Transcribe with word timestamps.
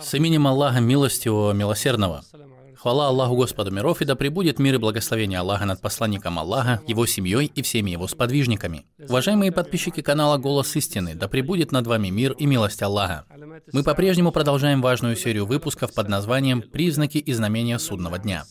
С 0.00 0.14
именем 0.14 0.46
Аллаха 0.46 0.80
Милостивого, 0.80 1.52
Милосердного. 1.52 2.24
Хвала 2.76 3.08
Аллаху 3.08 3.36
Господу 3.36 3.70
миров, 3.70 4.00
и 4.00 4.06
да 4.06 4.16
пребудет 4.16 4.58
мир 4.58 4.76
и 4.76 4.78
благословение 4.78 5.38
Аллаха 5.38 5.66
над 5.66 5.82
посланником 5.82 6.38
Аллаха, 6.38 6.80
его 6.86 7.04
семьей 7.04 7.52
и 7.54 7.60
всеми 7.60 7.90
его 7.90 8.08
сподвижниками. 8.08 8.86
Уважаемые 8.98 9.52
подписчики 9.52 10.00
канала 10.00 10.38
«Голос 10.38 10.74
истины», 10.76 11.14
да 11.14 11.28
пребудет 11.28 11.72
над 11.72 11.86
вами 11.86 12.08
мир 12.08 12.32
и 12.32 12.46
милость 12.46 12.82
Аллаха. 12.82 13.26
Мы 13.74 13.82
по-прежнему 13.82 14.32
продолжаем 14.32 14.80
важную 14.80 15.14
серию 15.14 15.44
выпусков 15.44 15.92
под 15.92 16.08
названием 16.08 16.62
«Признаки 16.62 17.18
и 17.18 17.32
знамения 17.34 17.78
судного 17.78 18.18
дня». 18.18 18.44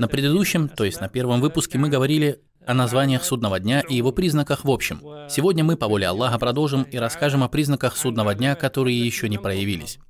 На 0.00 0.08
предыдущем, 0.08 0.68
то 0.68 0.84
есть 0.84 1.00
на 1.00 1.08
первом 1.08 1.40
выпуске, 1.40 1.78
мы 1.78 1.88
говорили 1.88 2.40
о 2.66 2.74
названиях 2.74 3.22
судного 3.22 3.60
дня 3.60 3.80
и 3.80 3.94
его 3.94 4.10
признаках 4.10 4.64
в 4.64 4.70
общем. 4.72 5.00
Сегодня 5.30 5.62
мы, 5.62 5.76
по 5.76 5.86
воле 5.86 6.08
Аллаха, 6.08 6.38
продолжим 6.40 6.82
и 6.82 6.96
расскажем 6.96 7.44
о 7.44 7.48
признаках 7.48 7.96
судного 7.96 8.34
дня, 8.34 8.56
которые 8.56 8.98
еще 8.98 9.28
не 9.28 9.38
проявились. 9.38 10.00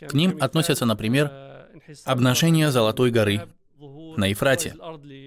К 0.00 0.12
ним 0.14 0.36
относятся, 0.40 0.86
например, 0.86 1.30
обнажение 2.04 2.70
Золотой 2.70 3.10
горы, 3.10 3.48
на 4.18 4.26
Ефрате, 4.26 4.74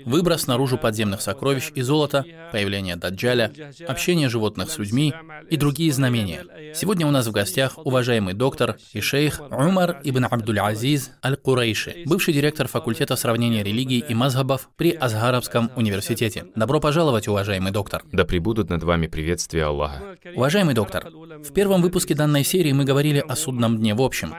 выброс 0.06 0.46
наружу 0.46 0.78
подземных 0.78 1.22
сокровищ 1.22 1.72
и 1.74 1.82
золота, 1.82 2.24
появление 2.52 2.96
Даджаля, 2.98 3.52
общение 3.88 4.30
животных 4.30 4.70
с 4.70 4.78
людьми 4.78 5.14
и 5.50 5.58
другие 5.58 5.92
знамения. 5.92 6.46
Сегодня 6.76 7.08
у 7.08 7.12
нас 7.12 7.26
в 7.26 7.32
гостях 7.32 7.78
уважаемый 7.78 8.34
доктор 8.34 8.78
и 8.94 9.02
шейх 9.02 9.42
Умар 9.50 10.02
ибн 10.04 10.26
Абдуль-Азиз 10.26 11.12
Аль-Курейши, 11.24 12.04
бывший 12.06 12.34
директор 12.34 12.68
факультета 12.68 13.16
сравнения 13.16 13.64
религий 13.64 14.00
и 14.00 14.14
мазхабов 14.14 14.70
при 14.76 14.92
Азгаровском 14.92 15.72
университете. 15.76 16.46
Добро 16.56 16.80
пожаловать, 16.80 17.28
уважаемый 17.28 17.72
доктор. 17.72 18.04
Да 18.12 18.26
пребудут 18.26 18.70
над 18.70 18.84
вами 18.84 19.08
приветствия 19.08 19.66
Аллаха. 19.66 20.18
Уважаемый 20.36 20.76
доктор, 20.76 21.10
в 21.10 21.54
первом 21.54 21.82
выпуске 21.82 22.14
данной 22.14 22.44
серии 22.44 22.74
мы 22.74 22.84
говорили 22.84 23.24
о 23.26 23.36
судном 23.36 23.78
дне 23.78 23.96
в 23.96 24.02
общем, 24.02 24.36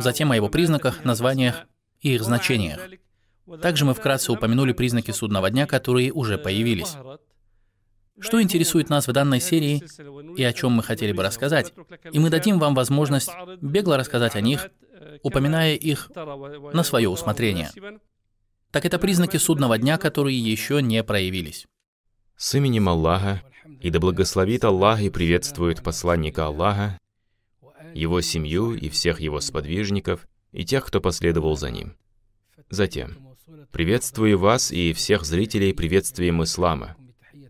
затем 0.00 0.32
о 0.32 0.36
его 0.36 0.48
признаках, 0.48 1.04
названиях 1.04 1.66
и 2.00 2.14
их 2.14 2.22
значениях. 2.22 2.80
Также 3.60 3.84
мы 3.84 3.94
вкратце 3.94 4.32
упомянули 4.32 4.72
признаки 4.72 5.10
судного 5.10 5.50
дня, 5.50 5.66
которые 5.66 6.12
уже 6.12 6.38
появились. 6.38 6.96
Что 8.20 8.40
интересует 8.40 8.90
нас 8.90 9.08
в 9.08 9.12
данной 9.12 9.40
серии 9.40 9.82
и 10.36 10.44
о 10.44 10.52
чем 10.52 10.72
мы 10.72 10.82
хотели 10.82 11.12
бы 11.12 11.22
рассказать, 11.22 11.72
и 12.12 12.18
мы 12.18 12.30
дадим 12.30 12.58
вам 12.58 12.74
возможность 12.74 13.30
бегло 13.60 13.96
рассказать 13.96 14.36
о 14.36 14.40
них, 14.40 14.68
упоминая 15.22 15.74
их 15.74 16.10
на 16.14 16.82
свое 16.84 17.08
усмотрение. 17.08 17.70
Так 18.70 18.84
это 18.84 18.98
признаки 18.98 19.36
судного 19.36 19.78
дня, 19.78 19.98
которые 19.98 20.38
еще 20.38 20.80
не 20.80 21.02
проявились. 21.02 21.66
С 22.36 22.54
именем 22.54 22.88
Аллаха, 22.88 23.42
и 23.80 23.90
да 23.90 24.00
благословит 24.00 24.64
Аллах 24.64 25.00
и 25.00 25.10
приветствует 25.10 25.82
посланника 25.82 26.46
Аллаха, 26.46 26.98
его 27.94 28.20
семью 28.20 28.74
и 28.74 28.88
всех 28.88 29.20
его 29.20 29.40
сподвижников, 29.40 30.26
и 30.52 30.64
тех, 30.64 30.84
кто 30.84 31.00
последовал 31.00 31.56
за 31.56 31.70
ним. 31.70 31.96
Затем, 32.70 33.33
Приветствую 33.74 34.38
вас 34.38 34.70
и 34.70 34.92
всех 34.92 35.24
зрителей 35.24 35.72
приветствием 35.72 36.44
ислама, 36.44 36.94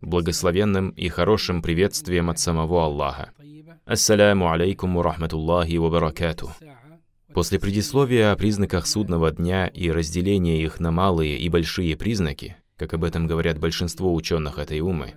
благословенным 0.01 0.89
и 0.89 1.11
хорошим 1.11 1.61
приветствием 1.61 2.31
от 2.31 2.39
самого 2.39 2.87
Аллаха. 2.87 3.33
Ассаляму 3.85 4.51
алейкум 4.51 4.99
рахматуллахи 5.03 5.77
ва 5.77 5.91
баракату. 5.91 6.51
После 7.35 7.61
предисловия 7.61 8.33
о 8.33 8.37
признаках 8.37 8.87
судного 8.87 9.33
дня 9.33 9.67
и 9.67 9.91
разделения 9.91 10.63
их 10.63 10.81
на 10.81 10.91
малые 10.91 11.37
и 11.37 11.51
большие 11.51 11.95
признаки, 11.95 12.57
как 12.79 12.95
об 12.95 13.05
этом 13.05 13.27
говорят 13.27 13.59
большинство 13.59 14.15
ученых 14.15 14.57
этой 14.57 14.81
умы, 14.81 15.13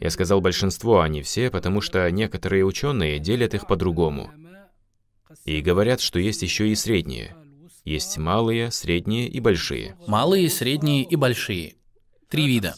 я 0.00 0.10
сказал 0.10 0.40
большинство, 0.40 1.00
а 1.00 1.08
не 1.08 1.22
все, 1.22 1.50
потому 1.50 1.80
что 1.80 2.08
некоторые 2.08 2.64
ученые 2.64 3.18
делят 3.18 3.52
их 3.52 3.66
по-другому. 3.66 4.30
И 5.44 5.60
говорят, 5.60 6.00
что 6.00 6.20
есть 6.20 6.42
еще 6.42 6.68
и 6.68 6.76
средние– 6.76 7.34
есть 7.90 8.18
малые, 8.18 8.70
средние 8.70 9.26
и 9.26 9.40
большие. 9.40 9.96
Малые, 10.06 10.48
средние 10.48 11.02
и 11.02 11.16
большие. 11.16 11.74
Три 12.28 12.46
вида. 12.46 12.76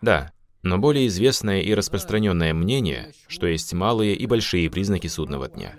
Да, 0.00 0.32
но 0.62 0.78
более 0.78 1.06
известное 1.08 1.60
и 1.60 1.74
распространенное 1.74 2.54
мнение, 2.54 3.12
что 3.28 3.46
есть 3.46 3.74
малые 3.74 4.14
и 4.14 4.26
большие 4.26 4.70
признаки 4.70 5.06
судного 5.06 5.48
дня. 5.48 5.74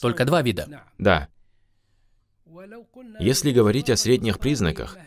Только 0.00 0.24
два 0.24 0.42
вида. 0.42 0.82
Да. 0.98 1.28
Если 3.20 3.52
говорить 3.52 3.88
о 3.88 3.96
средних 3.96 4.40
признаках, 4.40 4.98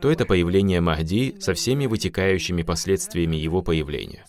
то 0.00 0.10
это 0.10 0.26
появление 0.26 0.80
Махди 0.80 1.36
со 1.38 1.54
всеми 1.54 1.86
вытекающими 1.86 2.62
последствиями 2.62 3.36
его 3.36 3.62
появления. 3.62 4.26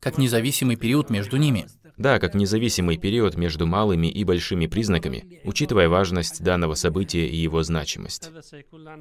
Как 0.00 0.16
независимый 0.16 0.76
период 0.76 1.10
между 1.10 1.36
ними. 1.36 1.66
Да, 1.96 2.18
как 2.18 2.34
независимый 2.34 2.96
период 2.96 3.36
между 3.36 3.66
малыми 3.66 4.08
и 4.08 4.24
большими 4.24 4.66
признаками, 4.66 5.40
учитывая 5.44 5.88
важность 5.88 6.42
данного 6.42 6.74
события 6.74 7.26
и 7.26 7.36
его 7.36 7.62
значимость. 7.62 8.30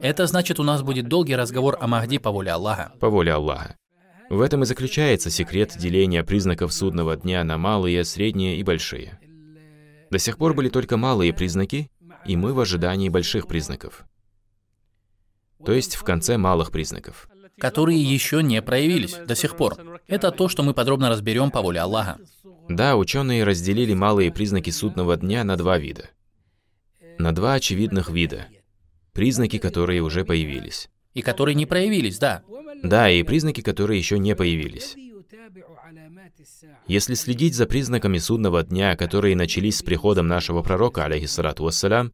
Это 0.02 0.28
значит, 0.28 0.60
у 0.60 0.64
нас 0.64 0.84
будет 0.84 1.08
долгий 1.08 1.36
разговор 1.36 1.78
о 1.80 1.88
Махди 1.88 2.20
по 2.20 2.32
воле 2.32 2.52
Аллаха. 2.52 2.94
По 3.00 3.10
воле 3.10 3.34
Аллаха. 3.34 3.78
В 4.30 4.42
этом 4.42 4.64
и 4.64 4.66
заключается 4.66 5.30
секрет 5.30 5.76
деления 5.78 6.24
признаков 6.24 6.74
судного 6.74 7.16
дня 7.16 7.44
на 7.44 7.58
малые, 7.58 8.04
средние 8.04 8.58
и 8.58 8.64
большие. 8.64 9.20
До 10.12 10.20
сих 10.20 10.38
пор 10.38 10.54
были 10.54 10.70
только 10.70 10.96
малые 10.96 11.34
признаки, 11.34 11.90
и 12.26 12.36
мы 12.36 12.54
в 12.54 12.60
ожидании 12.60 13.10
больших 13.10 13.48
признаков. 13.48 14.06
То 15.66 15.72
есть 15.74 15.96
в 15.96 16.04
конце 16.04 16.38
малых 16.38 16.72
признаков. 16.72 17.28
Которые 17.58 18.02
еще 18.02 18.42
не 18.44 18.62
проявились 18.62 19.14
до 19.14 19.36
сих 19.36 19.56
пор. 19.56 19.93
Это 20.08 20.32
то, 20.32 20.48
что 20.50 20.64
мы 20.64 20.74
подробно 20.74 21.10
разберем 21.10 21.52
по 21.52 21.62
воле 21.62 21.80
Аллаха. 21.80 22.18
Да, 22.70 22.96
ученые 22.96 23.44
разделили 23.44 23.94
малые 23.94 24.32
признаки 24.32 24.70
судного 24.70 25.18
дня 25.18 25.44
на 25.44 25.58
два 25.58 25.78
вида. 25.78 26.10
На 27.18 27.34
два 27.34 27.54
очевидных 27.54 28.10
вида. 28.10 28.48
Признаки, 29.14 29.60
которые 29.60 30.02
уже 30.02 30.26
появились. 30.26 30.90
И 31.14 31.22
которые 31.22 31.56
не 31.56 31.66
проявились, 31.66 32.18
да. 32.18 32.44
Да, 32.84 33.10
и 33.10 33.24
признаки, 33.24 33.62
которые 33.62 34.00
еще 34.00 34.18
не 34.18 34.36
появились. 34.36 34.96
Если 36.88 37.14
следить 37.14 37.56
за 37.56 37.66
признаками 37.66 38.18
судного 38.18 38.64
дня, 38.64 38.96
которые 38.96 39.36
начались 39.36 39.78
с 39.78 39.84
приходом 39.84 40.28
нашего 40.28 40.62
пророка, 40.62 41.06
алейхиссалату 41.06 41.64
вассалям, 41.64 42.14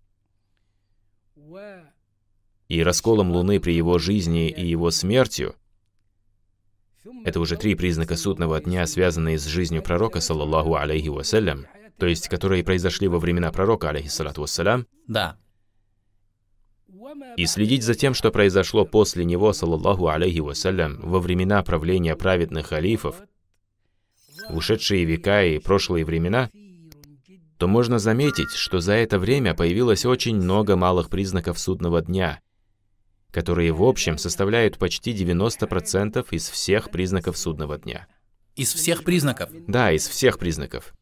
и 2.67 2.83
расколом 2.83 3.31
Луны 3.31 3.59
при 3.59 3.73
его 3.73 3.97
жизни 3.97 4.49
и 4.49 4.65
его 4.65 4.91
смертью, 4.91 5.55
это 7.25 7.39
уже 7.39 7.57
три 7.57 7.75
признака 7.75 8.15
судного 8.15 8.59
дня, 8.59 8.85
связанные 8.85 9.37
с 9.37 9.45
жизнью 9.45 9.81
пророка, 9.81 10.19
саллаллаху 10.19 10.75
алейхи 10.75 11.09
вассалям, 11.09 11.65
то 11.97 12.07
есть 12.07 12.27
которые 12.27 12.63
произошли 12.63 13.07
во 13.07 13.19
времена 13.19 13.51
пророка, 13.51 13.89
алейхиссалату 13.89 14.41
вассалям. 14.41 14.87
Да. 15.07 15.37
И 17.37 17.45
следить 17.45 17.83
за 17.83 17.95
тем, 17.95 18.13
что 18.13 18.31
произошло 18.31 18.85
после 18.85 19.25
него, 19.25 19.53
саллаллаху 19.53 20.07
алейхи 20.07 20.39
вассалям, 20.39 20.99
во 21.01 21.19
времена 21.19 21.63
правления 21.63 22.15
праведных 22.15 22.67
халифов, 22.67 23.15
в 24.49 24.57
ушедшие 24.57 25.05
века 25.05 25.43
и 25.43 25.59
прошлые 25.59 26.05
времена, 26.05 26.49
то 27.57 27.67
можно 27.67 27.99
заметить, 27.99 28.51
что 28.51 28.79
за 28.79 28.93
это 28.93 29.19
время 29.19 29.53
появилось 29.53 30.05
очень 30.05 30.37
много 30.37 30.75
малых 30.75 31.09
признаков 31.09 31.59
судного 31.59 32.01
дня, 32.01 32.39
которые 33.31 33.71
в 33.71 33.83
общем 33.83 34.17
составляют 34.17 34.77
почти 34.77 35.13
90% 35.13 36.25
из 36.31 36.49
всех 36.49 36.91
признаков 36.91 37.37
судного 37.37 37.77
дня. 37.77 38.07
Из 38.55 38.73
всех 38.73 39.03
признаков? 39.03 39.49
Да, 39.67 39.91
из 39.91 40.07
всех 40.07 40.39
признаков. 40.39 40.93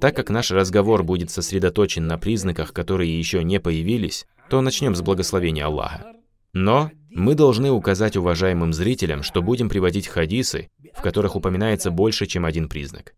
Так 0.00 0.16
как 0.16 0.30
наш 0.30 0.50
разговор 0.50 1.02
будет 1.02 1.30
сосредоточен 1.30 2.06
на 2.06 2.16
признаках, 2.16 2.72
которые 2.72 3.16
еще 3.18 3.44
не 3.44 3.60
появились, 3.60 4.26
то 4.48 4.62
начнем 4.62 4.94
с 4.94 5.02
благословения 5.02 5.66
Аллаха. 5.66 6.14
Но 6.52 6.90
мы 7.10 7.34
должны 7.34 7.70
указать 7.70 8.16
уважаемым 8.16 8.72
зрителям, 8.72 9.22
что 9.22 9.42
будем 9.42 9.68
приводить 9.68 10.08
хадисы, 10.08 10.70
в 10.94 11.02
которых 11.02 11.36
упоминается 11.36 11.90
больше, 11.90 12.26
чем 12.26 12.44
один 12.44 12.68
признак. 12.68 13.14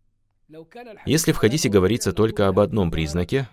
Если 1.05 1.31
в 1.31 1.37
хадисе 1.37 1.69
говорится 1.69 2.11
только 2.11 2.47
об 2.47 2.59
одном 2.59 2.91
признаке, 2.91 3.47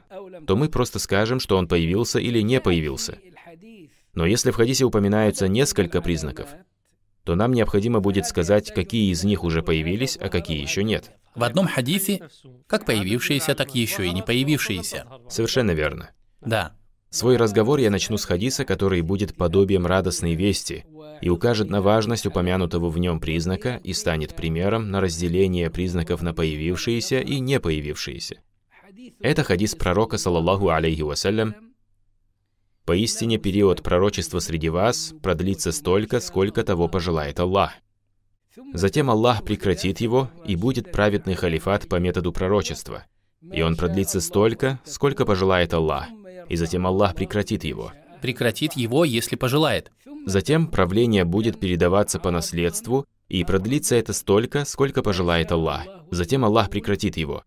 то 0.46 0.56
мы 0.56 0.68
просто 0.68 0.98
скажем, 0.98 1.40
что 1.40 1.56
он 1.56 1.68
появился 1.68 2.18
или 2.18 2.40
не 2.40 2.60
появился. 2.60 3.18
Но 4.14 4.26
если 4.26 4.50
в 4.50 4.56
хадисе 4.56 4.84
упоминаются 4.84 5.48
несколько 5.48 6.02
признаков, 6.02 6.48
то 7.24 7.34
нам 7.34 7.52
необходимо 7.52 8.00
будет 8.00 8.26
сказать, 8.26 8.72
какие 8.74 9.12
из 9.12 9.24
них 9.24 9.44
уже 9.44 9.62
появились, 9.62 10.18
а 10.20 10.28
какие 10.28 10.60
еще 10.60 10.82
нет. 10.82 11.12
В 11.34 11.44
одном 11.44 11.68
хадисе 11.68 12.28
как 12.66 12.86
появившиеся, 12.86 13.54
так 13.54 13.74
еще 13.74 14.06
и 14.06 14.12
не 14.12 14.22
появившиеся. 14.22 15.06
Совершенно 15.28 15.70
верно. 15.72 16.10
Да. 16.40 16.72
Свой 17.10 17.36
разговор 17.36 17.78
я 17.80 17.90
начну 17.90 18.16
с 18.16 18.24
хадиса, 18.24 18.64
который 18.64 19.02
будет 19.02 19.34
подобием 19.34 19.86
радостной 19.86 20.34
вести 20.34 20.84
и 21.20 21.28
укажет 21.28 21.68
на 21.68 21.82
важность 21.82 22.26
упомянутого 22.26 22.88
в 22.88 22.98
нем 22.98 23.20
признака 23.20 23.80
и 23.82 23.92
станет 23.92 24.34
примером 24.34 24.90
на 24.90 25.00
разделение 25.00 25.70
признаков 25.70 26.22
на 26.22 26.32
появившиеся 26.32 27.20
и 27.20 27.40
не 27.40 27.60
появившиеся. 27.60 28.40
Это 29.20 29.42
хадис 29.42 29.74
пророка, 29.74 30.18
саллаллаху 30.18 30.70
алейхи 30.70 31.02
вассалям, 31.02 31.54
Поистине 32.84 33.38
период 33.38 33.82
пророчества 33.82 34.40
среди 34.40 34.68
вас 34.68 35.14
продлится 35.22 35.70
столько, 35.72 36.20
сколько 36.20 36.64
того 36.64 36.88
пожелает 36.88 37.38
Аллах. 37.38 37.72
Затем 38.74 39.10
Аллах 39.10 39.44
прекратит 39.44 40.00
его, 40.00 40.30
и 40.44 40.56
будет 40.56 40.90
праведный 40.90 41.34
халифат 41.34 41.88
по 41.88 41.96
методу 41.96 42.32
пророчества. 42.32 43.04
и 43.52 43.62
он 43.62 43.76
продлится 43.76 44.20
столько, 44.20 44.80
сколько 44.84 45.24
пожелает 45.24 45.72
Аллах, 45.72 46.08
и 46.48 46.56
затем 46.56 46.86
Аллах 46.86 47.14
прекратит 47.14 47.64
его. 47.64 47.92
Прекратит 48.20 48.74
его, 48.74 49.04
если 49.04 49.36
пожелает. 49.36 49.90
Затем 50.26 50.66
правление 50.66 51.24
будет 51.24 51.58
передаваться 51.58 52.18
по 52.18 52.30
наследству, 52.30 53.06
и 53.28 53.44
продлится 53.44 53.94
это 53.94 54.12
столько, 54.12 54.64
сколько 54.66 55.02
пожелает 55.02 55.52
Аллах. 55.52 55.86
Затем 56.10 56.44
Аллах 56.44 56.68
прекратит 56.68 57.16
его. 57.16 57.44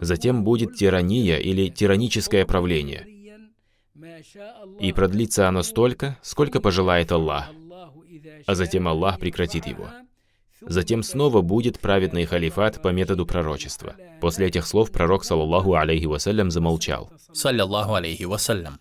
Затем 0.00 0.44
будет 0.44 0.76
тирания 0.76 1.38
или 1.38 1.68
тираническое 1.70 2.44
правление. 2.44 3.06
И 4.80 4.92
продлится 4.92 5.48
оно 5.48 5.62
столько, 5.62 6.18
сколько 6.22 6.60
пожелает 6.60 7.12
Аллах. 7.12 7.50
А 8.46 8.54
затем 8.54 8.88
Аллах 8.88 9.18
прекратит 9.18 9.66
его. 9.66 9.88
Затем 10.60 11.02
снова 11.02 11.40
будет 11.40 11.78
праведный 11.78 12.24
халифат 12.24 12.82
по 12.82 12.88
методу 12.88 13.26
пророчества. 13.26 13.94
После 14.20 14.48
этих 14.48 14.66
слов 14.66 14.90
пророк, 14.90 15.24
саллаллаху 15.24 15.74
алейхи 15.74 16.06
вассалям, 16.06 16.50
замолчал. 16.50 17.12
Саллаллаху 17.32 17.94
алейхи 17.94 18.24
вассалям. 18.24 18.80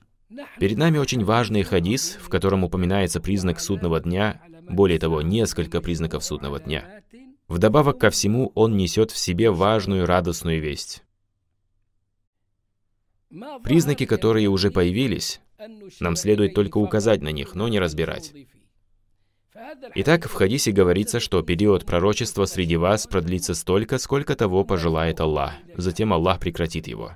Перед 0.59 0.77
нами 0.77 0.97
очень 0.97 1.23
важный 1.23 1.63
хадис, 1.63 2.17
в 2.19 2.29
котором 2.29 2.63
упоминается 2.63 3.21
признак 3.21 3.59
судного 3.59 3.99
дня, 3.99 4.41
более 4.69 4.99
того, 4.99 5.21
несколько 5.21 5.79
признаков 5.79 6.25
судного 6.25 6.59
дня. 6.59 7.01
Вдобавок 7.47 7.99
ко 7.99 8.09
всему, 8.09 8.51
он 8.55 8.75
несет 8.75 9.11
в 9.11 9.17
себе 9.17 9.51
важную 9.51 10.05
радостную 10.05 10.61
весть. 10.61 11.03
Признаки, 13.63 14.05
которые 14.05 14.47
уже 14.47 14.71
появились, 14.71 15.41
нам 15.99 16.15
следует 16.15 16.53
только 16.53 16.77
указать 16.77 17.21
на 17.21 17.29
них, 17.29 17.55
но 17.55 17.67
не 17.67 17.79
разбирать. 17.79 18.33
Итак, 19.95 20.25
в 20.25 20.33
хадисе 20.33 20.71
говорится, 20.71 21.19
что 21.19 21.41
период 21.41 21.85
пророчества 21.85 22.45
среди 22.45 22.77
вас 22.77 23.07
продлится 23.07 23.53
столько, 23.53 23.97
сколько 23.97 24.35
того 24.35 24.63
пожелает 24.63 25.19
Аллах. 25.19 25.53
Затем 25.75 26.13
Аллах 26.13 26.39
прекратит 26.39 26.87
его. 26.87 27.11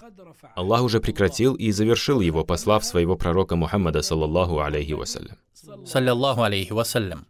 Аллах 0.56 0.82
уже 0.82 1.00
прекратил 1.00 1.54
и 1.54 1.72
завершил 1.72 2.20
его, 2.20 2.44
послав 2.44 2.84
своего 2.84 3.16
пророка 3.16 3.56
Мухаммада, 3.56 4.02
саллаллаху 4.02 4.60
алейхи 4.60 4.94
вассалям. 4.94 5.38
Саллаллаху 5.86 6.42
алейхи 6.42 6.74
вассалям. 6.74 7.28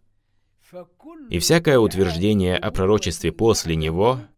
И 1.29 1.37
всякое 1.39 1.77
утверждение 1.77 2.57
о 2.57 2.71
пророчестве 2.71 3.31
после 3.31 3.75
него– 3.75 4.21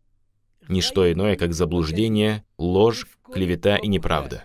ничто 0.67 1.11
иное, 1.11 1.35
как 1.35 1.53
заблуждение, 1.53 2.43
ложь, 2.57 3.07
клевета 3.33 3.75
и 3.77 3.87
неправда. 3.87 4.43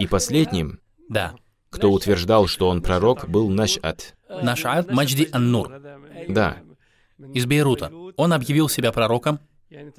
И 0.00 0.06
последним, 0.06 0.80
Да. 1.08 1.34
кто 1.70 1.90
утверждал, 1.92 2.46
что 2.46 2.68
он 2.68 2.82
пророк, 2.82 3.28
был 3.28 3.48
Наш'ат. 3.50 4.14
Наш'ат 4.28 4.90
Маджди 4.90 5.28
Ан-Нур 5.32 5.70
Да, 6.28 6.56
из 7.32 7.46
Бейрута. 7.46 7.92
Он 8.16 8.32
объявил 8.32 8.68
себя 8.68 8.92
пророком. 8.92 9.38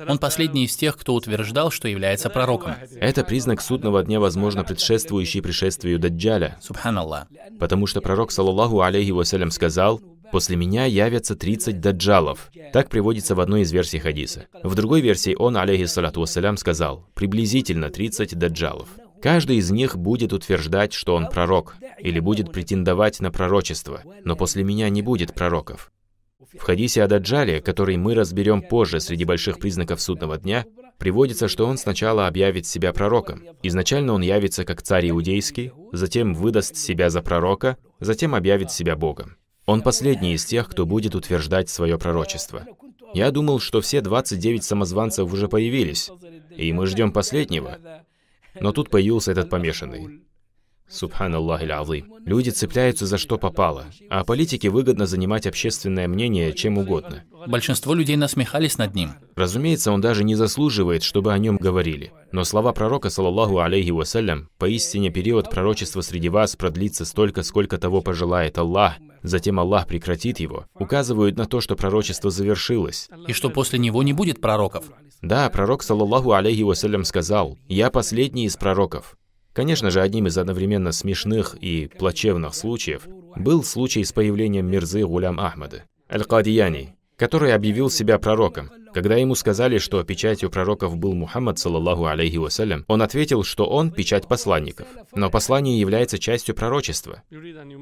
Он 0.08 0.18
последний 0.20 0.64
из 0.66 0.76
тех, 0.78 0.98
кто 0.98 1.16
утверждал, 1.16 1.70
что 1.70 1.88
является 1.90 2.30
пророком. 2.30 2.76
это 3.00 3.24
признак 3.26 3.62
судного 3.62 4.04
дня, 4.04 4.20
возможно, 4.22 4.64
предшествующий 4.64 5.42
пришествию 5.42 6.00
Даджаля, 6.00 6.58
Субханаллах. 6.62 7.28
потому 7.60 7.86
что 7.86 8.00
пророк, 8.02 8.32
саллаллаху 8.32 8.82
алейхи 8.82 9.12
вассалям, 9.12 9.52
сказал, 9.52 10.02
«После 10.32 10.56
меня 10.56 10.86
явятся 10.86 11.36
30 11.36 11.80
даджалов». 11.80 12.52
Так 12.74 12.90
приводится 12.90 13.36
в 13.36 13.40
одной 13.40 13.62
из 13.62 13.72
версий 13.72 14.00
хадиса. 14.00 14.48
В 14.64 14.76
другой 14.76 15.02
версии 15.02 15.36
он, 15.38 15.58
алейхи 15.58 15.86
салату 15.86 16.22
вассалям, 16.22 16.58
сказал, 16.58 17.08
«Приблизительно 17.14 17.90
30 17.90 18.38
даджалов». 18.38 18.90
Каждый 19.22 19.58
из 19.58 19.72
них 19.72 19.98
будет 19.98 20.34
утверждать, 20.34 20.94
что 20.94 21.16
он 21.16 21.28
пророк, 21.30 21.76
или 22.00 22.20
будет 22.20 22.52
претендовать 22.52 23.20
на 23.22 23.32
пророчество, 23.32 24.02
но 24.24 24.36
после 24.36 24.64
меня 24.64 24.90
не 24.90 25.02
будет 25.02 25.34
пророков. 25.34 25.92
В 26.54 26.62
хадисе 26.62 27.04
о 27.04 27.08
Даджале, 27.08 27.62
который 27.62 27.98
мы 27.98 28.14
разберем 28.14 28.62
позже 28.62 29.00
среди 29.00 29.26
больших 29.26 29.60
признаков 29.60 30.02
судного 30.02 30.38
дня, 30.38 30.66
приводится, 30.98 31.48
что 31.48 31.66
он 31.66 31.78
сначала 31.78 32.28
объявит 32.28 32.66
себя 32.66 32.94
пророком. 32.94 33.44
Изначально 33.64 34.14
он 34.14 34.22
явится 34.22 34.64
как 34.64 34.82
царь 34.82 35.10
иудейский, 35.10 35.72
затем 35.92 36.34
выдаст 36.34 36.78
себя 36.78 37.10
за 37.10 37.22
пророка, 37.22 37.78
затем 38.00 38.36
объявит 38.36 38.72
себя 38.72 38.96
Богом. 38.96 39.38
Он 39.66 39.82
последний 39.82 40.34
из 40.34 40.46
тех, 40.46 40.70
кто 40.70 40.86
будет 40.86 41.16
утверждать 41.16 41.70
свое 41.70 41.98
пророчество. 41.98 42.66
Я 43.14 43.32
думал, 43.32 43.60
что 43.60 43.82
все 43.82 44.02
29 44.02 44.64
самозванцев 44.64 45.32
уже 45.32 45.48
появились, 45.48 46.12
и 46.56 46.72
мы 46.74 46.86
ждем 46.86 47.12
последнего. 47.12 47.80
Но 48.60 48.72
тут 48.72 48.90
появился 48.90 49.32
этот 49.32 49.50
помешанный. 49.50 50.22
Субханаллах 50.88 51.64
азим. 51.64 52.14
Люди 52.26 52.52
цепляются 52.52 53.06
за 53.06 53.18
что 53.18 53.38
попало, 53.38 53.86
а 54.10 54.24
политике 54.24 54.70
выгодно 54.70 55.06
занимать 55.06 55.48
общественное 55.48 56.08
мнение 56.08 56.54
чем 56.54 56.78
угодно. 56.78 57.24
Большинство 57.48 57.94
людей 57.94 58.16
насмехались 58.16 58.78
над 58.78 58.96
ним. 58.96 59.14
Разумеется, 59.36 59.92
он 59.92 60.02
даже 60.02 60.24
не 60.24 60.36
заслуживает, 60.36 61.04
чтобы 61.04 61.34
о 61.34 61.38
нем 61.38 61.58
говорили. 61.58 62.14
Но 62.32 62.44
слова 62.44 62.72
пророка, 62.72 63.10
саллаллаху 63.10 63.60
алейхи 63.60 63.92
вассалям, 63.92 64.50
«Поистине 64.58 65.10
период 65.10 65.50
пророчества 65.50 66.02
среди 66.02 66.30
вас 66.30 66.56
продлится 66.56 67.06
столько, 67.06 67.44
сколько 67.44 67.78
того 67.78 68.02
пожелает 68.02 68.58
Аллах, 68.58 68.94
затем 69.24 69.60
Аллах 69.60 69.88
прекратит 69.88 70.40
его», 70.40 70.66
указывают 70.76 71.38
на 71.38 71.46
то, 71.46 71.62
что 71.62 71.76
пророчество 71.76 72.30
завершилось. 72.30 73.10
И 73.28 73.34
что 73.34 73.50
после 73.50 73.80
него 73.80 74.04
не 74.04 74.14
будет 74.14 74.40
пророков. 74.40 74.86
Да, 75.22 75.50
пророк, 75.50 75.84
саллаллаху 75.84 76.34
алейхи 76.34 76.62
вассалям, 76.62 77.04
сказал, 77.06 77.58
«Я 77.68 77.90
последний 77.90 78.46
из 78.46 78.56
пророков». 78.56 79.18
Конечно 79.56 79.90
же, 79.90 80.02
одним 80.02 80.28
из 80.28 80.38
одновременно 80.38 80.92
смешных 80.92 81.56
и 81.62 81.88
плачевных 81.88 82.54
случаев 82.54 83.08
был 83.38 83.64
случай 83.64 84.04
с 84.04 84.12
появлением 84.12 84.70
Мирзы 84.70 85.06
Гулям 85.06 85.40
Ахмада, 85.40 85.86
Аль-Кадияни, 86.12 86.98
который 87.16 87.54
объявил 87.54 87.90
себя 87.90 88.20
пророком. 88.20 88.70
Когда 88.94 89.16
ему 89.16 89.34
сказали, 89.34 89.78
что 89.78 90.04
печатью 90.04 90.50
пророков 90.50 90.98
был 90.98 91.14
Мухаммад, 91.14 91.58
саллаллаху 91.58 92.06
алейхи 92.06 92.36
вассалям, 92.36 92.84
он 92.90 93.02
ответил, 93.02 93.44
что 93.44 93.66
он 93.66 93.92
печать 93.92 94.28
посланников. 94.28 94.88
Но 95.14 95.30
послание 95.30 95.80
является 95.80 96.20
частью 96.20 96.54
пророчества. 96.54 97.24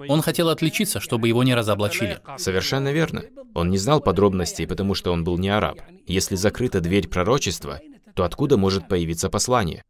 Он 0.08 0.22
хотел 0.22 0.50
отличиться, 0.50 1.00
чтобы 1.00 1.28
его 1.28 1.44
не 1.44 1.56
разоблачили. 1.56 2.20
Совершенно 2.38 2.92
верно. 2.92 3.24
Он 3.56 3.72
не 3.72 3.80
знал 3.80 4.00
подробностей, 4.00 4.68
потому 4.68 4.94
что 4.94 5.12
он 5.12 5.24
был 5.24 5.40
не 5.40 5.50
араб. 5.50 5.80
Если 6.06 6.36
закрыта 6.36 6.82
дверь 6.82 7.08
пророчества, 7.08 7.80
то 8.14 8.26
откуда 8.26 8.58
может 8.58 8.88
появиться 8.88 9.30
послание? 9.32 9.84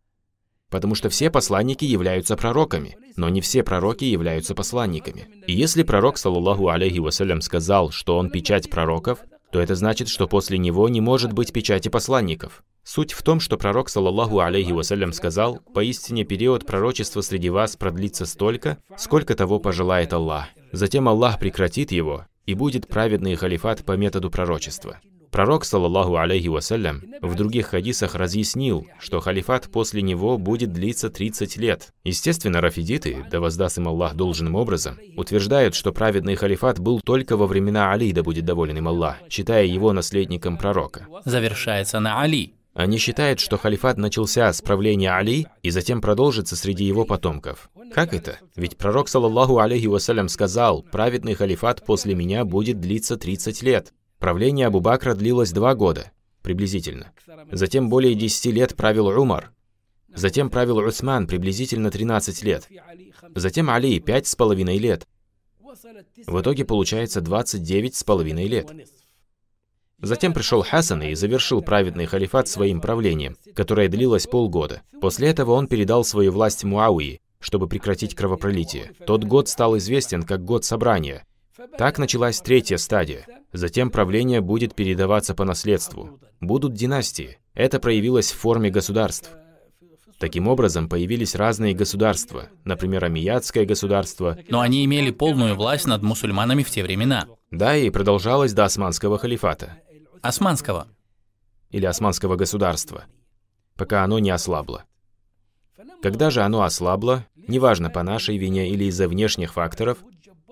Потому 0.74 0.96
что 0.96 1.10
все 1.10 1.30
посланники 1.30 1.86
являются 1.86 2.36
пророками, 2.36 2.98
но 3.16 3.30
не 3.30 3.42
все 3.42 3.62
пророки 3.62 4.06
являются 4.06 4.56
посланниками. 4.56 5.28
И 5.46 5.54
если 5.54 5.84
пророк, 5.84 6.18
саллаллаху 6.18 6.70
алейхи 6.70 6.98
вассалям, 6.98 7.42
сказал, 7.42 7.92
что 7.92 8.18
он 8.18 8.32
печать 8.32 8.72
пророков, 8.72 9.20
то 9.52 9.60
это 9.60 9.76
значит, 9.76 10.08
что 10.08 10.28
после 10.28 10.58
него 10.58 10.90
не 10.90 11.00
может 11.00 11.32
быть 11.32 11.54
печати 11.54 11.90
посланников. 11.90 12.64
Суть 12.84 13.14
в 13.14 13.22
том, 13.22 13.40
что 13.40 13.56
пророк, 13.56 13.88
саллаллаху 13.88 14.40
алейхи 14.40 14.72
вассалям, 14.72 15.14
сказал, 15.14 15.60
«Поистине 15.76 16.24
период 16.24 16.66
пророчества 16.66 17.22
среди 17.22 17.52
вас 17.52 17.76
продлится 17.76 18.26
столько, 18.26 18.80
сколько 18.98 19.36
того 19.36 19.60
пожелает 19.60 20.12
Аллах. 20.12 20.48
Затем 20.72 21.08
Аллах 21.08 21.38
прекратит 21.38 21.92
его, 21.92 22.26
и 22.48 22.56
будет 22.56 22.88
праведный 22.88 23.36
халифат 23.36 23.86
по 23.86 23.92
методу 23.92 24.32
пророчества». 24.32 25.00
Пророк, 25.34 25.66
саллаллаху 25.66 26.18
алейхи 26.18 26.48
вассалям, 26.48 27.02
в 27.20 27.34
других 27.34 27.70
хадисах 27.70 28.14
разъяснил, 28.14 28.86
что 29.00 29.20
халифат 29.20 29.68
после 29.72 30.04
него 30.04 30.38
будет 30.38 30.72
длиться 30.72 31.10
30 31.10 31.58
лет. 31.58 31.92
Естественно, 32.04 32.62
рафидиты, 32.62 33.26
да 33.32 33.40
воздаст 33.40 33.80
им 33.80 33.88
Аллах 33.88 34.14
должным 34.14 34.54
образом, 34.54 35.00
утверждают, 35.18 35.74
что 35.74 35.92
праведный 35.92 36.36
халифат 36.36 36.80
был 36.80 37.02
только 37.02 37.36
во 37.36 37.48
времена 37.48 37.92
Али, 37.92 38.14
да 38.14 38.22
будет 38.22 38.46
доволен 38.46 38.78
им 38.78 38.88
Аллах, 38.88 39.18
считая 39.28 39.66
его 39.66 39.92
наследником 39.92 40.56
пророка. 40.56 41.08
Завершается 41.26 42.00
на 42.00 42.22
Али. 42.22 42.54
Они 42.76 43.00
считают, 43.00 43.40
что 43.40 43.58
халифат 43.58 43.98
начался 43.98 44.54
с 44.54 44.62
правления 44.62 45.14
Али 45.14 45.48
и 45.64 45.72
затем 45.72 46.00
продолжится 46.00 46.56
среди 46.56 46.84
его 46.84 47.06
потомков. 47.06 47.72
Как 47.92 48.14
это? 48.14 48.38
Ведь 48.56 48.78
пророк, 48.78 49.10
саллаллаху 49.10 49.58
алейхи 49.58 49.88
вассалям, 49.88 50.28
сказал, 50.28 50.84
праведный 50.84 51.34
халифат 51.34 51.84
после 51.84 52.14
меня 52.14 52.46
будет 52.46 52.80
длиться 52.80 53.18
30 53.18 53.64
лет. 53.64 53.94
Правление 54.24 54.68
Абу 54.68 54.80
Бакра 54.80 55.16
длилось 55.16 55.52
два 55.52 55.76
года, 55.76 56.14
приблизительно. 56.44 57.12
Затем 57.52 57.90
более 57.90 58.16
10 58.16 58.54
лет 58.54 58.74
правил 58.74 59.08
Умар. 59.08 59.52
Затем 60.16 60.50
правил 60.50 60.78
Усман 60.78 61.28
приблизительно 61.28 61.92
13 61.92 62.42
лет. 62.44 62.70
Затем 63.36 63.70
Али 63.70 64.00
пять 64.00 64.26
с 64.26 64.38
половиной 64.38 64.78
лет. 64.78 65.10
В 66.26 66.40
итоге 66.40 66.64
получается 66.64 67.20
29 67.20 67.96
с 67.98 68.06
половиной 68.06 68.48
лет. 68.48 68.72
Затем 70.00 70.34
пришел 70.34 70.64
Хасан 70.64 71.02
и 71.02 71.16
завершил 71.16 71.62
праведный 71.62 72.06
халифат 72.06 72.48
своим 72.48 72.80
правлением, 72.80 73.36
которое 73.54 73.90
длилось 73.90 74.28
полгода. 74.28 74.84
После 75.02 75.28
этого 75.28 75.52
он 75.52 75.68
передал 75.68 76.06
свою 76.06 76.32
власть 76.32 76.64
Муауи, 76.64 77.20
чтобы 77.42 77.68
прекратить 77.68 78.16
кровопролитие. 78.16 78.94
Тот 79.06 79.26
год 79.26 79.50
стал 79.50 79.78
известен 79.80 80.24
как 80.24 80.46
год 80.46 80.64
собрания. 80.64 81.26
Так 81.78 82.00
началась 82.00 82.42
третья 82.42 82.78
стадия. 82.78 83.26
Затем 83.52 83.92
правление 83.92 84.42
будет 84.42 84.74
передаваться 84.74 85.36
по 85.36 85.46
наследству. 85.46 86.20
Будут 86.42 86.74
династии. 86.74 87.38
Это 87.54 87.80
проявилось 87.80 88.32
в 88.32 88.38
форме 88.38 88.70
государств. 88.72 89.30
Таким 90.18 90.48
образом, 90.48 90.90
появились 90.90 91.36
разные 91.36 91.74
государства, 91.74 92.48
например, 92.64 93.04
Амиядское 93.04 93.66
государство, 93.66 94.38
Но 94.48 94.62
они 94.62 94.86
имели 94.86 95.12
полную 95.12 95.56
власть 95.56 95.86
над 95.86 96.02
мусульманами 96.02 96.64
в 96.64 96.70
те 96.70 96.82
времена. 96.82 97.28
да, 97.52 97.76
и 97.76 97.90
продолжалось 97.90 98.54
до 98.54 98.64
Османского 98.64 99.18
халифата, 99.18 99.78
Османского. 100.22 100.88
или 101.72 101.86
Османского 101.86 102.36
государства. 102.36 103.06
пока 103.76 104.04
оно 104.04 104.20
не 104.20 104.30
ослабло. 104.30 104.86
Когда 106.02 106.30
же 106.30 106.42
оно 106.42 106.62
ослабло, 106.62 107.26
неважно 107.36 107.90
по 107.90 108.04
нашей 108.04 108.38
вине 108.38 108.70
или 108.70 108.86
из-за 108.86 109.08
внешних 109.08 109.54
факторов, 109.54 109.98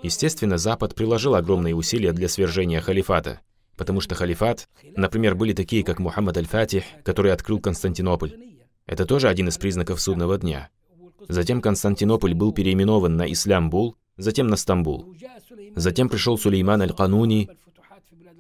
естественно, 0.04 0.58
Запад 0.58 0.96
приложил 0.96 1.36
огромные 1.36 1.76
усилия 1.76 2.12
для 2.12 2.28
свержения 2.28 2.82
халифата, 2.82 3.42
потому 3.78 4.02
что 4.02 4.16
халифат, 4.16 4.68
например, 4.96 5.36
были 5.36 5.54
такие, 5.54 5.84
как 5.84 6.00
Мухаммад 6.00 6.38
Аль-Фатих, 6.38 6.84
который 7.04 7.32
открыл 7.32 7.60
Константинополь. 7.60 8.34
Это 8.86 9.06
тоже 9.06 9.28
один 9.28 9.48
из 9.48 9.58
признаков 9.58 10.02
судного 10.02 10.38
дня. 10.38 10.70
Затем 11.28 11.62
Константинополь 11.62 12.34
был 12.34 12.52
переименован 12.52 13.16
на 13.16 13.32
Ислямбул, 13.32 13.96
затем 14.18 14.48
на 14.48 14.56
Стамбул. 14.56 15.16
Затем 15.76 16.10
пришел 16.10 16.38
Сулейман 16.38 16.82
Аль-Кануни, 16.82 17.50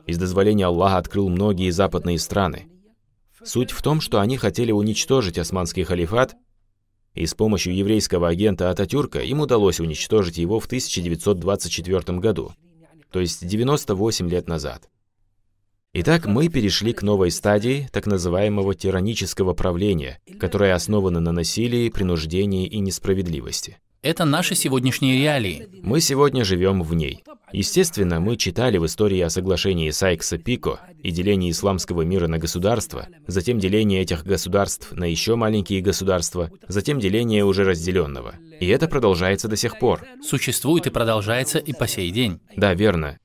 из 0.07 0.17
дозволения 0.17 0.65
Аллаха 0.65 0.97
открыл 0.97 1.29
многие 1.29 1.69
западные 1.69 2.19
страны. 2.19 2.67
Суть 3.43 3.71
в 3.71 3.81
том, 3.81 4.01
что 4.01 4.19
они 4.19 4.37
хотели 4.37 4.71
уничтожить 4.71 5.37
османский 5.37 5.83
халифат, 5.83 6.35
и 7.13 7.25
с 7.25 7.33
помощью 7.33 7.75
еврейского 7.75 8.29
агента 8.29 8.69
Ататюрка 8.69 9.19
им 9.19 9.41
удалось 9.41 9.79
уничтожить 9.79 10.37
его 10.37 10.59
в 10.59 10.65
1924 10.65 12.19
году, 12.19 12.53
то 13.11 13.19
есть 13.19 13.45
98 13.45 14.29
лет 14.29 14.47
назад. 14.47 14.89
Итак, 15.93 16.25
мы 16.25 16.47
перешли 16.47 16.93
к 16.93 17.01
новой 17.01 17.31
стадии 17.31 17.89
так 17.91 18.07
называемого 18.07 18.73
тиранического 18.73 19.53
правления, 19.53 20.21
которое 20.39 20.73
основано 20.73 21.19
на 21.19 21.33
насилии, 21.33 21.89
принуждении 21.89 22.65
и 22.65 22.79
несправедливости. 22.79 23.77
Это 24.03 24.25
наши 24.25 24.55
сегодняшние 24.55 25.19
реалии. 25.19 25.69
Мы 25.83 26.01
сегодня 26.01 26.43
живем 26.43 26.81
в 26.81 26.95
ней. 26.95 27.23
Естественно, 27.51 28.19
мы 28.19 28.35
читали 28.35 28.79
в 28.79 28.85
истории 28.87 29.19
о 29.19 29.29
соглашении 29.29 29.91
Сайкса-Пико 29.91 30.79
и 31.03 31.11
делении 31.11 31.51
исламского 31.51 32.01
мира 32.01 32.25
на 32.25 32.39
государства, 32.39 33.07
затем 33.27 33.59
деление 33.59 34.01
этих 34.01 34.23
государств 34.23 34.91
на 34.93 35.03
еще 35.03 35.35
маленькие 35.35 35.83
государства, 35.83 36.49
затем 36.67 36.99
деление 36.99 37.45
уже 37.45 37.63
разделенного. 37.63 38.33
И 38.59 38.65
это 38.69 38.87
продолжается 38.87 39.47
до 39.47 39.55
сих 39.55 39.77
пор. 39.77 40.03
Существует 40.23 40.87
и 40.87 40.89
продолжается 40.89 41.59
и 41.59 41.71
по 41.71 41.87
сей 41.87 42.09
день. 42.09 42.39
Да, 42.55 42.73
верно. 42.73 43.19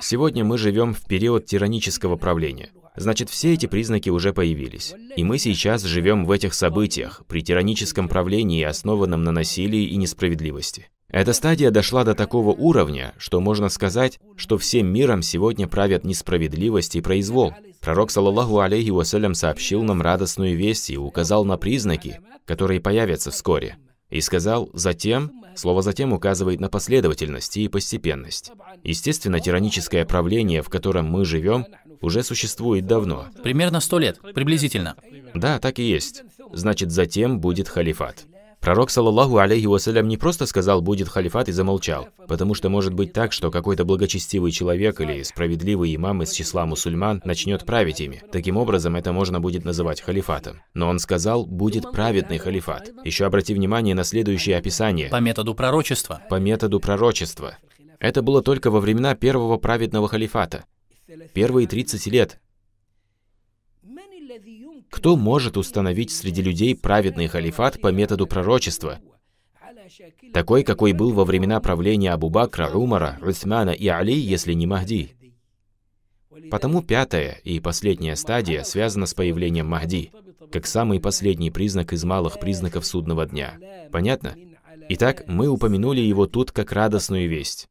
Сегодня 0.00 0.46
мы 0.46 0.56
живем 0.56 0.94
в 0.94 1.04
период 1.04 1.44
тиранического 1.44 2.16
правления. 2.16 2.70
Значит, 2.98 3.30
все 3.30 3.54
эти 3.54 3.66
признаки 3.66 4.10
уже 4.10 4.32
появились. 4.32 4.94
И 5.16 5.24
мы 5.24 5.38
сейчас 5.38 5.82
живем 5.84 6.24
в 6.24 6.30
этих 6.30 6.54
событиях, 6.54 7.22
при 7.28 7.42
тираническом 7.42 8.08
правлении, 8.08 8.62
основанном 8.62 9.22
на 9.22 9.32
насилии 9.32 9.84
и 9.84 9.96
несправедливости. 9.96 10.88
Эта 11.10 11.32
стадия 11.32 11.70
дошла 11.70 12.04
до 12.04 12.14
такого 12.14 12.50
уровня, 12.50 13.14
что 13.16 13.40
можно 13.40 13.70
сказать, 13.70 14.18
что 14.36 14.58
всем 14.58 14.92
миром 14.92 15.22
сегодня 15.22 15.66
правят 15.66 16.04
несправедливость 16.04 16.96
и 16.96 17.00
произвол. 17.00 17.54
Пророк, 17.80 18.10
саллаллаху 18.10 18.58
алейхи 18.60 18.90
вассалям, 18.90 19.34
сообщил 19.34 19.82
нам 19.82 20.02
радостную 20.02 20.56
весть 20.56 20.90
и 20.90 20.98
указал 20.98 21.44
на 21.44 21.56
признаки, 21.56 22.20
которые 22.44 22.80
появятся 22.80 23.30
вскоре. 23.30 23.78
И 24.10 24.20
сказал 24.20 24.68
«затем», 24.74 25.32
слово 25.54 25.80
«затем» 25.82 26.12
указывает 26.12 26.60
на 26.60 26.68
последовательность 26.68 27.56
и 27.56 27.68
постепенность. 27.68 28.52
Естественно, 28.82 29.40
тираническое 29.40 30.04
правление, 30.04 30.62
в 30.62 30.68
котором 30.68 31.06
мы 31.06 31.24
живем, 31.24 31.66
уже 32.00 32.22
существует 32.22 32.86
давно. 32.86 33.26
Примерно 33.42 33.80
сто 33.80 33.98
лет, 33.98 34.18
приблизительно. 34.34 34.96
Да, 35.34 35.58
так 35.58 35.78
и 35.78 35.82
есть. 35.82 36.22
Значит, 36.52 36.90
затем 36.90 37.40
будет 37.40 37.68
халифат. 37.68 38.26
Пророк, 38.60 38.90
саллаллаху 38.90 39.38
алейхи 39.38 39.66
вассалям, 39.66 40.08
не 40.08 40.16
просто 40.16 40.44
сказал 40.44 40.82
«будет 40.82 41.08
халифат» 41.08 41.48
и 41.48 41.52
замолчал, 41.52 42.08
потому 42.26 42.54
что 42.54 42.68
может 42.68 42.92
быть 42.92 43.12
так, 43.12 43.32
что 43.32 43.50
какой-то 43.50 43.84
благочестивый 43.84 44.50
человек 44.50 45.00
или 45.00 45.22
справедливый 45.22 45.94
имам 45.94 46.22
из 46.22 46.32
числа 46.32 46.66
мусульман 46.66 47.22
начнет 47.24 47.64
править 47.64 48.00
ими. 48.00 48.22
Таким 48.32 48.56
образом, 48.56 48.96
это 48.96 49.12
можно 49.12 49.40
будет 49.40 49.64
называть 49.64 50.00
халифатом. 50.00 50.60
Но 50.74 50.88
он 50.88 50.98
сказал 50.98 51.46
«будет 51.46 51.92
праведный 51.92 52.38
халифат». 52.38 52.90
Еще 53.04 53.26
обрати 53.26 53.54
внимание 53.54 53.94
на 53.94 54.02
следующее 54.02 54.58
описание. 54.58 55.08
По 55.08 55.20
методу 55.20 55.54
пророчества. 55.54 56.20
По 56.28 56.36
методу 56.36 56.80
пророчества. 56.80 57.56
Это 58.00 58.22
было 58.22 58.42
только 58.42 58.70
во 58.70 58.80
времена 58.80 59.14
первого 59.14 59.56
праведного 59.56 60.08
халифата. 60.08 60.64
Первые 61.32 61.66
30 61.66 62.06
лет 62.08 62.38
кто 64.90 65.16
может 65.16 65.56
установить 65.56 66.10
среди 66.10 66.42
людей 66.42 66.74
праведный 66.76 67.28
халифат 67.28 67.80
по 67.80 67.88
методу 67.88 68.26
пророчества, 68.26 69.00
такой, 70.32 70.62
какой 70.64 70.92
был 70.92 71.12
во 71.12 71.24
времена 71.24 71.60
правления 71.60 72.12
Абу 72.12 72.28
Бакра, 72.30 72.70
Умара, 72.70 73.18
Усмана 73.22 73.70
и 73.70 73.88
Али, 73.88 74.18
если 74.18 74.52
не 74.52 74.66
Махди? 74.66 75.14
Потому 76.50 76.82
пятая 76.82 77.40
и 77.42 77.58
последняя 77.60 78.16
стадия 78.16 78.62
связана 78.62 79.06
с 79.06 79.14
появлением 79.14 79.66
Махди, 79.66 80.12
как 80.52 80.66
самый 80.66 81.00
последний 81.00 81.50
признак 81.50 81.92
из 81.92 82.04
малых 82.04 82.38
признаков 82.38 82.86
судного 82.86 83.26
дня. 83.26 83.58
Понятно? 83.90 84.36
Итак, 84.90 85.24
мы 85.26 85.48
упомянули 85.48 86.00
его 86.00 86.26
тут 86.26 86.52
как 86.52 86.72
радостную 86.72 87.28
весть 87.28 87.68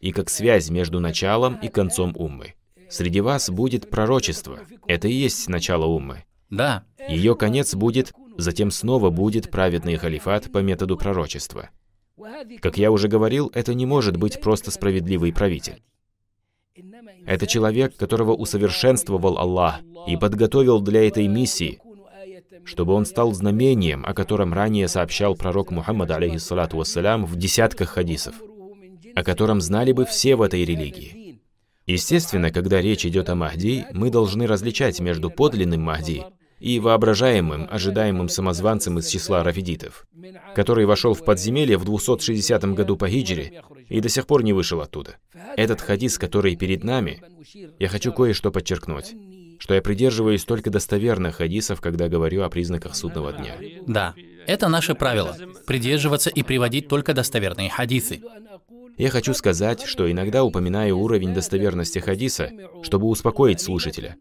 и 0.00 0.12
как 0.12 0.28
связь 0.28 0.70
между 0.70 1.00
началом 1.00 1.56
и 1.56 1.68
концом 1.68 2.12
уммы. 2.16 2.54
Среди 2.88 3.20
вас 3.20 3.50
будет 3.50 3.90
пророчество. 3.90 4.60
Это 4.86 5.08
и 5.08 5.12
есть 5.12 5.48
начало 5.48 5.86
уммы. 5.86 6.24
Да. 6.50 6.84
Ее 7.08 7.34
конец 7.34 7.74
будет, 7.74 8.12
затем 8.36 8.70
снова 8.70 9.10
будет 9.10 9.50
праведный 9.50 9.96
халифат 9.96 10.52
по 10.52 10.58
методу 10.58 10.96
пророчества. 10.96 11.70
Как 12.60 12.78
я 12.78 12.90
уже 12.90 13.08
говорил, 13.08 13.50
это 13.54 13.74
не 13.74 13.86
может 13.86 14.16
быть 14.16 14.40
просто 14.40 14.70
справедливый 14.70 15.32
правитель. 15.32 15.82
Это 17.26 17.46
человек, 17.46 17.96
которого 17.96 18.32
усовершенствовал 18.32 19.38
Аллах 19.38 19.80
и 20.06 20.16
подготовил 20.16 20.80
для 20.80 21.06
этой 21.06 21.26
миссии, 21.26 21.80
чтобы 22.64 22.92
он 22.94 23.06
стал 23.06 23.32
знамением, 23.32 24.04
о 24.06 24.14
котором 24.14 24.52
ранее 24.52 24.88
сообщал 24.88 25.34
пророк 25.34 25.70
Мухаммад, 25.70 26.10
алейхиссалату 26.10 26.76
вассалям, 26.76 27.24
в 27.24 27.36
десятках 27.36 27.90
хадисов, 27.90 28.34
о 29.16 29.24
котором 29.24 29.62
знали 29.62 29.92
бы 29.92 30.04
все 30.04 30.36
в 30.36 30.42
этой 30.42 30.64
религии. 30.64 31.40
Естественно, 31.86 32.50
когда 32.50 32.82
речь 32.82 33.06
идет 33.06 33.30
о 33.30 33.34
Махди, 33.34 33.86
мы 33.92 34.10
должны 34.10 34.46
различать 34.46 35.00
между 35.00 35.30
подлинным 35.30 35.80
Махди 35.80 36.24
и 36.60 36.78
воображаемым, 36.78 37.66
ожидаемым 37.70 38.28
самозванцем 38.28 38.98
из 38.98 39.08
числа 39.08 39.42
рафидитов, 39.42 40.06
который 40.54 40.84
вошел 40.84 41.14
в 41.14 41.24
подземелье 41.24 41.78
в 41.78 41.86
260 41.86 42.74
году 42.74 42.98
по 42.98 43.08
хиджре 43.08 43.62
и 43.88 44.00
до 44.00 44.10
сих 44.10 44.26
пор 44.26 44.44
не 44.44 44.52
вышел 44.52 44.82
оттуда. 44.82 45.16
Этот 45.56 45.80
хадис, 45.80 46.18
который 46.18 46.54
перед 46.54 46.84
нами, 46.84 47.22
я 47.78 47.88
хочу 47.88 48.12
кое-что 48.12 48.50
подчеркнуть, 48.50 49.14
что 49.58 49.72
я 49.72 49.80
придерживаюсь 49.80 50.44
только 50.44 50.68
достоверных 50.68 51.36
хадисов, 51.36 51.80
когда 51.80 52.08
говорю 52.08 52.42
о 52.42 52.50
признаках 52.50 52.94
судного 52.94 53.32
дня. 53.32 53.56
Да, 53.86 54.14
это 54.46 54.68
наше 54.68 54.94
правило– 54.94 55.36
придерживаться 55.66 56.28
и 56.28 56.42
приводить 56.42 56.88
только 56.88 57.14
достоверные 57.14 57.70
хадисы. 57.70 58.20
Я 58.96 59.10
хочу 59.10 59.34
сказать, 59.34 59.82
что 59.82 60.10
иногда 60.10 60.42
упоминаю 60.42 60.98
уровень 60.98 61.34
достоверности 61.34 61.98
хадиса, 61.98 62.50
чтобы 62.82 63.08
успокоить 63.08 63.60
слушателя. 63.60 64.16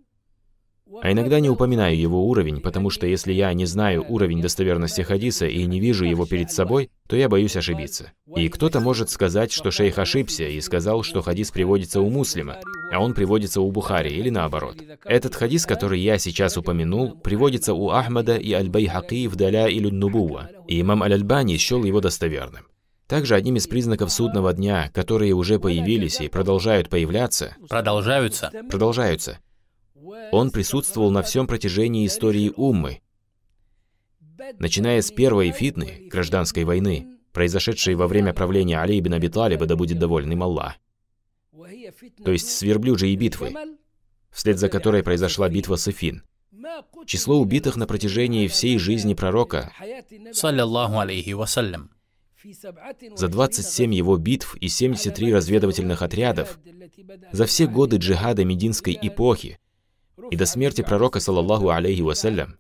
А 1.02 1.12
иногда 1.12 1.40
не 1.40 1.50
упоминаю 1.50 1.98
его 1.98 2.28
уровень, 2.28 2.62
потому 2.62 2.90
что 2.90 3.08
если 3.08 3.34
я 3.34 3.54
не 3.54 3.66
знаю 3.66 4.06
уровень 4.08 4.42
достоверности 4.42 5.02
хадиса 5.02 5.46
и 5.46 5.66
не 5.66 5.80
вижу 5.80 6.06
его 6.06 6.26
перед 6.26 6.52
собой, 6.52 6.90
то 7.08 7.16
я 7.16 7.30
боюсь 7.30 7.56
ошибиться. 7.56 8.12
И 8.36 8.50
кто-то 8.50 8.80
может 8.80 9.10
сказать, 9.10 9.52
что 9.52 9.72
шейх 9.72 9.98
ошибся 9.98 10.48
и 10.48 10.60
сказал, 10.62 11.04
что 11.04 11.22
хадис 11.22 11.52
приводится 11.52 12.02
у 12.02 12.10
муслима, 12.10 12.58
а 12.92 13.00
он 13.00 13.14
приводится 13.14 13.62
у 13.62 13.72
Бухари 13.72 14.10
или 14.10 14.30
наоборот. 14.30 14.78
Этот 15.06 15.36
хадис, 15.36 15.66
который 15.66 16.00
я 16.00 16.18
сейчас 16.18 16.58
упомянул, 16.58 17.16
приводится 17.16 17.74
у 17.74 17.90
Ахмада 17.90 18.38
и 18.38 18.54
Аль-Байхаки 18.54 19.28
в 19.28 19.36
Даля 19.36 19.68
или 19.68 19.90
Нубуа, 19.90 20.50
и 20.68 20.82
имам 20.82 21.04
Аль-Альбани 21.04 21.58
счел 21.58 21.84
его 21.84 22.02
достоверным. 22.02 22.66
Также 23.08 23.36
одним 23.36 23.58
из 23.58 23.68
признаков 23.68 24.12
судного 24.12 24.52
дня, 24.54 24.90
которые 24.94 25.34
уже 25.34 25.60
появились 25.60 26.20
и 26.22 26.28
продолжают 26.28 26.90
появляться, 26.90 27.56
продолжаются, 27.70 28.52
продолжаются. 28.70 29.40
Он 30.32 30.50
присутствовал 30.50 31.12
на 31.12 31.22
всем 31.22 31.46
протяжении 31.46 32.08
истории 32.08 32.52
Уммы, 32.56 33.02
начиная 34.60 35.02
с 35.02 35.12
первой 35.12 35.52
фитны, 35.52 36.08
гражданской 36.12 36.64
войны, 36.64 37.08
произошедшей 37.32 37.96
во 37.96 38.08
время 38.08 38.34
правления 38.34 38.80
Али 38.80 39.00
ибн 39.00 39.14
Аби 39.14 39.28
Талиба, 39.28 39.66
да 39.66 39.76
будет 39.76 40.00
доволен 40.00 40.32
им 40.32 40.44
Аллах. 40.44 40.76
То 42.24 42.32
есть 42.32 42.50
с 42.50 42.62
верблюжьей 42.62 43.16
битвы, 43.16 43.54
вслед 44.32 44.58
за 44.58 44.68
которой 44.68 45.04
произошла 45.04 45.48
битва 45.48 45.76
Сафин. 45.76 46.24
Число 47.06 47.40
убитых 47.40 47.76
на 47.76 47.86
протяжении 47.86 48.48
всей 48.48 48.80
жизни 48.80 49.14
пророка, 49.14 49.72
саллиллаху 50.34 51.00
алейхи 51.00 51.32
вассалям, 51.32 51.92
за 53.16 53.28
27 53.28 53.94
его 53.94 54.18
битв 54.18 54.56
и 54.56 54.68
73 54.68 55.34
разведывательных 55.34 56.02
отрядов, 56.02 56.60
за 57.32 57.46
все 57.46 57.68
годы 57.68 57.98
джихада 57.98 58.46
Мединской 58.46 58.98
эпохи 59.02 59.60
и 60.32 60.36
до 60.36 60.46
смерти 60.46 60.82
пророка, 60.82 61.20
саллаллаху 61.20 61.70
алейхи 61.70 62.02
вассалям. 62.02 62.58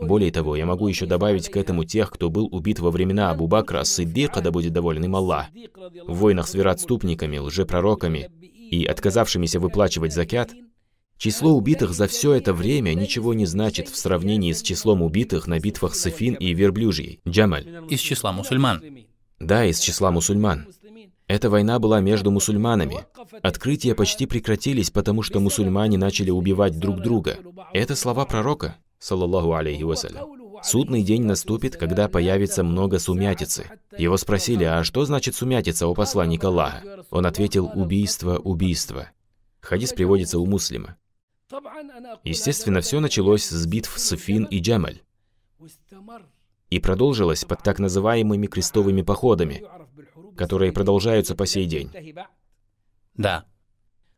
Более 0.00 0.30
того, 0.30 0.56
я 0.56 0.64
могу 0.64 0.88
еще 0.88 1.06
добавить 1.06 1.50
к 1.50 1.56
этому 1.56 1.84
тех, 1.84 2.10
кто 2.10 2.30
был 2.30 2.46
убит 2.46 2.80
во 2.80 2.90
времена 2.90 3.30
Абу 3.30 3.46
Бакра, 3.48 3.84
Сиддиқа, 3.84 4.40
да 4.40 4.50
будет 4.50 4.72
доволен 4.72 5.04
им 5.04 5.16
Аллах, 5.16 5.46
в 6.06 6.14
войнах 6.14 6.48
с 6.48 6.54
вероотступниками, 6.54 7.38
лжепророками 7.38 8.30
и 8.70 8.84
отказавшимися 8.86 9.60
выплачивать 9.60 10.14
закят, 10.14 10.52
Число 11.18 11.52
убитых 11.52 11.94
за 11.94 12.06
все 12.06 12.34
это 12.34 12.54
время 12.54 12.94
ничего 12.94 13.34
не 13.34 13.44
значит 13.44 13.88
в 13.88 13.96
сравнении 13.96 14.52
с 14.52 14.62
числом 14.62 15.02
убитых 15.02 15.48
на 15.48 15.58
битвах 15.58 15.96
Сафин 15.96 16.34
и 16.34 16.54
Верблюжьей, 16.54 17.20
Джамаль. 17.26 17.66
Из 17.90 17.98
числа 17.98 18.32
мусульман. 18.32 18.82
Да, 19.40 19.64
из 19.64 19.80
числа 19.80 20.12
мусульман. 20.12 20.68
Эта 21.26 21.50
война 21.50 21.80
была 21.80 22.00
между 22.00 22.30
мусульманами. 22.30 23.04
Открытия 23.42 23.96
почти 23.96 24.26
прекратились, 24.26 24.90
потому 24.90 25.22
что 25.22 25.40
мусульмане 25.40 25.98
начали 25.98 26.30
убивать 26.30 26.78
друг 26.78 27.00
друга. 27.00 27.38
Это 27.72 27.96
слова 27.96 28.24
пророка, 28.24 28.76
саллаллаху 29.00 29.54
алейхи 29.54 29.82
вассалям. 29.82 30.38
Судный 30.62 31.02
день 31.02 31.24
наступит, 31.24 31.76
когда 31.76 32.08
появится 32.08 32.62
много 32.62 33.00
сумятицы. 33.00 33.70
Его 33.96 34.16
спросили, 34.16 34.64
а 34.64 34.84
что 34.84 35.04
значит 35.04 35.34
сумятица 35.34 35.88
у 35.88 35.94
посланника 35.94 36.46
Аллаха? 36.46 37.04
Он 37.10 37.26
ответил, 37.26 37.70
убийство, 37.74 38.38
убийство. 38.38 39.10
Хадис 39.60 39.92
приводится 39.92 40.38
у 40.38 40.46
муслима. 40.46 40.96
Естественно, 42.24 42.80
все 42.80 43.00
началось 43.00 43.46
с 43.48 43.66
битв 43.66 43.98
Суфин 43.98 44.44
и 44.44 44.60
Джамаль 44.60 45.02
и 46.70 46.80
продолжилось 46.80 47.44
под 47.44 47.62
так 47.62 47.78
называемыми 47.78 48.46
крестовыми 48.46 49.02
походами, 49.02 49.64
которые 50.36 50.72
продолжаются 50.72 51.34
по 51.34 51.46
сей 51.46 51.66
день. 51.66 51.90
Да. 53.14 53.46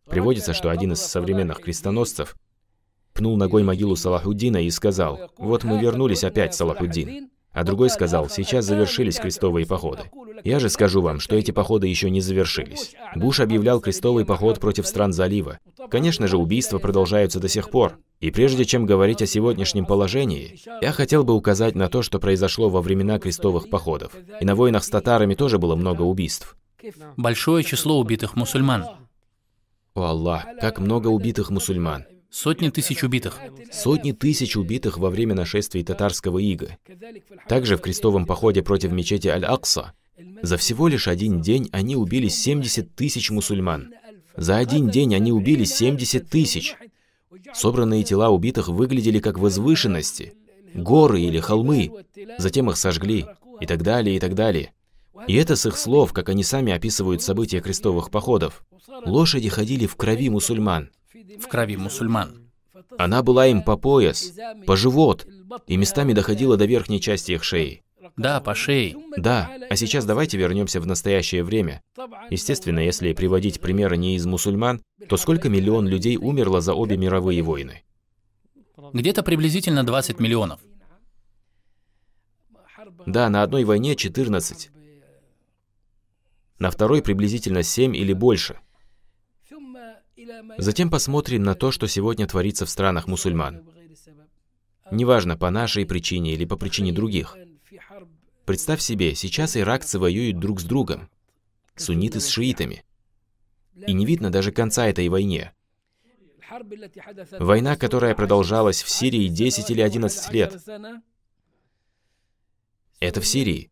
Приводится, 0.07 0.53
что 0.53 0.71
один 0.71 0.93
из 0.93 1.01
современных 1.01 1.61
крестоносцев 1.61 2.37
пнул 3.13 3.37
ногой 3.37 3.63
могилу 3.63 3.97
Салахуддина 3.97 4.65
и 4.65 4.71
сказал, 4.71 5.31
«Вот 5.37 5.65
мы 5.65 5.79
вернулись 5.79 6.25
опять, 6.25 6.55
Салахуддин». 6.55 7.31
А 7.53 7.65
другой 7.65 7.91
сказал, 7.91 8.29
«Сейчас 8.29 8.65
завершились 8.65 9.19
крестовые 9.19 9.67
походы». 9.67 10.05
Я 10.45 10.59
же 10.59 10.71
скажу 10.71 11.03
вам, 11.03 11.21
что 11.21 11.37
эти 11.37 11.51
походы 11.51 11.87
еще 11.87 12.11
не 12.11 12.21
завершились. 12.21 12.95
Буш 13.15 13.41
объявлял 13.41 13.81
крестовый 13.81 14.25
поход 14.25 14.61
против 14.61 14.87
стран 14.87 15.13
залива. 15.13 15.59
Конечно 15.91 16.29
же, 16.29 16.37
убийства 16.37 16.79
продолжаются 16.79 17.41
до 17.41 17.49
сих 17.49 17.71
пор. 17.71 17.99
И 18.21 18.31
прежде 18.31 18.65
чем 18.65 18.87
говорить 18.87 19.23
о 19.23 19.27
сегодняшнем 19.27 19.87
положении, 19.87 20.61
я 20.81 20.93
хотел 20.93 21.25
бы 21.25 21.35
указать 21.35 21.75
на 21.75 21.89
то, 21.89 22.03
что 22.03 22.19
произошло 22.19 22.69
во 22.69 22.83
времена 22.83 23.19
крестовых 23.19 23.71
походов. 23.71 24.13
И 24.41 24.45
на 24.45 24.55
войнах 24.55 24.85
с 24.85 24.89
татарами 24.89 25.35
тоже 25.35 25.59
было 25.59 25.75
много 25.75 26.03
убийств. 26.03 26.57
Большое 27.17 27.65
число 27.65 27.99
убитых 27.99 28.37
мусульман. 28.37 28.85
О 29.95 30.03
Аллах, 30.03 30.47
как 30.61 30.79
много 30.79 31.09
убитых 31.09 31.51
мусульман. 31.51 32.05
Сотни 32.31 32.69
тысяч 32.71 33.03
убитых. 33.03 33.39
Сотни 33.73 34.13
тысяч 34.13 34.57
убитых 34.57 34.99
во 34.99 35.11
время 35.11 35.35
нашествий 35.35 35.83
татарского 35.83 36.39
ига. 36.39 36.79
Также 37.49 37.77
в 37.77 37.81
крестовом 37.81 38.27
походе 38.27 38.63
против 38.63 38.93
мечети 38.93 39.29
Аль-Акса 39.29 39.93
за 40.43 40.57
всего 40.57 40.89
лишь 40.89 41.09
один 41.09 41.41
день 41.41 41.69
они 41.73 41.97
убили 41.97 42.29
70 42.29 42.95
тысяч 42.95 43.31
мусульман. 43.31 43.93
За 44.37 44.57
один 44.57 44.89
день 44.89 45.15
они 45.15 45.33
убили 45.33 45.65
70 45.65 46.29
тысяч. 46.29 46.77
Собранные 47.53 48.05
тела 48.05 48.31
убитых 48.31 48.69
выглядели 48.69 49.19
как 49.19 49.39
возвышенности, 49.39 50.35
горы 50.75 51.21
или 51.21 51.41
холмы. 51.41 51.91
Затем 52.39 52.71
их 52.71 52.77
сожгли, 52.77 53.27
и 53.61 53.67
так 53.67 53.83
далее, 53.83 54.17
и 54.17 54.21
так 54.21 54.35
далее. 54.35 54.73
И 55.27 55.35
это 55.35 55.57
с 55.57 55.67
их 55.67 55.77
слов, 55.77 56.13
как 56.13 56.29
они 56.29 56.43
сами 56.43 56.73
описывают 56.73 57.23
события 57.23 57.61
крестовых 57.61 58.11
походов. 58.11 58.65
Лошади 59.05 59.49
ходили 59.49 59.87
в 59.87 59.97
крови 59.97 60.31
мусульман 60.31 60.91
в 61.39 61.49
крови 61.49 61.77
мусульман. 61.77 62.51
Она 62.99 63.23
была 63.23 63.47
им 63.47 63.63
по 63.63 63.77
пояс, 63.77 64.33
по 64.67 64.77
живот, 64.77 65.27
и 65.67 65.77
местами 65.77 66.13
доходила 66.13 66.57
до 66.57 66.67
верхней 66.67 67.01
части 67.01 67.33
их 67.33 67.45
шеи. 67.45 67.83
Да, 68.17 68.41
по 68.41 68.55
шее. 68.55 68.97
Да, 69.17 69.51
а 69.69 69.77
сейчас 69.77 70.05
давайте 70.05 70.37
вернемся 70.37 70.81
в 70.81 70.87
настоящее 70.87 71.45
время. 71.45 71.83
Естественно, 72.31 72.81
если 72.81 73.13
приводить 73.13 73.61
примеры 73.61 73.97
не 73.97 74.17
из 74.17 74.27
мусульман, 74.27 74.83
то 75.09 75.17
сколько 75.17 75.49
миллион 75.49 75.87
людей 75.87 76.17
умерло 76.17 76.61
за 76.61 76.75
обе 76.75 76.97
мировые 76.97 77.43
войны? 77.43 77.83
Где-то 78.93 79.23
приблизительно 79.23 79.85
20 79.85 80.19
миллионов. 80.19 80.61
Да, 83.07 83.29
на 83.29 83.43
одной 83.43 83.65
войне 83.65 83.95
14. 83.97 84.71
На 86.59 86.71
второй 86.71 87.03
приблизительно 87.03 87.63
7 87.63 87.97
или 87.97 88.13
больше. 88.13 88.59
Затем 90.59 90.91
посмотрим 90.91 91.43
на 91.43 91.55
то, 91.55 91.71
что 91.71 91.87
сегодня 91.87 92.27
творится 92.27 92.67
в 92.67 92.71
странах 92.71 93.07
мусульман. 93.07 93.63
Неважно, 94.91 95.37
по 95.37 95.51
нашей 95.51 95.87
причине 95.87 96.35
или 96.35 96.45
по 96.45 96.57
причине 96.57 96.93
других. 96.93 97.37
Представь 98.45 98.81
себе, 98.81 99.15
сейчас 99.15 99.57
иракцы 99.57 99.99
воюют 99.99 100.39
друг 100.39 100.61
с 100.61 100.65
другом. 100.65 101.09
Сунниты 101.77 102.21
с 102.21 102.29
шиитами. 102.29 102.85
И 103.87 103.93
не 103.93 104.05
видно 104.05 104.31
даже 104.31 104.53
конца 104.53 104.87
этой 104.87 105.09
войне. 105.09 105.53
Война, 107.39 107.77
которая 107.77 108.15
продолжалась 108.15 108.83
в 108.83 108.91
Сирии 108.91 109.29
10 109.29 109.71
или 109.71 109.81
11 109.81 110.33
лет. 110.33 110.61
Это 112.99 113.21
в 113.21 113.27
Сирии. 113.27 113.71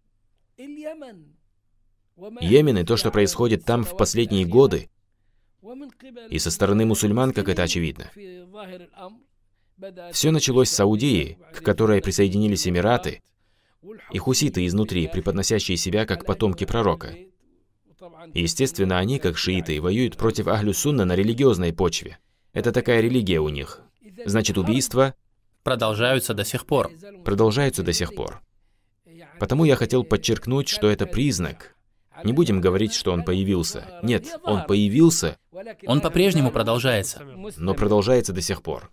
Йемен 2.41 2.79
и 2.79 2.85
то, 2.85 2.97
что 2.97 3.11
происходит 3.11 3.65
там 3.65 3.85
в 3.85 3.97
последние 3.97 4.45
годы, 4.45 4.91
и 6.31 6.39
со 6.39 6.51
стороны 6.51 6.87
мусульман, 6.87 7.33
как 7.33 7.49
это 7.49 7.63
очевидно. 7.63 8.11
Все 10.13 10.31
началось 10.31 10.71
с 10.71 10.75
Саудии, 10.75 11.39
к 11.55 11.63
которой 11.63 12.03
присоединились 12.03 12.67
Эмираты, 12.67 13.23
и 14.11 14.19
хуситы 14.19 14.67
изнутри, 14.67 15.07
преподносящие 15.07 15.77
себя 15.77 16.05
как 16.05 16.25
потомки 16.25 16.65
пророка. 16.65 17.15
Естественно, 18.35 18.99
они, 18.99 19.19
как 19.19 19.39
шииты, 19.39 19.81
воюют 19.81 20.17
против 20.17 20.47
Ахлю-Сунна 20.47 21.05
на 21.05 21.15
религиозной 21.15 21.73
почве. 21.73 22.19
Это 22.53 22.73
такая 22.73 23.01
религия 23.01 23.41
у 23.41 23.49
них. 23.49 23.81
Значит, 24.25 24.59
убийства 24.59 25.15
продолжаются 25.63 26.35
до 26.35 26.45
сих 26.45 26.67
пор. 26.67 26.91
Продолжаются 27.25 27.83
до 27.83 27.93
сих 27.93 28.15
пор. 28.15 28.41
Потому 29.39 29.65
я 29.65 29.77
хотел 29.77 30.03
подчеркнуть, 30.03 30.69
что 30.69 30.89
это 30.89 31.07
признак, 31.07 31.77
не 32.25 32.33
будем 32.33 32.61
говорить, 32.61 32.95
что 32.95 33.13
он 33.13 33.23
появился. 33.25 34.01
Нет, 34.03 34.27
он 34.43 34.65
появился. 34.67 35.39
Он 35.87 36.01
по-прежнему 36.01 36.51
продолжается. 36.51 37.23
Но 37.57 37.75
продолжается 37.75 38.33
до 38.33 38.41
сих 38.41 38.63
пор. 38.63 38.91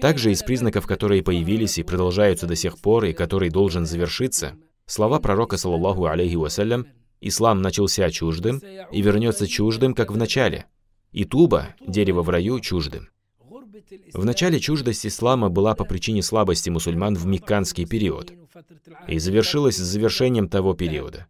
Также 0.00 0.30
из 0.30 0.42
признаков, 0.42 0.86
которые 0.86 1.22
появились 1.22 1.78
и 1.78 1.82
продолжаются 1.82 2.46
до 2.46 2.56
сих 2.56 2.78
пор, 2.78 3.06
и 3.06 3.12
который 3.12 3.48
должен 3.48 3.86
завершиться, 3.86 4.56
слова 4.84 5.20
пророка, 5.20 5.56
саллаллаху 5.56 6.06
алейхи 6.06 6.36
вассалям, 6.36 6.86
«Ислам 7.20 7.62
начался 7.62 8.10
чуждым 8.10 8.60
и 8.92 9.00
вернется 9.00 9.46
чуждым, 9.46 9.94
как 9.94 10.12
в 10.12 10.16
начале». 10.16 10.66
И 11.12 11.24
туба, 11.24 11.74
дерево 11.80 12.20
в 12.22 12.28
раю, 12.28 12.60
чуждым. 12.60 13.08
В 14.12 14.24
начале 14.24 14.60
чуждость 14.60 15.06
ислама 15.06 15.48
была 15.48 15.74
по 15.74 15.84
причине 15.84 16.22
слабости 16.22 16.68
мусульман 16.68 17.14
в 17.14 17.24
мекканский 17.26 17.86
период 17.86 18.32
и 19.08 19.18
завершилась 19.18 19.76
с 19.76 19.80
завершением 19.80 20.48
того 20.48 20.74
периода. 20.74 21.26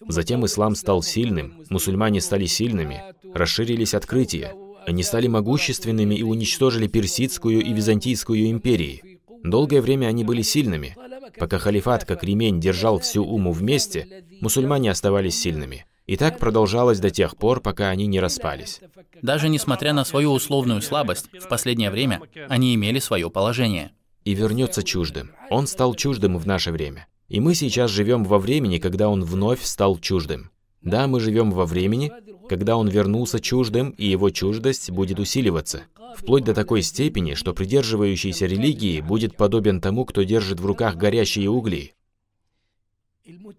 Затем 0.00 0.44
ислам 0.44 0.74
стал 0.74 1.02
сильным, 1.02 1.64
мусульмане 1.70 2.20
стали 2.20 2.46
сильными, 2.46 3.02
расширились 3.32 3.94
открытия. 3.94 4.54
Они 4.86 5.02
стали 5.02 5.28
могущественными 5.28 6.14
и 6.14 6.22
уничтожили 6.22 6.88
Персидскую 6.88 7.62
и 7.62 7.72
Византийскую 7.72 8.50
империи. 8.50 9.20
Долгое 9.42 9.80
время 9.80 10.06
они 10.06 10.24
были 10.24 10.42
сильными. 10.42 10.96
Пока 11.38 11.58
халифат, 11.58 12.04
как 12.04 12.22
ремень, 12.24 12.60
держал 12.60 12.98
всю 12.98 13.24
уму 13.24 13.52
вместе, 13.52 14.24
мусульмане 14.40 14.90
оставались 14.90 15.38
сильными. 15.38 15.86
И 16.06 16.16
так 16.16 16.38
продолжалось 16.38 17.00
до 17.00 17.10
тех 17.10 17.36
пор, 17.36 17.60
пока 17.60 17.88
они 17.88 18.06
не 18.06 18.20
распались. 18.20 18.80
Даже 19.22 19.48
несмотря 19.48 19.94
на 19.94 20.04
свою 20.04 20.32
условную 20.32 20.82
слабость, 20.82 21.30
в 21.32 21.48
последнее 21.48 21.90
время 21.90 22.20
они 22.48 22.74
имели 22.74 22.98
свое 22.98 23.30
положение. 23.30 23.92
И 24.24 24.34
вернется 24.34 24.82
чуждым. 24.82 25.32
Он 25.50 25.66
стал 25.66 25.94
чуждым 25.94 26.36
в 26.38 26.46
наше 26.46 26.72
время. 26.72 27.06
И 27.28 27.40
мы 27.40 27.54
сейчас 27.54 27.90
живем 27.90 28.24
во 28.24 28.38
времени, 28.38 28.78
когда 28.78 29.08
он 29.08 29.24
вновь 29.24 29.62
стал 29.62 29.98
чуждым. 29.98 30.50
Да, 30.82 31.06
мы 31.06 31.20
живем 31.20 31.50
во 31.50 31.64
времени, 31.64 32.12
когда 32.48 32.76
он 32.76 32.88
вернулся 32.88 33.40
чуждым, 33.40 33.90
и 33.90 34.06
его 34.06 34.30
чуждость 34.30 34.90
будет 34.90 35.18
усиливаться, 35.18 35.84
вплоть 36.16 36.44
до 36.44 36.52
такой 36.52 36.82
степени, 36.82 37.34
что 37.34 37.54
придерживающийся 37.54 38.46
религии 38.46 39.00
будет 39.00 39.36
подобен 39.36 39.80
тому, 39.80 40.04
кто 40.04 40.22
держит 40.22 40.60
в 40.60 40.66
руках 40.66 40.96
горящие 40.96 41.48
угли. 41.48 41.94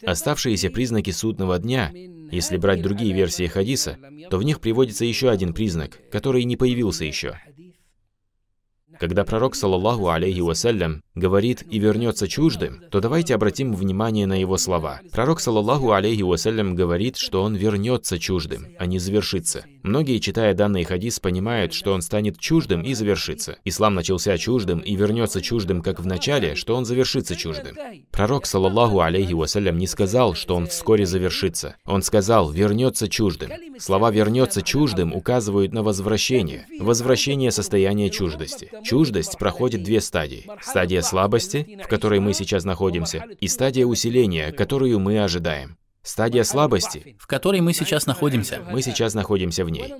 Оставшиеся 0.04 0.70
признаки 0.70 1.10
судного 1.10 1.58
дня, 1.58 1.92
если 2.32 2.58
брать 2.58 2.84
другие 2.84 3.14
версии 3.14 3.48
хадиса, 3.48 3.98
то 4.30 4.38
в 4.38 4.44
них 4.44 4.60
приводится 4.60 5.06
еще 5.06 5.30
один 5.30 5.54
признак, 5.54 6.00
который 6.12 6.44
не 6.44 6.56
появился 6.56 7.06
еще. 7.06 7.40
Когда 9.00 9.24
пророк, 9.26 9.56
саллаллаху 9.56 10.10
алейхи 10.10 10.40
вассалям, 10.40 11.02
говорит 11.16 11.64
«и 11.70 11.80
вернется 11.80 12.28
чуждым», 12.28 12.82
то 12.92 13.00
давайте 13.00 13.36
обратим 13.36 13.74
внимание 13.74 14.26
на 14.26 14.40
его 14.40 14.58
слова. 14.58 15.02
Пророк, 15.12 15.40
саллаллаху 15.40 15.92
алейхи 15.92 16.22
вассалям, 16.22 16.76
говорит, 16.76 17.18
что 17.18 17.44
он 17.44 17.56
вернется 17.56 18.20
чуждым, 18.20 18.68
а 18.80 18.86
не 18.86 19.00
завершится. 19.00 19.66
Многие, 19.84 20.20
читая 20.20 20.54
данный 20.54 20.84
хадис, 20.84 21.20
понимают, 21.20 21.74
что 21.74 21.94
он 21.94 22.02
станет 22.02 22.40
чуждым 22.40 22.82
и 22.82 22.94
завершится. 22.94 23.58
Ислам 23.66 23.96
начался 23.96 24.38
чуждым 24.38 24.80
и 24.80 24.96
вернется 24.96 25.42
чуждым, 25.42 25.82
как 25.82 26.00
в 26.00 26.06
начале, 26.06 26.56
что 26.56 26.76
он 26.76 26.86
завершится 26.86 27.36
чуждым. 27.36 27.76
Пророк, 28.12 28.46
саллаллаху 28.46 29.02
алейхи 29.02 29.34
вассалям, 29.34 29.78
не 29.78 29.88
сказал, 29.88 30.34
что 30.34 30.56
он 30.56 30.68
вскоре 30.68 31.06
завершится. 31.06 31.76
Он 31.86 32.02
сказал 32.02 32.50
«вернется 32.50 33.08
чуждым». 33.08 33.52
Слова 33.78 34.10
«вернется 34.10 34.62
чуждым» 34.62 35.14
указывают 35.14 35.74
на 35.74 35.84
возвращение. 35.84 36.66
Возвращение 36.80 37.52
состояния 37.52 38.10
чуждости. 38.10 38.72
Чуждость 38.86 39.40
проходит 39.40 39.82
две 39.82 40.00
стадии. 40.00 40.48
Стадия 40.62 41.02
слабости, 41.02 41.80
в 41.84 41.88
которой 41.88 42.20
мы 42.20 42.34
сейчас 42.34 42.64
находимся, 42.66 43.26
и 43.40 43.48
стадия 43.48 43.86
усиления, 43.86 44.52
которую 44.52 45.00
мы 45.00 45.24
ожидаем. 45.24 45.78
Стадия 46.04 46.44
слабости, 46.44 47.18
в 47.20 47.26
которой 47.26 47.62
мы 47.62 47.74
сейчас 47.74 48.06
находимся. 48.06 48.64
Мы 48.70 48.84
сейчас 48.84 49.16
находимся 49.16 49.66
в 49.66 49.72
ней. 49.72 49.92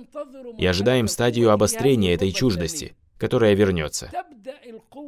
И 0.56 0.64
ожидаем 0.64 1.08
стадию 1.08 1.50
обострения 1.50 2.14
этой 2.14 2.30
чуждости, 2.30 2.94
которая 3.18 3.54
вернется. 3.54 4.08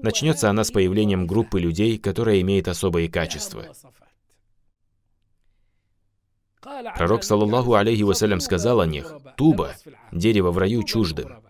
Начнется 0.03 0.51
она 0.51 0.65
с 0.65 0.73
появлением 0.73 1.29
группы 1.29 1.61
людей, 1.61 1.99
которая 1.99 2.41
имеет 2.41 2.67
особые 2.67 3.09
качества. 3.09 3.67
Пророк, 6.97 7.23
саллаллаху 7.23 7.75
алейхи 7.75 8.03
вассалям, 8.03 8.41
сказал 8.41 8.81
о 8.81 8.87
них, 8.87 9.15
«Туба, 9.37 9.77
дерево 10.11 10.51
в 10.51 10.59
раю 10.59 10.83
чуждым». 10.83 11.48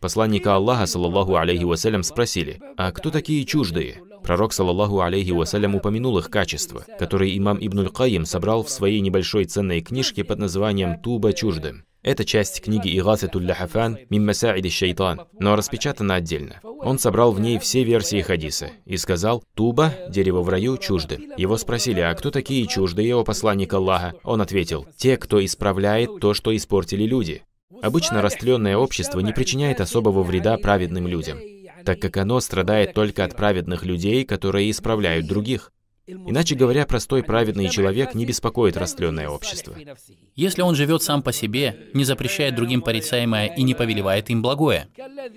Посланника 0.00 0.54
Аллаха, 0.54 0.86
саллаллаху 0.86 1.36
алейхи 1.36 1.64
вассалям, 1.64 2.02
спросили, 2.02 2.60
«А 2.76 2.92
кто 2.92 3.10
такие 3.10 3.44
чуждые?» 3.44 4.02
Пророк, 4.22 4.52
саллаллаху 4.52 5.00
алейхи 5.00 5.30
вассалям, 5.30 5.74
упомянул 5.74 6.18
их 6.18 6.30
качества, 6.30 6.84
которые 6.98 7.36
имам 7.38 7.58
Ибн 7.60 7.88
Каим 7.88 8.26
собрал 8.26 8.62
в 8.62 8.70
своей 8.70 9.00
небольшой 9.00 9.46
ценной 9.46 9.80
книжке 9.80 10.24
под 10.24 10.38
названием 10.38 11.00
«Туба 11.00 11.32
чуждым». 11.32 11.84
Это 12.02 12.24
часть 12.24 12.60
книги 12.60 12.96
Игасатуль 12.96 13.44
Ляхафан 13.46 13.98
Мим 14.10 14.26
Масаиди 14.26 14.68
Шайтан, 14.68 15.22
но 15.40 15.56
распечатана 15.56 16.14
отдельно. 16.14 16.60
Он 16.62 17.00
собрал 17.00 17.32
в 17.32 17.40
ней 17.40 17.58
все 17.58 17.82
версии 17.82 18.20
хадиса 18.20 18.70
и 18.84 18.96
сказал, 18.96 19.42
«Туба, 19.54 19.92
дерево 20.08 20.42
в 20.42 20.48
раю, 20.48 20.76
чужды». 20.76 21.30
Его 21.36 21.56
спросили, 21.56 21.98
а 21.98 22.14
кто 22.14 22.30
такие 22.30 22.66
чуждые, 22.68 23.16
о 23.16 23.24
посланник 23.24 23.72
Аллаха? 23.72 24.14
Он 24.22 24.40
ответил, 24.40 24.86
«Те, 24.96 25.16
кто 25.16 25.44
исправляет 25.44 26.20
то, 26.20 26.32
что 26.32 26.54
испортили 26.54 27.04
люди». 27.04 27.42
Обычно 27.82 28.22
растленное 28.22 28.76
общество 28.76 29.20
не 29.20 29.32
причиняет 29.32 29.80
особого 29.80 30.22
вреда 30.22 30.56
праведным 30.58 31.06
людям, 31.06 31.38
так 31.84 32.00
как 32.00 32.16
оно 32.16 32.40
страдает 32.40 32.94
только 32.94 33.24
от 33.24 33.36
праведных 33.36 33.84
людей, 33.84 34.24
которые 34.24 34.70
исправляют 34.70 35.26
других. 35.26 35.72
Иначе 36.06 36.54
говоря, 36.54 36.86
простой 36.86 37.24
праведный 37.24 37.68
человек 37.68 38.14
не 38.14 38.24
беспокоит 38.26 38.76
растленное 38.76 39.28
общество. 39.28 39.74
Если 40.36 40.62
он 40.62 40.76
живет 40.76 41.02
сам 41.02 41.20
по 41.20 41.32
себе, 41.32 41.88
не 41.94 42.04
запрещает 42.04 42.54
другим 42.54 42.80
порицаемое 42.80 43.46
и 43.46 43.62
не 43.64 43.74
повелевает 43.74 44.30
им 44.30 44.40
благое. 44.40 44.88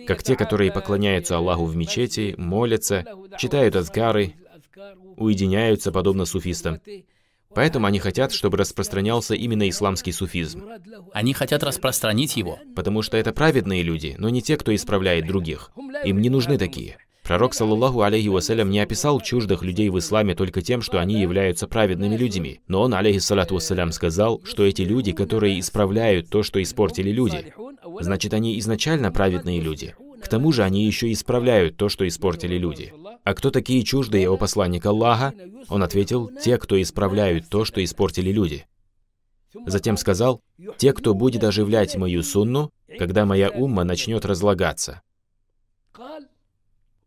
Как 0.05 0.21
те, 0.21 0.35
которые 0.35 0.71
поклоняются 0.71 1.37
Аллаху 1.37 1.65
в 1.65 1.75
мечети, 1.75 2.35
молятся, 2.37 3.03
читают 3.39 3.75
азкары, 3.75 4.35
уединяются, 5.17 5.91
подобно 5.91 6.25
суфистам. 6.25 6.79
Поэтому 7.53 7.87
они 7.87 7.99
хотят, 7.99 8.31
чтобы 8.31 8.57
распространялся 8.57 9.33
именно 9.33 9.67
исламский 9.69 10.11
суфизм. 10.11 10.65
Они 11.13 11.33
хотят 11.33 11.63
распространить 11.63 12.37
его. 12.37 12.59
Потому 12.75 13.01
что 13.01 13.17
это 13.17 13.33
праведные 13.33 13.83
люди, 13.83 14.15
но 14.17 14.29
не 14.29 14.41
те, 14.41 14.55
кто 14.57 14.73
исправляет 14.73 15.27
других. 15.27 15.71
Им 16.03 16.21
не 16.21 16.29
нужны 16.29 16.57
такие. 16.57 16.97
Пророк, 17.23 17.53
саллаллаху 17.53 18.01
алейхи 18.01 18.27
вассалям, 18.27 18.71
не 18.71 18.79
описал 18.79 19.21
чуждых 19.21 19.61
людей 19.61 19.89
в 19.89 19.99
исламе 19.99 20.33
только 20.33 20.63
тем, 20.63 20.81
что 20.81 20.99
они 20.99 21.21
являются 21.21 21.67
праведными 21.67 22.15
людьми. 22.15 22.61
Но 22.67 22.81
он, 22.81 22.93
алейхиссалату 22.95 23.55
вассалям, 23.55 23.91
сказал, 23.91 24.41
что 24.45 24.65
эти 24.65 24.81
люди, 24.81 25.11
которые 25.11 25.59
исправляют 25.59 26.29
то, 26.29 26.41
что 26.41 26.61
испортили 26.61 27.11
люди, 27.11 27.53
значит, 27.99 28.33
они 28.33 28.57
изначально 28.57 29.11
праведные 29.11 29.59
люди. 29.59 29.95
К 30.23 30.27
тому 30.27 30.51
же 30.51 30.63
они 30.63 30.85
еще 30.85 31.11
исправляют 31.11 31.77
то, 31.77 31.87
что 31.87 32.07
испортили 32.07 32.57
люди. 32.57 32.93
А 33.29 33.35
кто 33.35 33.51
такие 33.51 33.83
чуждые, 33.83 34.27
о 34.27 34.37
посланник 34.37 34.87
Аллаха? 34.87 35.35
Он 35.67 35.83
ответил, 35.83 36.31
те, 36.43 36.57
кто 36.57 36.81
исправляют 36.81 37.47
то, 37.47 37.63
что 37.63 37.83
испортили 37.83 38.31
люди. 38.31 38.65
Затем 39.67 39.97
сказал, 39.97 40.41
те, 40.77 40.93
кто 40.93 41.13
будет 41.13 41.43
оживлять 41.43 41.95
мою 41.95 42.23
сунну, 42.23 42.71
когда 42.97 43.27
моя 43.27 43.51
умма 43.51 43.83
начнет 43.83 44.25
разлагаться. 44.25 45.03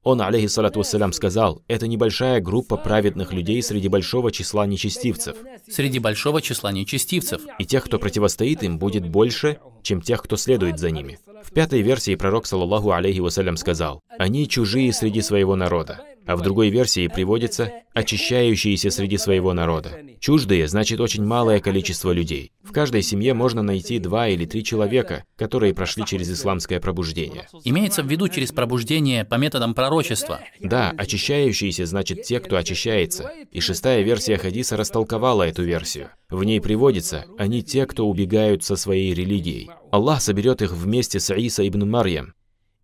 Он, 0.04 0.20
алейхиссалату 0.20 0.80
вассалям, 0.80 1.12
сказал, 1.12 1.62
это 1.68 1.86
небольшая 1.86 2.40
группа 2.40 2.76
праведных 2.76 3.32
людей 3.32 3.62
среди 3.62 3.88
большого 3.88 4.32
числа 4.32 4.66
нечестивцев. 4.66 5.36
Среди 5.68 6.00
большого 6.00 6.42
числа 6.42 6.72
нечестивцев. 6.72 7.42
И 7.58 7.64
тех, 7.64 7.84
кто 7.84 8.00
противостоит 8.00 8.64
им, 8.64 8.78
будет 8.78 9.08
больше, 9.08 9.58
чем 9.82 10.00
тех, 10.00 10.22
кто 10.22 10.36
следует 10.36 10.80
за 10.80 10.90
ними. 10.90 11.20
В 11.44 11.52
пятой 11.52 11.82
версии 11.82 12.16
пророк, 12.16 12.46
саллаллаху 12.46 12.90
алейхи 12.92 13.20
вассалям, 13.20 13.56
сказал, 13.56 14.00
они 14.18 14.48
чужие 14.48 14.92
среди 14.92 15.20
своего 15.20 15.54
народа. 15.54 16.00
А 16.26 16.36
в 16.36 16.42
другой 16.42 16.70
версии 16.70 17.08
приводится 17.08 17.72
«очищающиеся 17.94 18.90
среди 18.90 19.18
своего 19.18 19.52
народа». 19.52 20.00
Чуждые 20.20 20.68
значит 20.68 21.00
очень 21.00 21.24
малое 21.24 21.60
количество 21.60 22.12
людей. 22.12 22.52
В 22.62 22.72
каждой 22.72 23.02
семье 23.02 23.34
можно 23.34 23.62
найти 23.62 23.98
два 23.98 24.28
или 24.28 24.44
три 24.44 24.62
человека, 24.62 25.24
которые 25.36 25.74
прошли 25.74 26.04
через 26.06 26.30
исламское 26.30 26.78
пробуждение. 26.80 27.48
Имеется 27.64 28.02
в 28.02 28.06
виду 28.06 28.28
через 28.28 28.52
пробуждение 28.52 29.24
по 29.24 29.34
методам 29.34 29.74
пророчества. 29.74 30.40
Да, 30.60 30.94
очищающиеся 30.96 31.86
значит 31.86 32.22
те, 32.22 32.38
кто 32.38 32.56
очищается. 32.56 33.30
И 33.50 33.60
шестая 33.60 34.02
версия 34.02 34.38
хадиса 34.38 34.76
растолковала 34.76 35.42
эту 35.42 35.64
версию. 35.64 36.10
В 36.30 36.44
ней 36.44 36.60
приводится 36.60 37.26
«они 37.36 37.62
те, 37.62 37.86
кто 37.86 38.08
убегают 38.08 38.62
со 38.62 38.76
своей 38.76 39.12
религией». 39.12 39.70
Аллах 39.90 40.22
соберет 40.22 40.62
их 40.62 40.72
вместе 40.72 41.20
с 41.20 41.34
Иса 41.34 41.66
ибн 41.68 41.90
Марьям, 41.90 42.34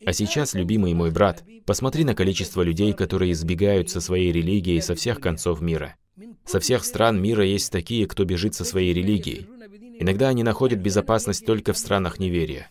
а 0.05 0.13
сейчас, 0.13 0.55
любимый 0.55 0.95
мой 0.95 1.11
брат, 1.11 1.45
посмотри 1.65 2.05
на 2.05 2.15
количество 2.15 2.63
людей, 2.63 2.93
которые 2.93 3.33
избегают 3.33 3.91
со 3.91 4.01
своей 4.01 4.33
религией 4.33 4.81
со 4.81 4.95
всех 4.95 5.21
концов 5.21 5.61
мира. 5.61 5.97
Со 6.45 6.61
всех 6.61 6.85
стран 6.85 7.21
мира 7.21 7.45
есть 7.45 7.71
такие, 7.73 8.07
кто 8.07 8.25
бежит 8.25 8.55
со 8.55 8.65
своей 8.65 8.93
религией. 8.93 9.47
Иногда 10.01 10.29
они 10.29 10.43
находят 10.43 10.79
безопасность 10.79 11.45
только 11.45 11.73
в 11.73 11.79
странах 11.79 12.19
неверия. 12.19 12.71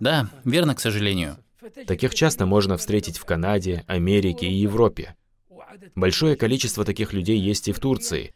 Да, 0.00 0.30
верно, 0.44 0.74
к 0.74 0.80
сожалению. 0.80 1.38
Таких 1.86 2.14
часто 2.14 2.46
можно 2.46 2.76
встретить 2.76 3.18
в 3.18 3.24
Канаде, 3.24 3.84
Америке 3.88 4.46
и 4.46 4.54
Европе. 4.54 5.16
Большое 5.94 6.36
количество 6.36 6.84
таких 6.84 7.12
людей 7.12 7.38
есть 7.38 7.68
и 7.68 7.72
в 7.72 7.80
Турции, 7.80 8.32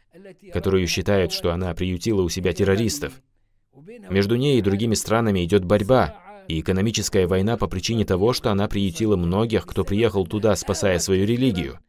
которую 0.53 0.85
считают, 0.87 1.31
что 1.31 1.51
она 1.51 1.73
приютила 1.73 2.21
у 2.21 2.29
себя 2.29 2.53
террористов. 2.53 3.13
Между 4.09 4.35
ней 4.35 4.59
и 4.59 4.61
другими 4.61 4.95
странами 4.95 5.43
идет 5.45 5.63
борьба, 5.63 6.15
и 6.51 6.59
экономическая 6.59 7.27
война 7.27 7.55
по 7.55 7.67
причине 7.67 8.05
того, 8.05 8.33
что 8.33 8.51
она 8.51 8.67
приютила 8.67 9.15
многих, 9.15 9.65
кто 9.65 9.83
приехал 9.83 10.25
туда, 10.27 10.55
спасая 10.55 10.99
свою 10.99 11.25
религию, 11.25 11.79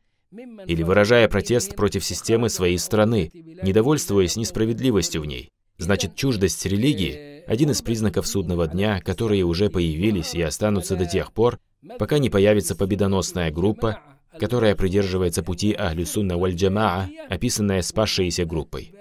или 0.66 0.82
выражая 0.82 1.28
протест 1.28 1.74
против 1.74 2.04
системы 2.04 2.48
своей 2.48 2.78
страны, 2.78 3.30
недовольствуясь 3.62 4.36
несправедливостью 4.36 5.22
в 5.22 5.26
ней. 5.26 5.50
Значит, 5.78 6.14
чуждость 6.14 6.64
религии– 6.64 7.42
один 7.46 7.70
из 7.70 7.82
признаков 7.82 8.26
судного 8.26 8.68
дня, 8.68 9.00
которые 9.00 9.42
уже 9.44 9.68
появились 9.68 10.34
и 10.34 10.42
останутся 10.42 10.94
до 10.96 11.06
тех 11.06 11.32
пор, 11.32 11.58
пока 11.98 12.18
не 12.18 12.30
появится 12.30 12.76
победоносная 12.76 13.50
группа, 13.50 13.98
которая 14.38 14.76
придерживается 14.76 15.42
пути 15.42 15.72
Ахлю 15.72 16.06
Сунна 16.06 16.38
Валь 16.38 16.54
Джамаа, 16.54 17.08
описанная 17.28 17.82
спасшейся 17.82 18.44
группой. 18.44 18.94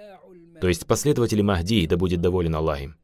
То 0.60 0.68
есть 0.68 0.86
последователи 0.86 1.40
Махди, 1.40 1.86
да 1.86 1.96
будет 1.96 2.20
доволен 2.20 2.54
Аллах 2.54 2.82
им. 2.82 2.96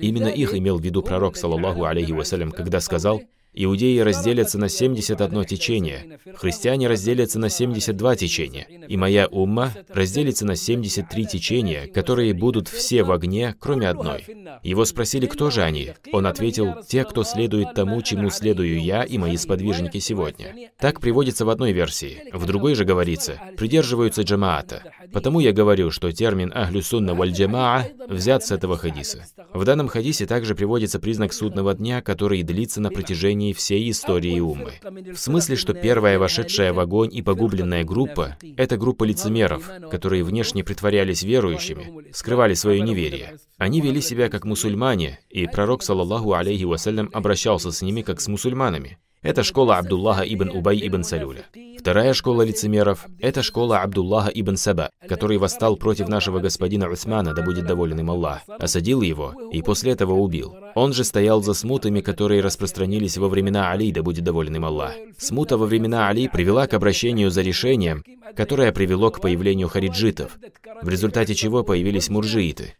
Именно 0.00 0.28
их 0.28 0.54
имел 0.54 0.78
в 0.78 0.82
виду 0.82 1.02
пророк, 1.02 1.36
саллаллаху 1.36 1.84
алейхи 1.84 2.12
вассалям, 2.12 2.50
когда 2.50 2.80
сказал, 2.80 3.22
Иудеи 3.54 3.98
разделятся 3.98 4.58
на 4.58 4.70
71 4.70 5.44
течение, 5.44 6.18
христиане 6.36 6.88
разделятся 6.88 7.38
на 7.38 7.50
72 7.50 8.16
течения, 8.16 8.66
и 8.88 8.96
моя 8.96 9.26
умма 9.26 9.72
разделится 9.90 10.46
на 10.46 10.56
73 10.56 11.26
течения, 11.26 11.86
которые 11.86 12.32
будут 12.32 12.68
все 12.68 13.02
в 13.02 13.12
огне, 13.12 13.54
кроме 13.58 13.90
одной. 13.90 14.24
Его 14.62 14.86
спросили, 14.86 15.26
кто 15.26 15.50
же 15.50 15.62
они? 15.62 15.90
Он 16.12 16.26
ответил, 16.26 16.76
те, 16.88 17.04
кто 17.04 17.24
следует 17.24 17.74
тому, 17.74 18.00
чему 18.00 18.30
следую 18.30 18.82
я 18.82 19.02
и 19.02 19.18
мои 19.18 19.36
сподвижники 19.36 19.98
сегодня. 19.98 20.70
Так 20.78 21.00
приводится 21.00 21.44
в 21.44 21.50
одной 21.50 21.72
версии. 21.72 22.30
В 22.32 22.46
другой 22.46 22.74
же 22.74 22.86
говорится, 22.86 23.38
придерживаются 23.58 24.22
джамаата. 24.22 24.82
Потому 25.12 25.40
я 25.40 25.52
говорю, 25.52 25.90
что 25.90 26.10
термин 26.10 26.50
«ахлю 26.54 26.80
сунна 26.80 27.14
валь 27.14 27.32
джамаа» 27.32 27.86
взят 28.08 28.46
с 28.46 28.50
этого 28.50 28.78
хадиса. 28.78 29.26
В 29.52 29.64
данном 29.66 29.88
хадисе 29.88 30.24
также 30.24 30.54
приводится 30.54 30.98
признак 30.98 31.34
судного 31.34 31.74
дня, 31.74 32.00
который 32.00 32.42
длится 32.42 32.80
на 32.80 32.88
протяжении 32.88 33.41
протяжении 33.42 33.52
всей 33.52 33.90
истории 33.90 34.40
Уммы. 34.40 34.72
В 35.12 35.16
смысле, 35.16 35.56
что 35.56 35.74
первая 35.74 36.18
вошедшая 36.18 36.72
в 36.72 36.78
огонь 36.78 37.10
и 37.12 37.22
погубленная 37.22 37.84
группа— 37.84 38.36
это 38.56 38.76
группа 38.76 39.04
лицемеров, 39.04 39.68
которые 39.90 40.24
внешне 40.24 40.62
притворялись 40.64 41.22
верующими, 41.22 42.12
скрывали 42.12 42.54
свое 42.54 42.80
неверие. 42.80 43.38
Они 43.58 43.80
вели 43.80 44.00
себя 44.00 44.28
как 44.28 44.44
мусульмане, 44.44 45.18
и 45.30 45.46
пророк, 45.46 45.82
саллаллаху 45.82 46.32
алейхи 46.34 46.64
вассалям, 46.64 47.10
обращался 47.12 47.72
с 47.72 47.82
ними 47.82 48.02
как 48.02 48.20
с 48.20 48.28
мусульманами. 48.28 48.98
Это 49.22 49.44
школа 49.44 49.78
Абдуллаха 49.78 50.24
ибн 50.24 50.50
Убай 50.50 50.80
ибн 50.84 51.04
Салюля. 51.04 51.44
Вторая 51.82 52.12
школа 52.12 52.42
лицемеров– 52.42 53.06
это 53.18 53.42
школа 53.42 53.80
Абдуллаха 53.80 54.30
ибн 54.32 54.56
Саба, 54.56 54.90
который 55.08 55.36
восстал 55.36 55.76
против 55.76 56.06
нашего 56.06 56.38
господина 56.38 56.88
Усмана, 56.88 57.34
да 57.34 57.42
будет 57.42 57.66
доволен 57.66 57.98
им 57.98 58.08
Аллах, 58.08 58.42
осадил 58.46 59.02
его 59.02 59.34
и 59.50 59.62
после 59.62 59.90
этого 59.90 60.12
убил. 60.12 60.54
Он 60.76 60.92
же 60.92 61.02
стоял 61.02 61.42
за 61.42 61.54
смутами, 61.54 62.00
которые 62.00 62.40
распространились 62.40 63.18
во 63.18 63.28
времена 63.28 63.72
Али, 63.72 63.90
да 63.90 64.04
будет 64.04 64.22
доволен 64.22 64.54
им 64.54 64.64
Аллах. 64.64 64.94
Смута 65.18 65.58
во 65.58 65.66
времена 65.66 66.08
Али 66.08 66.28
привела 66.28 66.68
к 66.68 66.74
обращению 66.74 67.32
за 67.32 67.42
решением, 67.42 68.04
которое 68.36 68.70
привело 68.70 69.10
к 69.10 69.20
появлению 69.20 69.68
хариджитов, 69.68 70.38
в 70.82 70.88
результате 70.88 71.34
чего 71.34 71.64
появились 71.64 72.08
муржииты. 72.08 72.74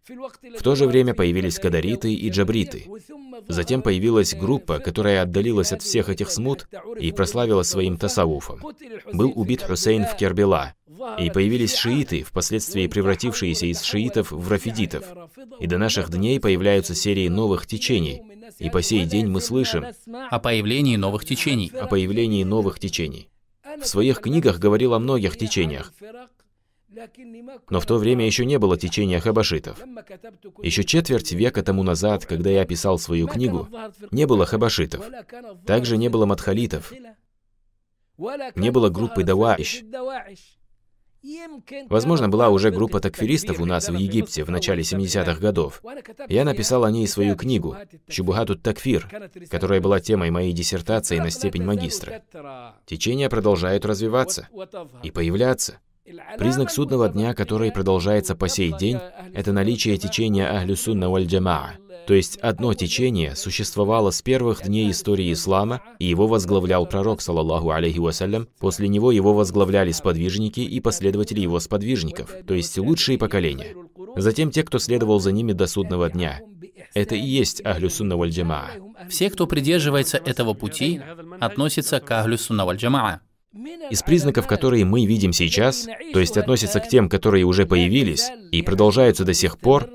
В 0.57 0.63
то 0.63 0.77
же 0.77 0.87
время 0.87 1.13
появились 1.13 1.59
кадариты 1.59 2.15
и 2.15 2.31
джабриты. 2.31 2.87
Затем 3.49 3.83
появилась 3.83 4.35
группа, 4.35 4.79
которая 4.79 5.23
отдалилась 5.23 5.73
от 5.73 5.83
всех 5.83 6.09
этих 6.09 6.31
смут 6.31 6.69
и 6.99 7.13
прославилась 7.13 7.69
своим 7.69 7.97
тасауфом. 7.97 8.61
Был 9.13 9.33
убит 9.35 9.63
Хусейн 9.63 10.05
в 10.05 10.17
Кербела, 10.17 10.75
и 11.19 11.31
появились 11.31 11.75
шииты, 11.75 12.23
впоследствии 12.23 12.87
превратившиеся 12.87 13.67
из 13.67 13.83
шиитов 13.83 14.31
в 14.31 14.49
рафидитов. 14.51 15.05
И 15.61 15.67
до 15.67 15.79
наших 15.79 16.11
дней 16.11 16.39
появляются 16.41 16.95
серии 16.95 17.29
новых 17.29 17.67
течений, 17.67 18.23
и 18.59 18.71
по 18.71 18.83
сей 18.83 19.05
день 19.05 19.27
мы 19.27 19.41
слышим 19.41 19.87
о 20.31 20.39
появлении 20.39 20.97
новых 20.97 21.25
течений. 21.25 21.73
О 21.75 21.87
появлении 21.87 22.45
новых 22.45 22.79
течений. 22.79 23.29
В 23.81 23.87
своих 23.87 24.21
книгах 24.21 24.59
говорил 24.59 24.95
о 24.95 24.99
многих 24.99 25.37
течениях, 25.37 25.93
но 27.71 27.81
в 27.81 27.87
то 27.87 27.97
время 27.97 28.27
еще 28.27 28.45
не 28.45 28.59
было 28.59 28.77
течения 28.77 29.21
хабашитов. 29.21 29.79
Еще 30.63 30.85
четверть 30.85 31.33
века 31.33 31.63
тому 31.63 31.83
назад, 31.83 32.27
когда 32.27 32.51
я 32.51 32.65
писал 32.65 32.99
свою 32.99 33.27
книгу, 33.29 33.69
не 34.11 34.27
было 34.27 34.47
хабашитов. 34.47 35.05
Также 35.67 35.97
не 35.97 36.09
было 36.09 36.27
мадхалитов. 36.27 36.93
Не 38.57 38.71
было 38.71 38.89
группы 38.89 39.25
Даваиш. 39.25 39.83
Возможно, 41.89 42.29
была 42.29 42.49
уже 42.49 42.71
группа 42.71 43.01
такфиристов 43.01 43.61
у 43.61 43.65
нас 43.65 43.89
в 43.89 43.95
Египте 43.95 44.43
в 44.45 44.51
начале 44.51 44.83
70-х 44.83 45.41
годов. 45.41 45.83
Я 46.29 46.45
написал 46.45 46.85
о 46.85 46.91
ней 46.91 47.07
свою 47.07 47.37
книгу 47.37 47.77
«Шубухатут 48.09 48.63
такфир», 48.63 49.09
которая 49.49 49.81
была 49.81 50.01
темой 50.01 50.31
моей 50.31 50.53
диссертации 50.53 51.19
на 51.19 51.31
степень 51.31 51.65
магистра. 51.65 52.25
Течения 52.87 53.29
продолжают 53.29 53.85
развиваться 53.87 54.49
и 55.03 55.11
появляться. 55.11 55.79
Признак 56.37 56.71
судного 56.71 57.09
дня, 57.09 57.33
который 57.35 57.71
продолжается 57.71 58.35
по 58.35 58.49
сей 58.49 58.73
день, 58.77 58.99
это 59.33 59.53
наличие 59.53 59.97
течения 59.97 60.51
Ахлю 60.51 60.77
Сунна 60.77 61.09
валь 61.09 61.27
Джамаа. 61.27 61.75
То 62.07 62.15
есть 62.15 62.37
одно 62.39 62.75
течение 62.75 63.37
существовало 63.37 64.11
с 64.11 64.21
первых 64.23 64.65
дней 64.65 64.91
истории 64.91 65.33
ислама, 65.33 65.81
и 66.01 66.07
его 66.07 66.27
возглавлял 66.27 66.87
пророк, 66.87 67.21
саллаллаху 67.21 67.71
алейхи 67.71 67.99
вассалям. 67.99 68.49
После 68.59 68.89
него 68.89 69.13
его 69.13 69.33
возглавляли 69.33 69.93
сподвижники 69.93 70.61
и 70.61 70.81
последователи 70.81 71.41
его 71.41 71.61
сподвижников, 71.61 72.35
то 72.47 72.55
есть 72.55 72.77
лучшие 72.79 73.19
поколения. 73.19 73.77
Затем 74.17 74.51
те, 74.51 74.65
кто 74.65 74.79
следовал 74.79 75.21
за 75.21 75.31
ними 75.31 75.53
до 75.53 75.69
судного 75.69 76.11
дня. 76.11 76.41
Это 76.95 77.15
и 77.15 77.21
есть 77.21 77.65
Ахлю 77.65 77.89
Сунна 77.89 78.17
валь 78.17 78.31
Джамаа. 78.31 78.71
Все, 79.09 79.31
кто 79.31 79.47
придерживается 79.47 80.19
этого 80.19 80.55
пути, 80.55 81.01
относятся 81.39 82.01
к 82.01 82.11
Ахлю 82.11 82.37
Сунна 82.37 82.67
валь 82.67 82.77
Джамаа. 82.77 83.21
Из 83.91 84.03
признаков, 84.03 84.47
которые 84.47 84.85
мы 84.87 85.05
видим 85.05 85.33
сейчас, 85.33 85.87
то 86.13 86.21
есть 86.21 86.39
относятся 86.39 86.81
к 86.81 86.89
тем, 86.89 87.09
которые 87.09 87.45
уже 87.45 87.67
появились 87.67 88.31
и 88.51 88.63
продолжаются 88.63 89.25
до 89.25 89.35
сих 89.35 89.59
пор, 89.59 89.91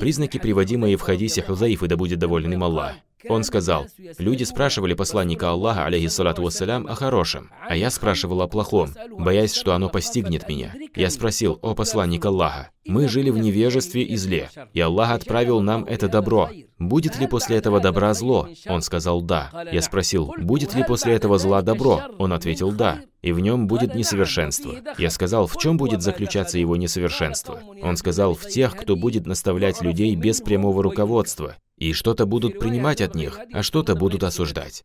признаки, 0.00 0.38
приводимые 0.38 0.96
в 0.96 1.02
хадисе 1.02 1.42
Хузаифы, 1.42 1.86
да 1.86 1.96
будет 1.96 2.18
доволен 2.18 2.52
им 2.54 2.64
Аллах. 2.64 2.94
Он 3.28 3.44
сказал, 3.44 3.86
люди 4.18 4.44
спрашивали 4.44 4.94
посланника 4.94 5.50
Аллаха, 5.50 5.86
алейхиссалату 5.86 6.42
вассалям, 6.42 6.86
о 6.86 6.94
хорошем, 6.94 7.50
а 7.68 7.76
я 7.76 7.90
спрашивал 7.90 8.42
о 8.42 8.48
плохом, 8.48 8.94
боясь, 9.18 9.54
что 9.54 9.74
оно 9.74 9.88
постигнет 9.88 10.48
меня. 10.48 10.74
Я 10.94 11.10
спросил, 11.10 11.58
о 11.62 11.74
посланник 11.74 12.24
Аллаха, 12.24 12.70
мы 12.86 13.08
жили 13.08 13.30
в 13.30 13.38
невежестве 13.38 14.02
и 14.02 14.16
зле, 14.16 14.50
и 14.72 14.80
Аллах 14.80 15.10
отправил 15.10 15.60
нам 15.60 15.84
это 15.84 16.08
добро. 16.08 16.50
Будет 16.78 17.18
ли 17.18 17.26
после 17.26 17.58
этого 17.58 17.78
добра 17.78 18.14
зло? 18.14 18.48
Он 18.66 18.80
сказал 18.80 19.20
«да». 19.20 19.50
Я 19.70 19.82
спросил, 19.82 20.32
будет 20.38 20.74
ли 20.74 20.82
после 20.82 21.14
этого 21.14 21.38
зла 21.38 21.60
добро? 21.60 22.00
Он 22.18 22.32
ответил 22.32 22.72
«да». 22.72 23.00
И 23.20 23.32
в 23.32 23.40
нем 23.40 23.66
будет 23.66 23.94
несовершенство. 23.94 24.76
Я 24.96 25.10
сказал, 25.10 25.46
в 25.46 25.58
чем 25.58 25.76
будет 25.76 26.00
заключаться 26.00 26.58
его 26.58 26.76
несовершенство? 26.76 27.60
Он 27.82 27.98
сказал, 27.98 28.34
в 28.34 28.46
тех, 28.48 28.74
кто 28.74 28.96
будет 28.96 29.26
наставлять 29.26 29.82
людей 29.82 30.16
без 30.16 30.40
прямого 30.40 30.82
руководства, 30.82 31.56
и 31.80 31.94
что-то 31.94 32.26
будут 32.26 32.60
принимать 32.60 33.00
от 33.00 33.16
них, 33.16 33.40
а 33.52 33.64
что-то 33.64 33.96
будут 33.96 34.22
осуждать. 34.22 34.84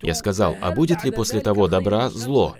Я 0.00 0.14
сказал, 0.14 0.56
а 0.60 0.72
будет 0.72 1.04
ли 1.04 1.10
после 1.10 1.40
того 1.40 1.68
добра 1.68 2.08
зло? 2.08 2.56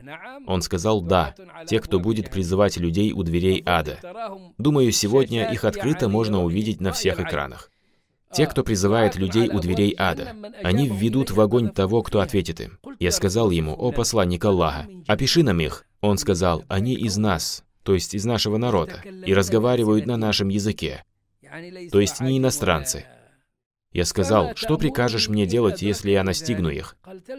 Он 0.47 0.61
сказал, 0.61 1.01
да, 1.01 1.35
те, 1.67 1.81
кто 1.81 1.99
будет 1.99 2.31
призывать 2.31 2.77
людей 2.77 3.13
у 3.13 3.23
дверей 3.23 3.63
ада. 3.65 3.99
Думаю, 4.59 4.93
сегодня 4.93 5.51
их 5.51 5.65
открыто 5.65 6.09
можно 6.09 6.45
увидеть 6.45 6.81
на 6.81 6.93
всех 6.93 7.21
экранах. 7.21 7.71
Те, 8.33 8.47
кто 8.47 8.65
призывает 8.65 9.17
людей 9.17 9.49
у 9.49 9.61
дверей 9.61 9.95
ада, 9.99 10.35
они 10.63 10.89
введут 10.89 11.31
в 11.31 11.41
огонь 11.41 11.71
того, 11.71 12.03
кто 12.03 12.21
ответит 12.21 12.61
им. 12.61 12.79
Я 12.99 13.11
сказал 13.11 13.51
ему, 13.51 13.75
о 13.75 13.93
посланник 13.93 14.45
Аллаха, 14.45 14.89
опиши 15.07 15.43
нам 15.43 15.61
их. 15.61 15.85
Он 16.01 16.19
сказал, 16.19 16.65
они 16.69 16.95
из 16.95 17.17
нас, 17.17 17.63
то 17.83 17.95
есть 17.95 18.15
из 18.15 18.25
нашего 18.25 18.57
народа, 18.57 19.03
и 19.05 19.35
разговаривают 19.35 20.07
на 20.07 20.17
нашем 20.17 20.49
языке 20.49 21.05
то 21.91 22.01
есть 22.01 22.21
не 22.21 22.39
иностранцы. 22.39 23.05
Я 23.93 24.07
сказал, 24.07 24.53
что 24.57 24.79
прикажешь 24.79 25.29
мне 25.29 25.47
делать, 25.47 25.83
если 25.83 26.11
я 26.11 26.25
настигну 26.25 26.71
их? 26.71 26.97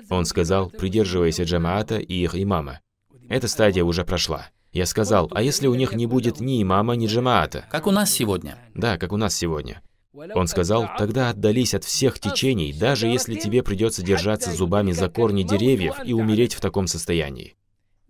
Он 0.09 0.25
сказал, 0.25 0.69
придерживайся 0.69 1.43
джамаата 1.43 1.97
и 1.97 2.13
их 2.13 2.35
имама. 2.35 2.81
Эта 3.27 3.47
стадия 3.47 3.83
уже 3.83 4.05
прошла. 4.05 4.49
Я 4.71 4.85
сказал, 4.85 5.31
а 5.33 5.41
если 5.41 5.67
у 5.67 5.75
них 5.75 5.93
не 5.93 6.05
будет 6.05 6.39
ни 6.39 6.61
имама, 6.61 6.95
ни 6.95 7.07
джамаата? 7.07 7.65
Как 7.69 7.87
у 7.87 7.91
нас 7.91 8.11
сегодня. 8.11 8.57
Да, 8.75 8.97
как 8.97 9.13
у 9.13 9.17
нас 9.17 9.35
сегодня. 9.35 9.81
Он 10.13 10.47
сказал, 10.47 10.89
тогда 10.97 11.31
отдались 11.31 11.73
от 11.73 11.83
всех 11.83 12.19
течений, 12.19 12.71
даже 12.71 13.07
если 13.07 13.33
тебе 13.33 13.63
придется 13.63 14.03
держаться 14.03 14.51
зубами 14.51 14.91
за 14.91 15.09
корни 15.09 15.41
деревьев 15.41 15.95
и 16.05 16.13
умереть 16.13 16.53
в 16.53 16.61
таком 16.61 16.85
состоянии. 16.85 17.55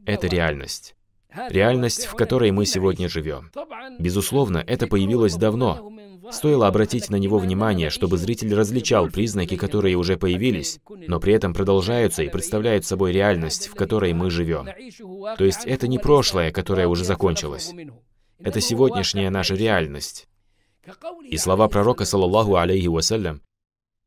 Это 0.05 0.27
реальность. 0.27 0.95
Реальность, 1.49 2.05
в 2.05 2.15
которой 2.15 2.51
мы 2.51 2.65
сегодня 2.65 3.09
живем. 3.09 3.51
Безусловно, 3.99 4.63
это 4.65 4.87
появилось 4.87 5.35
давно, 5.35 5.91
Стоило 6.31 6.67
обратить 6.67 7.09
на 7.09 7.17
него 7.17 7.37
внимание, 7.37 7.89
чтобы 7.89 8.17
зритель 8.17 8.53
различал 8.55 9.09
признаки, 9.09 9.57
которые 9.57 9.97
уже 9.97 10.17
появились, 10.17 10.79
но 11.07 11.19
при 11.19 11.33
этом 11.33 11.53
продолжаются 11.53 12.23
и 12.23 12.29
представляют 12.29 12.85
собой 12.85 13.11
реальность, 13.11 13.67
в 13.67 13.75
которой 13.75 14.13
мы 14.13 14.29
живем. 14.29 14.67
То 15.37 15.43
есть 15.43 15.65
это 15.65 15.87
не 15.87 15.99
прошлое, 15.99 16.51
которое 16.51 16.87
уже 16.87 17.03
закончилось. 17.03 17.73
Это 18.39 18.61
сегодняшняя 18.61 19.29
наша 19.29 19.55
реальность. 19.55 20.27
И 21.29 21.37
слова 21.37 21.67
пророка, 21.67 22.05
саллаллаху 22.05 22.55
алейхи 22.55 22.87
вассалям, 22.87 23.41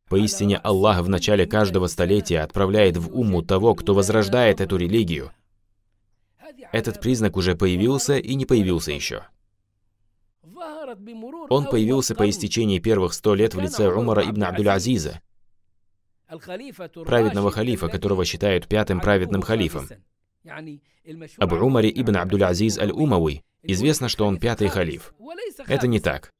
Поистине 0.08 0.58
Аллах 0.58 1.00
в 1.00 1.08
начале 1.08 1.46
каждого 1.46 1.88
столетия 1.88 2.40
отправляет 2.40 2.96
в 2.96 3.18
уму 3.18 3.42
того, 3.42 3.74
кто 3.74 3.92
возрождает 3.92 4.60
эту 4.60 4.76
религию. 4.76 5.32
Этот 6.72 7.00
признак 7.00 7.36
уже 7.36 7.54
появился 7.54 8.18
и 8.18 8.34
не 8.34 8.46
появился 8.46 8.92
еще. 8.92 9.24
Он 11.48 11.66
появился 11.66 12.14
по 12.14 12.28
истечении 12.28 12.78
первых 12.78 13.12
сто 13.12 13.34
лет 13.34 13.54
в 13.54 13.60
лице 13.60 13.88
Умара 13.88 14.22
ибн 14.22 14.44
Абдуль-Азиза, 14.44 15.20
праведного 17.04 17.50
халифа, 17.50 17.88
которого 17.88 18.24
считают 18.24 18.68
пятым 18.68 19.00
праведным 19.00 19.42
халифом. 19.42 19.88
Об 21.38 21.52
Умаре 21.52 21.90
ибн 21.90 22.16
Абдуль-Азиз 22.16 22.78
аль-Умави 22.78 23.44
известно, 23.62 24.08
что 24.08 24.26
он 24.26 24.38
пятый 24.38 24.68
халиф. 24.68 25.14
Это 25.66 25.86
не 25.86 26.00
так. 26.00 26.32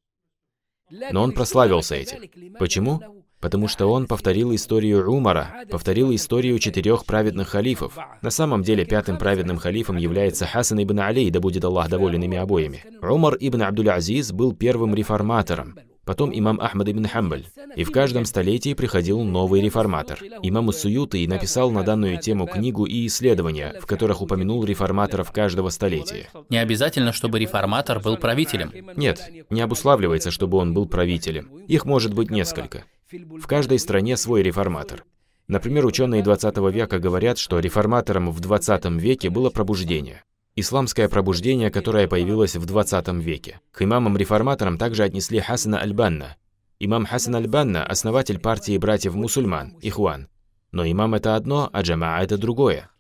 Но 0.90 1.22
он 1.22 1.32
прославился 1.32 1.94
этим. 1.96 2.54
Почему? 2.58 3.24
Потому 3.46 3.68
что 3.68 3.86
он 3.86 4.08
повторил 4.08 4.52
историю 4.56 5.08
Умара, 5.08 5.54
повторил 5.70 6.12
историю 6.12 6.58
четырех 6.58 7.04
праведных 7.04 7.50
халифов. 7.50 7.96
На 8.20 8.30
самом 8.30 8.64
деле, 8.64 8.84
пятым 8.84 9.18
праведным 9.18 9.58
халифом 9.58 9.96
является 9.98 10.46
Хасан 10.46 10.82
ибн 10.82 10.98
Али, 10.98 11.30
да 11.30 11.38
будет 11.38 11.64
Аллах 11.64 11.88
доволен 11.88 12.24
ими 12.24 12.36
обоими. 12.36 12.82
Умар 13.00 13.36
ибн 13.38 13.62
Абдуль-Азиз 13.62 14.32
был 14.32 14.52
первым 14.52 14.96
реформатором 14.96 15.78
потом 16.04 16.30
имам 16.32 16.60
Ахмад 16.60 16.88
ибн 16.88 17.04
Хамбаль. 17.06 17.46
И 17.74 17.82
в 17.82 17.90
каждом 17.90 18.24
столетии 18.24 18.74
приходил 18.74 19.22
новый 19.22 19.60
реформатор. 19.60 20.20
Имам 20.42 20.72
Суюты 20.72 21.26
написал 21.28 21.72
на 21.72 21.82
данную 21.82 22.18
тему 22.18 22.46
книгу 22.46 22.84
и 22.84 23.06
исследования, 23.06 23.74
в 23.80 23.86
которых 23.86 24.22
упомянул 24.22 24.64
реформаторов 24.64 25.32
каждого 25.32 25.68
столетия. 25.70 26.28
Не 26.48 26.58
обязательно, 26.58 27.12
чтобы 27.12 27.40
реформатор 27.40 27.98
был 27.98 28.16
правителем. 28.16 28.72
Нет, 28.94 29.28
не 29.50 29.60
обуславливается, 29.60 30.30
чтобы 30.30 30.58
он 30.58 30.74
был 30.74 30.86
правителем. 30.86 31.50
Их 31.66 31.84
может 31.84 32.14
быть 32.14 32.30
несколько. 32.30 32.84
В 33.08 33.46
каждой 33.46 33.78
стране 33.78 34.16
свой 34.16 34.42
реформатор. 34.42 35.04
Например, 35.46 35.86
ученые 35.86 36.24
20 36.24 36.56
века 36.72 36.98
говорят, 36.98 37.38
что 37.38 37.60
реформатором 37.60 38.32
в 38.32 38.40
20 38.40 38.84
веке 39.00 39.30
было 39.30 39.48
пробуждение. 39.48 40.24
Исламское 40.56 41.08
пробуждение, 41.08 41.70
которое 41.70 42.08
появилось 42.08 42.56
в 42.56 42.66
20 42.66 43.08
веке. 43.22 43.60
К 43.70 43.82
имамам-реформаторам 43.82 44.76
также 44.76 45.04
отнесли 45.04 45.38
Хасана 45.38 45.80
Аль-Банна. 45.80 46.36
Имам 46.80 47.06
Хасан 47.06 47.36
Аль-Банна– 47.36 47.84
основатель 47.86 48.40
партии 48.40 48.76
братьев-мусульман, 48.76 49.76
Ихуан. 49.82 50.26
Но 50.72 50.84
имам– 50.84 51.14
это 51.16 51.36
одно, 51.36 51.70
а 51.72 51.82
джамаа– 51.82 52.22
это 52.24 52.36
другое. 52.38 52.90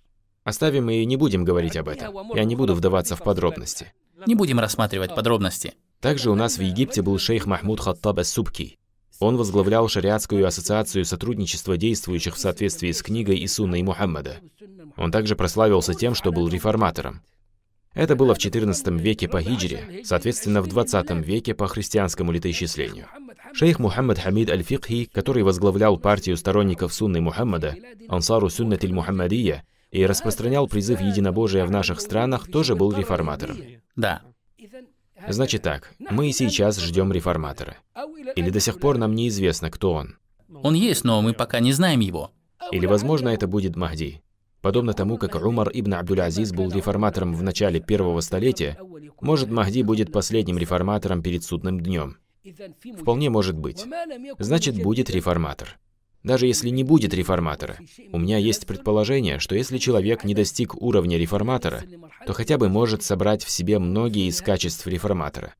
Оставим 0.44 0.88
и 0.88 1.04
не 1.04 1.16
будем 1.16 1.44
говорить 1.44 1.76
об 1.76 1.88
этом. 1.88 2.14
Я 2.36 2.44
не 2.44 2.54
буду 2.54 2.74
вдаваться 2.74 3.16
в 3.16 3.22
подробности. 3.24 3.92
Не 4.24 4.36
будем 4.36 4.60
рассматривать 4.60 5.16
подробности. 5.16 5.74
Также 6.00 6.30
у 6.30 6.36
нас 6.36 6.58
в 6.58 6.62
Египте 6.62 7.02
был 7.02 7.18
шейх 7.18 7.46
Махмуд 7.46 7.80
Хаттаб 7.80 8.20
Ас-Субки. 8.20 8.78
Он 9.18 9.36
возглавлял 9.36 9.88
шариатскую 9.88 10.46
ассоциацию 10.46 11.04
сотрудничества 11.04 11.76
действующих 11.76 12.36
в 12.36 12.38
соответствии 12.38 12.92
с 12.92 13.02
книгой 13.02 13.38
и 13.38 13.46
сунной 13.46 13.82
Мухаммада. 13.82 14.40
Он 14.96 15.10
также 15.10 15.36
прославился 15.36 15.94
тем, 15.94 16.14
что 16.14 16.32
был 16.32 16.48
реформатором. 16.48 17.22
Это 17.94 18.14
было 18.14 18.34
в 18.34 18.38
XIV 18.38 18.98
веке 18.98 19.26
по 19.26 19.40
хиджре, 19.40 20.02
соответственно, 20.04 20.60
в 20.60 20.68
XX 20.68 21.22
веке 21.22 21.54
по 21.54 21.66
христианскому 21.66 22.30
летоисчислению. 22.30 23.06
Шейх 23.54 23.78
Мухаммад 23.78 24.18
Хамид 24.18 24.50
Аль-Фикхи, 24.50 25.06
который 25.06 25.42
возглавлял 25.42 25.96
партию 25.96 26.36
сторонников 26.36 26.92
сунны 26.92 27.22
Мухаммада, 27.22 27.74
Ансару 28.08 28.50
Суннатиль 28.50 28.92
Мухаммадия, 28.92 29.64
и 29.90 30.04
распространял 30.04 30.68
призыв 30.68 31.00
единобожия 31.00 31.64
в 31.64 31.70
наших 31.70 32.00
странах, 32.00 32.50
тоже 32.50 32.76
был 32.76 32.92
реформатором. 32.92 33.56
Да. 33.94 34.20
Значит 35.28 35.62
так, 35.62 35.92
мы 35.98 36.28
и 36.28 36.32
сейчас 36.32 36.80
ждем 36.80 37.12
реформатора. 37.12 37.78
Или 38.34 38.50
до 38.50 38.60
сих 38.60 38.78
пор 38.78 38.98
нам 38.98 39.14
неизвестно, 39.14 39.70
кто 39.70 39.92
он. 39.92 40.16
Он 40.62 40.74
есть, 40.74 41.04
но 41.04 41.20
мы 41.22 41.32
пока 41.32 41.60
не 41.60 41.72
знаем 41.72 42.00
его. 42.00 42.32
Или, 42.70 42.86
возможно, 42.86 43.28
это 43.28 43.46
будет 43.46 43.76
Махди. 43.76 44.22
Подобно 44.60 44.94
тому, 44.94 45.16
как 45.18 45.34
Умар 45.36 45.70
ибн 45.72 45.94
Абдуль-Азиз 45.94 46.52
был 46.52 46.70
реформатором 46.70 47.34
в 47.34 47.42
начале 47.42 47.80
первого 47.80 48.20
столетия, 48.20 48.78
может, 49.20 49.50
Махди 49.50 49.82
будет 49.82 50.12
последним 50.12 50.58
реформатором 50.58 51.22
перед 51.22 51.44
судным 51.44 51.80
днем. 51.80 52.18
Вполне 52.98 53.30
может 53.30 53.56
быть. 53.56 53.84
Значит, 54.38 54.82
будет 54.82 55.10
реформатор. 55.10 55.78
Даже 56.26 56.48
если 56.48 56.70
не 56.70 56.82
будет 56.82 57.14
реформатора, 57.14 57.76
у 58.10 58.18
меня 58.18 58.36
есть 58.36 58.66
предположение, 58.66 59.38
что 59.38 59.54
если 59.54 59.78
человек 59.78 60.24
не 60.24 60.34
достиг 60.34 60.74
уровня 60.74 61.16
реформатора, 61.18 61.84
то 62.26 62.32
хотя 62.32 62.58
бы 62.58 62.68
может 62.68 63.04
собрать 63.04 63.44
в 63.44 63.50
себе 63.50 63.78
многие 63.78 64.26
из 64.26 64.42
качеств 64.42 64.84
реформатора. 64.88 65.54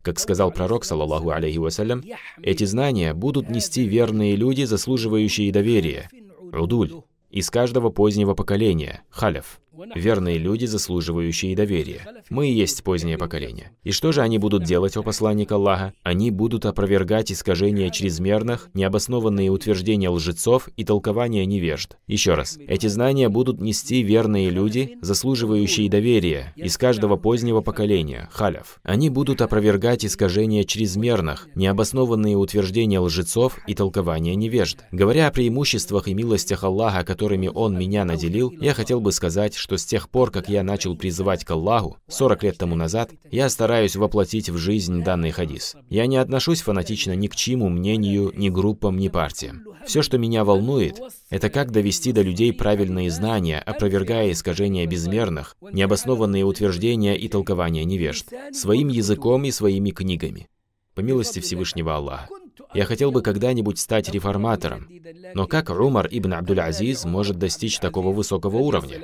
Как 0.00 0.18
сказал 0.18 0.50
пророк, 0.50 0.86
саллаллаху 0.86 1.28
алейхи 1.28 1.58
вассалям, 1.58 2.02
эти 2.40 2.64
знания 2.64 3.12
будут 3.12 3.50
нести 3.50 3.86
верные 3.86 4.34
люди, 4.34 4.64
заслуживающие 4.64 5.52
доверия, 5.52 6.08
удуль, 6.54 6.94
из 7.28 7.50
каждого 7.50 7.90
позднего 7.90 8.32
поколения, 8.32 9.02
халяф. 9.10 9.60
Верные 9.94 10.38
люди, 10.38 10.64
заслуживающие 10.64 11.54
доверия. 11.54 12.00
Мы 12.30 12.48
и 12.48 12.52
есть 12.52 12.82
позднее 12.82 13.18
поколение. 13.18 13.72
И 13.82 13.90
что 13.90 14.12
же 14.12 14.22
они 14.22 14.38
будут 14.38 14.64
делать, 14.64 14.96
о 14.96 15.02
посланник 15.02 15.52
Аллаха? 15.52 15.92
Они 16.02 16.30
будут 16.30 16.64
опровергать 16.64 17.30
искажения 17.30 17.90
чрезмерных, 17.90 18.70
необоснованные 18.74 19.50
утверждения 19.50 20.08
лжецов 20.08 20.68
и 20.76 20.84
толкования 20.84 21.44
невежд. 21.44 21.96
Еще 22.06 22.34
раз, 22.34 22.58
эти 22.66 22.86
знания 22.86 23.28
будут 23.28 23.60
нести 23.60 24.02
верные 24.02 24.50
люди, 24.50 24.96
заслуживающие 25.02 25.90
доверия, 25.90 26.52
из 26.56 26.78
каждого 26.78 27.16
позднего 27.16 27.60
поколения, 27.60 28.28
халяв. 28.32 28.80
Они 28.82 29.10
будут 29.10 29.42
опровергать 29.42 30.04
искажения 30.04 30.64
чрезмерных, 30.64 31.48
необоснованные 31.54 32.36
утверждения 32.36 33.00
лжецов 33.00 33.58
и 33.66 33.74
толкования 33.74 34.34
невежд. 34.34 34.78
Говоря 34.90 35.28
о 35.28 35.32
преимуществах 35.32 36.08
и 36.08 36.14
милостях 36.14 36.64
Аллаха, 36.64 37.04
которыми 37.04 37.50
Он 37.52 37.78
меня 37.78 38.04
наделил, 38.04 38.50
я 38.60 38.72
хотел 38.74 39.00
бы 39.00 39.12
сказать, 39.12 39.54
что 39.66 39.78
с 39.78 39.84
тех 39.84 40.08
пор, 40.08 40.30
как 40.30 40.48
я 40.48 40.62
начал 40.62 40.94
призывать 40.94 41.44
к 41.44 41.50
Аллаху, 41.50 41.98
40 42.06 42.44
лет 42.44 42.56
тому 42.56 42.76
назад, 42.76 43.10
я 43.32 43.48
стараюсь 43.48 43.96
воплотить 43.96 44.48
в 44.48 44.56
жизнь 44.56 45.02
данный 45.02 45.32
хадис. 45.32 45.74
Я 45.90 46.06
не 46.06 46.18
отношусь 46.18 46.60
фанатично 46.60 47.16
ни 47.16 47.26
к 47.26 47.34
чьему 47.34 47.68
мнению, 47.68 48.32
ни 48.36 48.48
группам, 48.48 48.96
ни 48.96 49.08
партиям. 49.08 49.64
Все, 49.84 50.02
что 50.02 50.18
меня 50.18 50.44
волнует, 50.44 51.00
это 51.30 51.50
как 51.50 51.72
довести 51.72 52.12
до 52.12 52.22
людей 52.22 52.52
правильные 52.52 53.10
знания, 53.10 53.58
опровергая 53.58 54.30
искажения 54.30 54.86
безмерных, 54.86 55.56
необоснованные 55.60 56.44
утверждения 56.44 57.16
и 57.16 57.26
толкования 57.26 57.82
невежд, 57.82 58.28
своим 58.52 58.86
языком 58.86 59.46
и 59.46 59.50
своими 59.50 59.90
книгами. 59.90 60.46
По 60.94 61.00
милости 61.00 61.40
Всевышнего 61.40 61.96
Аллаха. 61.96 62.28
Я 62.76 62.84
хотел 62.84 63.10
бы 63.10 63.22
когда-нибудь 63.22 63.78
стать 63.78 64.10
реформатором. 64.10 64.86
Но 65.34 65.46
как 65.46 65.70
Умар 65.70 66.08
ибн 66.10 66.34
Абдуль-Азиз 66.34 67.06
может 67.06 67.38
достичь 67.38 67.78
такого 67.78 68.12
высокого 68.12 68.58
уровня? 68.58 68.98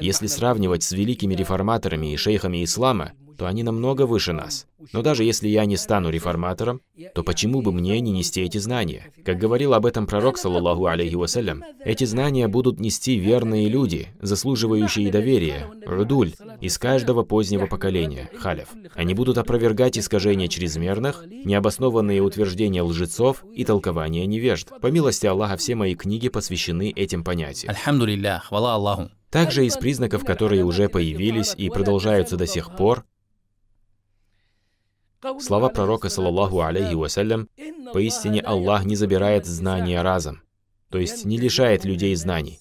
Если 0.00 0.26
сравнивать 0.26 0.82
с 0.82 0.92
великими 0.92 1.34
реформаторами 1.34 2.14
и 2.14 2.16
шейхами 2.16 2.64
ислама, 2.64 3.12
то 3.40 3.46
они 3.46 3.62
намного 3.62 4.04
выше 4.04 4.34
нас. 4.34 4.66
Но 4.92 5.00
даже 5.00 5.24
если 5.24 5.48
я 5.48 5.64
не 5.64 5.78
стану 5.78 6.10
реформатором, 6.10 6.82
то 7.14 7.22
почему 7.22 7.62
бы 7.62 7.72
мне 7.72 7.98
не 8.00 8.10
нести 8.10 8.42
эти 8.42 8.58
знания? 8.58 9.14
Как 9.24 9.38
говорил 9.38 9.72
об 9.72 9.86
этом 9.86 10.06
пророк, 10.06 10.36
саллаллаху 10.36 10.84
алейхи 10.84 11.14
вассалям, 11.14 11.64
эти 11.82 12.04
знания 12.04 12.48
будут 12.48 12.80
нести 12.80 13.16
верные 13.16 13.70
люди, 13.70 14.08
заслуживающие 14.20 15.10
доверия, 15.10 15.70
рудуль, 15.86 16.34
из 16.60 16.76
каждого 16.76 17.22
позднего 17.22 17.64
поколения, 17.64 18.28
халяв. 18.36 18.68
Они 18.94 19.14
будут 19.14 19.38
опровергать 19.38 19.96
искажения 19.96 20.46
чрезмерных, 20.46 21.24
необоснованные 21.26 22.20
утверждения 22.20 22.82
лжецов 22.82 23.42
и 23.54 23.64
толкования 23.64 24.26
невежд. 24.26 24.68
По 24.82 24.88
милости 24.88 25.24
Аллаха, 25.24 25.56
все 25.56 25.76
мои 25.76 25.94
книги 25.94 26.28
посвящены 26.28 26.92
этим 26.94 27.24
понятиям. 27.24 27.72
Также 29.30 29.64
из 29.64 29.76
признаков, 29.76 30.24
которые 30.24 30.64
уже 30.64 30.88
появились 30.88 31.54
и 31.56 31.70
продолжаются 31.70 32.36
до 32.36 32.46
сих 32.46 32.76
пор, 32.76 33.04
Слова 35.40 35.68
пророка, 35.68 36.08
саллаллаху 36.08 36.60
алейхи 36.60 36.94
вассалям, 36.94 37.48
«Поистине 37.92 38.40
Аллах 38.40 38.84
не 38.84 38.96
забирает 38.96 39.46
знания 39.46 40.02
разом», 40.02 40.42
то 40.90 40.98
есть 40.98 41.24
не 41.24 41.38
лишает 41.38 41.84
людей 41.84 42.14
знаний, 42.14 42.60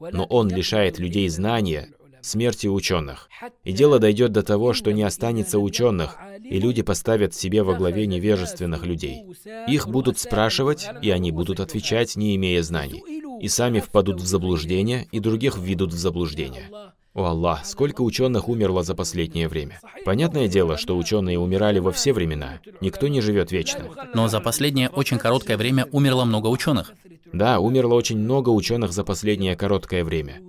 но 0.00 0.24
Он 0.24 0.48
лишает 0.48 0.98
людей 0.98 1.28
знания 1.28 1.92
смерти 2.26 2.66
ученых. 2.66 3.28
И 3.64 3.72
дело 3.72 3.98
дойдет 3.98 4.32
до 4.32 4.42
того, 4.42 4.72
что 4.72 4.92
не 4.92 5.02
останется 5.02 5.58
ученых, 5.58 6.16
и 6.42 6.58
люди 6.58 6.82
поставят 6.82 7.34
себе 7.34 7.62
во 7.62 7.74
главе 7.74 8.06
невежественных 8.06 8.84
людей. 8.84 9.24
Их 9.68 9.88
будут 9.88 10.18
спрашивать, 10.18 10.88
и 11.02 11.10
они 11.10 11.30
будут 11.30 11.60
отвечать, 11.60 12.16
не 12.16 12.36
имея 12.36 12.62
знаний. 12.62 13.02
И 13.40 13.48
сами 13.48 13.80
впадут 13.80 14.20
в 14.20 14.26
заблуждение, 14.26 15.06
и 15.12 15.20
других 15.20 15.56
введут 15.56 15.92
в 15.92 15.98
заблуждение. 15.98 16.70
О 17.16 17.24
Аллах, 17.24 17.64
сколько 17.64 18.02
ученых 18.02 18.46
умерло 18.46 18.82
за 18.82 18.94
последнее 18.94 19.48
время. 19.48 19.80
Понятное 20.04 20.48
дело, 20.48 20.76
что 20.76 20.98
ученые 20.98 21.38
умирали 21.38 21.78
во 21.78 21.90
все 21.90 22.12
времена. 22.12 22.60
Никто 22.82 23.08
не 23.08 23.22
живет 23.22 23.50
вечно. 23.52 23.88
Но 24.12 24.28
за 24.28 24.38
последнее 24.38 24.90
очень 24.90 25.18
короткое 25.18 25.56
время 25.56 25.86
умерло 25.92 26.26
много 26.26 26.48
ученых. 26.48 26.92
Да, 27.32 27.58
умерло 27.58 27.94
очень 27.94 28.18
много 28.18 28.50
ученых 28.50 28.92
за 28.92 29.02
последнее 29.02 29.56
короткое 29.56 30.04
время. 30.04 30.42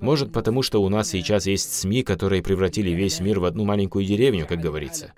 Может, 0.00 0.32
потому 0.32 0.62
что 0.62 0.80
у 0.80 0.88
нас 0.88 1.08
сейчас 1.08 1.46
есть 1.46 1.74
СМИ, 1.74 2.04
которые 2.04 2.40
превратили 2.40 2.90
весь 2.90 3.18
мир 3.18 3.40
в 3.40 3.46
одну 3.46 3.64
маленькую 3.64 4.04
деревню, 4.04 4.46
как 4.46 4.60
говорится. 4.60 5.12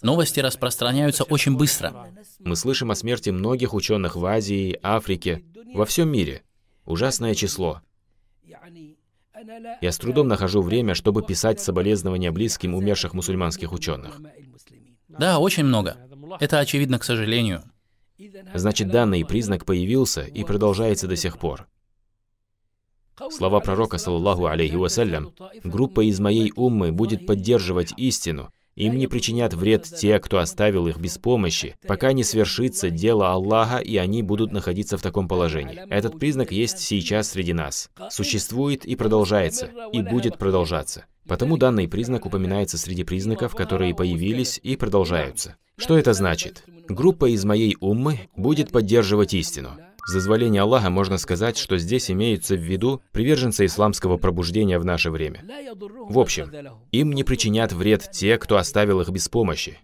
Новости 0.00 0.40
распространяются 0.40 1.24
очень 1.24 1.58
быстро. 1.58 2.08
Мы 2.38 2.56
слышим 2.56 2.90
о 2.90 2.94
смерти 2.94 3.28
многих 3.28 3.74
ученых 3.74 4.16
в 4.16 4.24
Азии, 4.24 4.78
Африке, 4.82 5.44
во 5.74 5.84
всем 5.84 6.10
мире. 6.10 6.42
Ужасное 6.86 7.34
число. 7.34 7.82
Я 9.80 9.92
с 9.92 9.98
трудом 9.98 10.28
нахожу 10.28 10.62
время, 10.62 10.94
чтобы 10.94 11.22
писать 11.22 11.60
соболезнования 11.60 12.30
близким 12.30 12.74
умерших 12.74 13.14
мусульманских 13.14 13.72
ученых. 13.72 14.20
Да, 15.08 15.38
очень 15.38 15.64
много. 15.64 15.96
Это 16.40 16.58
очевидно, 16.58 16.98
к 16.98 17.04
сожалению. 17.04 17.62
Значит, 18.54 18.88
данный 18.88 19.24
признак 19.24 19.64
появился 19.64 20.22
и 20.22 20.44
продолжается 20.44 21.06
до 21.06 21.16
сих 21.16 21.38
пор. 21.38 21.66
Слова 23.30 23.60
пророка, 23.60 23.98
саллаллаху 23.98 24.46
алейхи 24.46 24.76
вассалям, 24.76 25.32
«Группа 25.62 26.00
из 26.08 26.20
моей 26.20 26.52
уммы 26.56 26.90
будет 26.90 27.26
поддерживать 27.26 27.92
истину, 27.98 28.50
им 28.76 28.96
не 28.96 29.06
причинят 29.06 29.54
вред 29.54 29.84
те, 29.84 30.18
кто 30.18 30.38
оставил 30.38 30.86
их 30.86 30.98
без 30.98 31.18
помощи, 31.18 31.76
пока 31.86 32.12
не 32.12 32.24
свершится 32.24 32.90
дело 32.90 33.30
Аллаха, 33.30 33.78
и 33.78 33.96
они 33.96 34.22
будут 34.22 34.52
находиться 34.52 34.96
в 34.96 35.02
таком 35.02 35.28
положении. 35.28 35.80
Этот 35.90 36.18
признак 36.18 36.52
есть 36.52 36.78
сейчас 36.78 37.30
среди 37.30 37.52
нас. 37.52 37.90
Существует 38.10 38.84
и 38.84 38.96
продолжается, 38.96 39.70
и 39.92 40.02
будет 40.02 40.38
продолжаться. 40.38 41.04
Потому 41.26 41.56
данный 41.56 41.88
признак 41.88 42.26
упоминается 42.26 42.78
среди 42.78 43.04
признаков, 43.04 43.54
которые 43.54 43.94
появились 43.94 44.58
и 44.62 44.76
продолжаются. 44.76 45.56
Что 45.76 45.96
это 45.96 46.12
значит? 46.12 46.64
Группа 46.88 47.30
из 47.32 47.44
моей 47.44 47.76
уммы 47.80 48.28
будет 48.36 48.72
поддерживать 48.72 49.34
истину. 49.34 49.70
С 50.10 50.12
дозволения 50.12 50.62
Аллаха 50.62 50.90
можно 50.90 51.18
сказать, 51.18 51.56
что 51.56 51.78
здесь 51.78 52.10
имеются 52.10 52.56
в 52.56 52.60
виду 52.60 53.00
приверженцы 53.12 53.64
исламского 53.64 54.16
пробуждения 54.16 54.76
в 54.80 54.84
наше 54.84 55.08
время. 55.08 55.44
В 56.08 56.18
общем, 56.18 56.50
им 56.90 57.12
не 57.12 57.22
причинят 57.22 57.72
вред 57.72 58.10
те, 58.10 58.36
кто 58.36 58.56
оставил 58.56 59.00
их 59.00 59.08
без 59.10 59.28
помощи, 59.28 59.78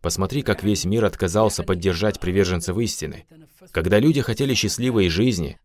Посмотри, 0.00 0.42
как 0.42 0.62
весь 0.62 0.84
мир 0.84 1.04
отказался 1.04 1.64
поддержать 1.64 2.20
приверженцев 2.20 2.78
истины. 2.78 3.24
Когда 3.72 3.98
люди 3.98 4.20
хотели 4.20 4.54
счастливой 4.54 5.08
жизни, 5.08 5.58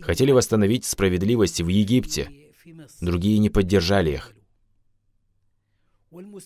хотели 0.00 0.32
восстановить 0.32 0.84
справедливость 0.84 1.60
в 1.60 1.68
Египте, 1.68 2.30
другие 3.00 3.38
не 3.38 3.48
поддержали 3.48 4.10
их. 4.10 4.32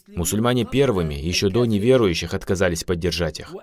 Мусульмане 0.08 0.64
первыми, 0.64 1.14
еще 1.14 1.50
до 1.50 1.66
неверующих, 1.66 2.32
отказались 2.32 2.84
поддержать 2.84 3.40
их 3.40 3.54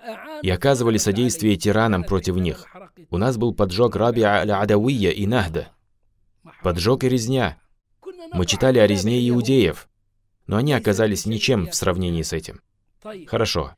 и 0.43 0.49
оказывали 0.49 0.97
содействие 0.97 1.55
тиранам 1.55 2.03
против 2.03 2.35
них. 2.35 2.65
У 3.09 3.17
нас 3.17 3.37
был 3.37 3.53
поджог 3.53 3.95
Раби 3.95 4.21
Аль-Адавия 4.21 5.11
и 5.11 5.25
Нахда. 5.25 5.69
Поджог 6.63 7.03
и 7.03 7.09
резня. 7.09 7.57
Мы 8.33 8.45
читали 8.45 8.77
о 8.79 8.87
резне 8.87 9.27
иудеев, 9.29 9.87
но 10.45 10.57
они 10.57 10.73
оказались 10.73 11.25
ничем 11.25 11.69
в 11.69 11.75
сравнении 11.75 12.21
с 12.21 12.33
этим. 12.33 12.61
Хорошо. 13.27 13.75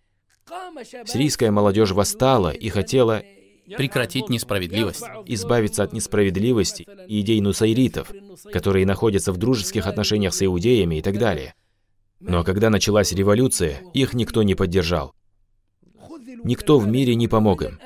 Сирийская 1.06 1.52
молодежь 1.52 1.92
восстала 1.92 2.50
и 2.50 2.70
хотела 2.70 3.24
прекратить 3.78 4.30
несправедливость, 4.30 5.06
избавиться 5.26 5.84
от 5.84 5.94
несправедливости 5.94 6.88
и 7.08 7.22
идей 7.22 7.42
нусайритов, 7.42 8.12
которые 8.52 8.86
находятся 8.86 9.32
в 9.32 9.38
дружеских 9.38 9.88
отношениях 9.88 10.34
с 10.34 10.46
иудеями 10.46 10.96
и 10.96 11.02
так 11.02 11.18
далее. 11.18 11.54
Но 12.20 12.44
когда 12.44 12.70
началась 12.70 13.12
революция, 13.12 13.82
их 13.94 14.14
никто 14.14 14.44
не 14.44 14.56
поддержал. 14.56 15.14
Никто 16.44 16.80
в 16.80 16.88
мире 16.88 17.16
не 17.16 17.28
помог 17.28 17.62
им. 17.64 17.80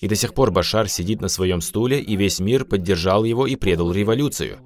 И 0.00 0.08
до 0.08 0.14
сих 0.14 0.34
пор 0.34 0.50
Башар 0.50 0.88
сидит 0.88 1.20
на 1.20 1.28
своем 1.28 1.60
стуле, 1.60 2.00
и 2.00 2.16
весь 2.16 2.40
мир 2.40 2.64
поддержал 2.64 3.24
его 3.24 3.46
и 3.46 3.56
предал 3.56 3.92
революцию. 3.92 4.58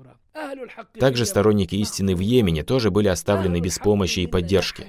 Также 0.98 1.26
сторонники 1.26 1.74
истины 1.76 2.14
в 2.14 2.20
Йемене 2.20 2.62
тоже 2.62 2.90
были 2.90 3.08
оставлены 3.08 3.60
без 3.60 3.78
помощи 3.78 4.20
и 4.20 4.26
поддержки. 4.26 4.86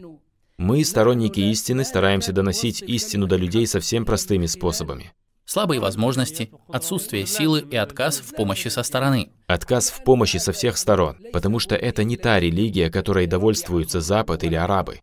Мы, 0.57 0.83
сторонники 0.83 1.39
истины, 1.39 1.83
стараемся 1.83 2.33
доносить 2.33 2.81
истину 2.81 3.27
до 3.27 3.35
людей 3.35 3.67
совсем 3.67 4.05
простыми 4.05 4.47
способами. 4.47 5.13
Слабые 5.47 5.79
возможности, 5.79 6.51
отсутствие 6.67 7.25
силы 7.25 7.65
и 7.71 7.77
отказ 7.77 8.19
в 8.19 8.35
помощи 8.35 8.67
со 8.67 8.83
стороны. 8.83 9.29
Отказ 9.47 9.89
в 9.89 10.03
помощи 10.03 10.35
со 10.35 10.51
всех 10.51 10.77
сторон, 10.77 11.15
потому 11.31 11.59
что 11.59 11.73
это 11.73 12.03
не 12.03 12.17
та 12.17 12.37
религия, 12.37 12.89
которой 12.89 13.27
довольствуются 13.27 14.01
Запад 14.01 14.43
или 14.43 14.55
арабы. 14.55 14.99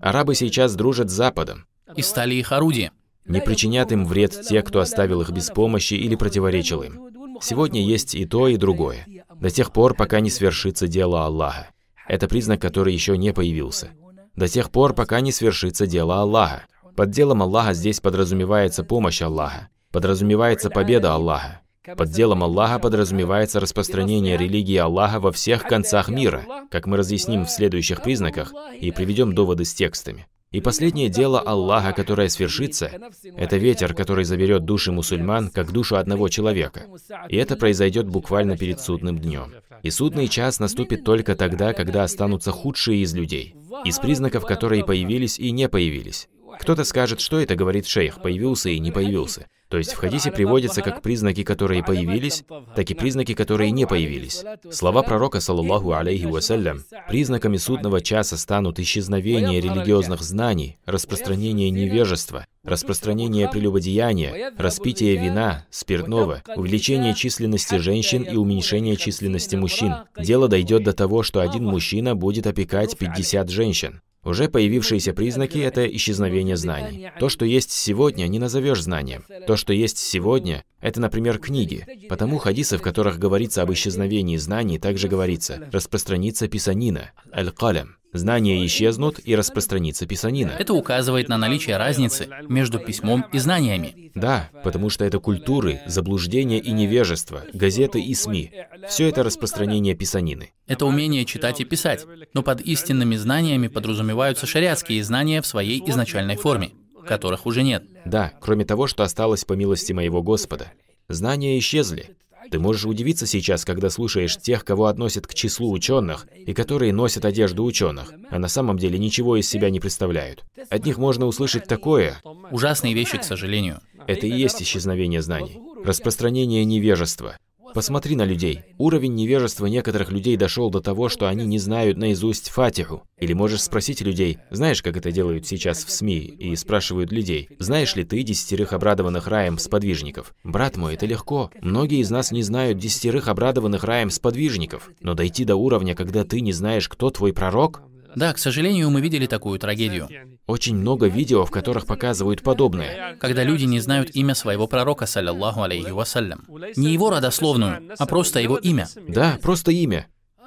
Арабы 0.00 0.34
сейчас 0.34 0.74
дружат 0.76 1.10
с 1.10 1.12
Западом. 1.12 1.66
И 1.94 2.00
стали 2.00 2.36
их 2.36 2.52
орудием. 2.52 2.92
Не 3.26 3.42
причинят 3.42 3.92
им 3.92 4.06
вред 4.06 4.40
те, 4.48 4.62
кто 4.62 4.80
оставил 4.80 5.20
их 5.20 5.28
без 5.28 5.50
помощи 5.50 5.92
или 5.92 6.14
противоречил 6.14 6.82
им. 6.82 7.38
Сегодня 7.42 7.82
есть 7.82 8.14
и 8.14 8.24
то, 8.24 8.48
и 8.48 8.56
другое. 8.56 9.06
До 9.38 9.50
тех 9.50 9.74
пор, 9.74 9.94
пока 9.94 10.20
не 10.20 10.30
свершится 10.30 10.88
дело 10.88 11.26
Аллаха. 11.26 11.68
Это 12.08 12.28
признак, 12.28 12.62
который 12.62 12.94
еще 12.94 13.18
не 13.18 13.34
появился. 13.34 13.90
До 14.36 14.48
тех 14.48 14.70
пор, 14.70 14.94
пока 14.94 15.20
не 15.20 15.32
свершится 15.32 15.86
дело 15.86 16.22
Аллаха. 16.22 16.64
Под 16.96 17.10
делом 17.10 17.42
Аллаха 17.42 17.74
здесь 17.74 18.00
подразумевается 18.00 18.82
помощь 18.82 19.20
Аллаха. 19.20 19.68
Подразумевается 19.92 20.70
победа 20.70 21.12
Аллаха. 21.12 21.60
Под 21.96 22.10
делом 22.10 22.42
Аллаха 22.42 22.78
подразумевается 22.78 23.60
распространение 23.60 24.38
религии 24.38 24.78
Аллаха 24.78 25.20
во 25.20 25.30
всех 25.30 25.64
концах 25.64 26.08
мира, 26.08 26.46
как 26.70 26.86
мы 26.86 26.96
разъясним 26.96 27.44
в 27.44 27.50
следующих 27.50 28.02
признаках 28.02 28.54
и 28.80 28.90
приведем 28.92 29.34
доводы 29.34 29.66
с 29.66 29.74
текстами. 29.74 30.26
И 30.52 30.62
последнее 30.62 31.10
дело 31.10 31.38
Аллаха, 31.38 31.92
которое 31.92 32.30
свершится, 32.30 32.90
это 33.36 33.58
ветер, 33.58 33.92
который 33.92 34.24
заберет 34.24 34.64
души 34.64 34.90
мусульман, 34.90 35.50
как 35.50 35.72
душу 35.72 35.96
одного 35.96 36.28
человека. 36.30 36.86
И 37.28 37.36
это 37.36 37.56
произойдет 37.56 38.08
буквально 38.08 38.56
перед 38.56 38.80
судным 38.80 39.18
днем. 39.18 39.52
И 39.82 39.90
судный 39.90 40.28
час 40.28 40.60
наступит 40.60 41.04
только 41.04 41.36
тогда, 41.36 41.74
когда 41.74 42.04
останутся 42.04 42.52
худшие 42.52 43.02
из 43.02 43.14
людей, 43.14 43.54
из 43.84 43.98
признаков, 43.98 44.46
которые 44.46 44.82
появились 44.82 45.38
и 45.38 45.50
не 45.50 45.68
появились. 45.68 46.28
Кто-то 46.60 46.84
скажет, 46.84 47.20
что 47.20 47.40
это 47.40 47.56
говорит 47.56 47.86
шейх, 47.86 48.20
появился 48.20 48.70
и 48.70 48.78
не 48.78 48.90
появился. 48.90 49.46
То 49.68 49.78
есть 49.78 49.94
в 49.94 49.96
хадисе 49.96 50.30
приводятся 50.30 50.80
как 50.80 51.02
признаки, 51.02 51.42
которые 51.42 51.82
появились, 51.82 52.44
так 52.76 52.88
и 52.88 52.94
признаки, 52.94 53.34
которые 53.34 53.72
не 53.72 53.84
появились. 53.84 54.44
Слова 54.70 55.02
пророка, 55.02 55.40
саллаллаху 55.40 55.92
алейхи 55.92 56.26
вассалям, 56.26 56.84
признаками 57.08 57.56
судного 57.56 58.00
часа 58.00 58.36
станут 58.36 58.78
исчезновение 58.78 59.60
религиозных 59.60 60.22
знаний, 60.22 60.78
распространение 60.86 61.70
невежества, 61.70 62.46
распространение 62.62 63.48
прелюбодеяния, 63.48 64.52
распитие 64.56 65.16
вина, 65.16 65.66
спиртного, 65.70 66.42
увеличение 66.54 67.14
численности 67.14 67.76
женщин 67.78 68.22
и 68.22 68.36
уменьшение 68.36 68.96
численности 68.96 69.56
мужчин. 69.56 69.94
Дело 70.16 70.46
дойдет 70.46 70.84
до 70.84 70.92
того, 70.92 71.24
что 71.24 71.40
один 71.40 71.64
мужчина 71.64 72.14
будет 72.14 72.46
опекать 72.46 72.96
50 72.96 73.50
женщин. 73.50 74.00
Уже 74.26 74.48
появившиеся 74.48 75.12
признаки– 75.12 75.58
это 75.60 75.86
исчезновение 75.86 76.56
знаний. 76.56 77.10
То, 77.20 77.28
что 77.28 77.44
есть 77.44 77.70
сегодня, 77.70 78.26
не 78.26 78.40
назовешь 78.40 78.82
знанием. 78.82 79.24
То, 79.46 79.56
что 79.56 79.72
есть 79.72 79.98
сегодня, 79.98 80.64
это, 80.80 81.00
например, 81.00 81.38
книги. 81.38 82.06
Потому 82.08 82.38
хадисы, 82.38 82.78
в 82.78 82.82
которых 82.82 83.18
говорится 83.18 83.62
об 83.62 83.72
исчезновении 83.72 84.36
знаний, 84.36 84.78
также 84.78 85.08
говорится 85.08 85.68
«распространится 85.72 86.48
писанина»– 86.48 87.12
«аль-калям». 87.34 87.96
Знания 88.12 88.64
исчезнут 88.64 89.20
и 89.22 89.36
распространится 89.36 90.06
писанина. 90.06 90.52
Это 90.58 90.72
указывает 90.72 91.28
на 91.28 91.36
наличие 91.36 91.76
разницы 91.76 92.28
между 92.48 92.78
письмом 92.78 93.26
и 93.32 93.38
знаниями. 93.38 94.10
Да, 94.14 94.48
потому 94.64 94.88
что 94.88 95.04
это 95.04 95.18
культуры, 95.18 95.80
заблуждения 95.86 96.58
и 96.58 96.72
невежество, 96.72 97.42
газеты 97.52 98.00
и 98.00 98.14
СМИ. 98.14 98.52
Все 98.88 99.08
это 99.08 99.22
распространение 99.22 99.94
писанины. 99.94 100.52
Это 100.66 100.86
умение 100.86 101.24
читать 101.26 101.60
и 101.60 101.64
писать, 101.64 102.06
но 102.32 102.42
под 102.42 102.62
истинными 102.62 103.16
знаниями 103.16 103.68
подразумеваются 103.68 104.46
шариатские 104.46 105.04
знания 105.04 105.42
в 105.42 105.46
своей 105.46 105.82
изначальной 105.86 106.36
форме, 106.36 106.70
которых 107.06 107.46
уже 107.46 107.62
нет. 107.62 107.84
Да, 108.04 108.32
кроме 108.40 108.64
того, 108.64 108.86
что 108.86 109.02
осталось 109.02 109.44
по 109.44 109.54
милости 109.54 109.92
моего 109.92 110.22
Господа. 110.22 110.72
Знания 111.08 111.58
исчезли, 111.58 112.16
ты 112.50 112.58
можешь 112.58 112.84
удивиться 112.84 113.26
сейчас, 113.26 113.64
когда 113.64 113.90
слушаешь 113.90 114.36
тех, 114.36 114.64
кого 114.64 114.86
относят 114.86 115.26
к 115.26 115.34
числу 115.34 115.72
ученых, 115.72 116.26
и 116.34 116.52
которые 116.54 116.92
носят 116.92 117.24
одежду 117.24 117.64
ученых, 117.64 118.12
а 118.30 118.38
на 118.38 118.48
самом 118.48 118.78
деле 118.78 118.98
ничего 118.98 119.36
из 119.36 119.48
себя 119.48 119.70
не 119.70 119.80
представляют. 119.80 120.44
От 120.70 120.84
них 120.84 120.98
можно 120.98 121.26
услышать 121.26 121.66
такое. 121.66 122.20
Ужасные 122.50 122.94
вещи, 122.94 123.18
к 123.18 123.24
сожалению. 123.24 123.80
Это 124.06 124.26
и 124.26 124.30
есть 124.30 124.62
исчезновение 124.62 125.22
знаний. 125.22 125.58
Распространение 125.84 126.64
невежества. 126.64 127.36
Посмотри 127.76 128.16
на 128.16 128.24
людей. 128.24 128.62
Уровень 128.78 129.14
невежества 129.14 129.66
некоторых 129.66 130.10
людей 130.10 130.38
дошел 130.38 130.70
до 130.70 130.80
того, 130.80 131.10
что 131.10 131.28
они 131.28 131.44
не 131.44 131.58
знают 131.58 131.98
наизусть 131.98 132.48
Фатиху. 132.48 133.02
Или 133.18 133.34
можешь 133.34 133.64
спросить 133.64 134.00
людей, 134.00 134.38
знаешь, 134.48 134.80
как 134.80 134.96
это 134.96 135.12
делают 135.12 135.46
сейчас 135.46 135.84
в 135.84 135.90
СМИ, 135.90 136.20
и 136.20 136.56
спрашивают 136.56 137.12
людей, 137.12 137.50
знаешь 137.58 137.94
ли 137.94 138.04
ты 138.04 138.22
десятерых 138.22 138.72
обрадованных 138.72 139.26
раем 139.26 139.58
сподвижников? 139.58 140.34
Брат 140.42 140.78
мой, 140.78 140.94
это 140.94 141.04
легко. 141.04 141.50
Многие 141.60 142.00
из 142.00 142.08
нас 142.08 142.32
не 142.32 142.42
знают 142.42 142.78
десятерых 142.78 143.28
обрадованных 143.28 143.84
раем 143.84 144.08
сподвижников. 144.08 144.88
Но 145.00 145.12
дойти 145.12 145.44
до 145.44 145.56
уровня, 145.56 145.94
когда 145.94 146.24
ты 146.24 146.40
не 146.40 146.52
знаешь, 146.52 146.88
кто 146.88 147.10
твой 147.10 147.34
пророк, 147.34 147.82
да, 148.16 148.32
к 148.32 148.38
сожалению, 148.38 148.88
мы 148.88 149.02
видели 149.02 149.26
такую 149.26 149.58
трагедию. 149.58 150.08
Очень 150.46 150.76
много 150.76 151.06
видео, 151.06 151.44
в 151.44 151.50
которых 151.50 151.84
показывают 151.86 152.42
подобное. 152.42 153.14
Когда 153.20 153.44
люди 153.44 153.64
не 153.64 153.78
знают 153.78 154.10
имя 154.16 154.34
своего 154.34 154.66
пророка, 154.66 155.04
саллиллаху 155.04 155.62
алейхи 155.62 155.90
вассалям. 155.90 156.44
Не 156.76 156.94
его 156.94 157.10
родословную, 157.10 157.92
а 157.98 158.06
просто 158.06 158.40
его 158.40 158.56
имя. 158.56 158.88
Да, 159.06 159.38
просто 159.42 159.70
имя. 159.70 160.06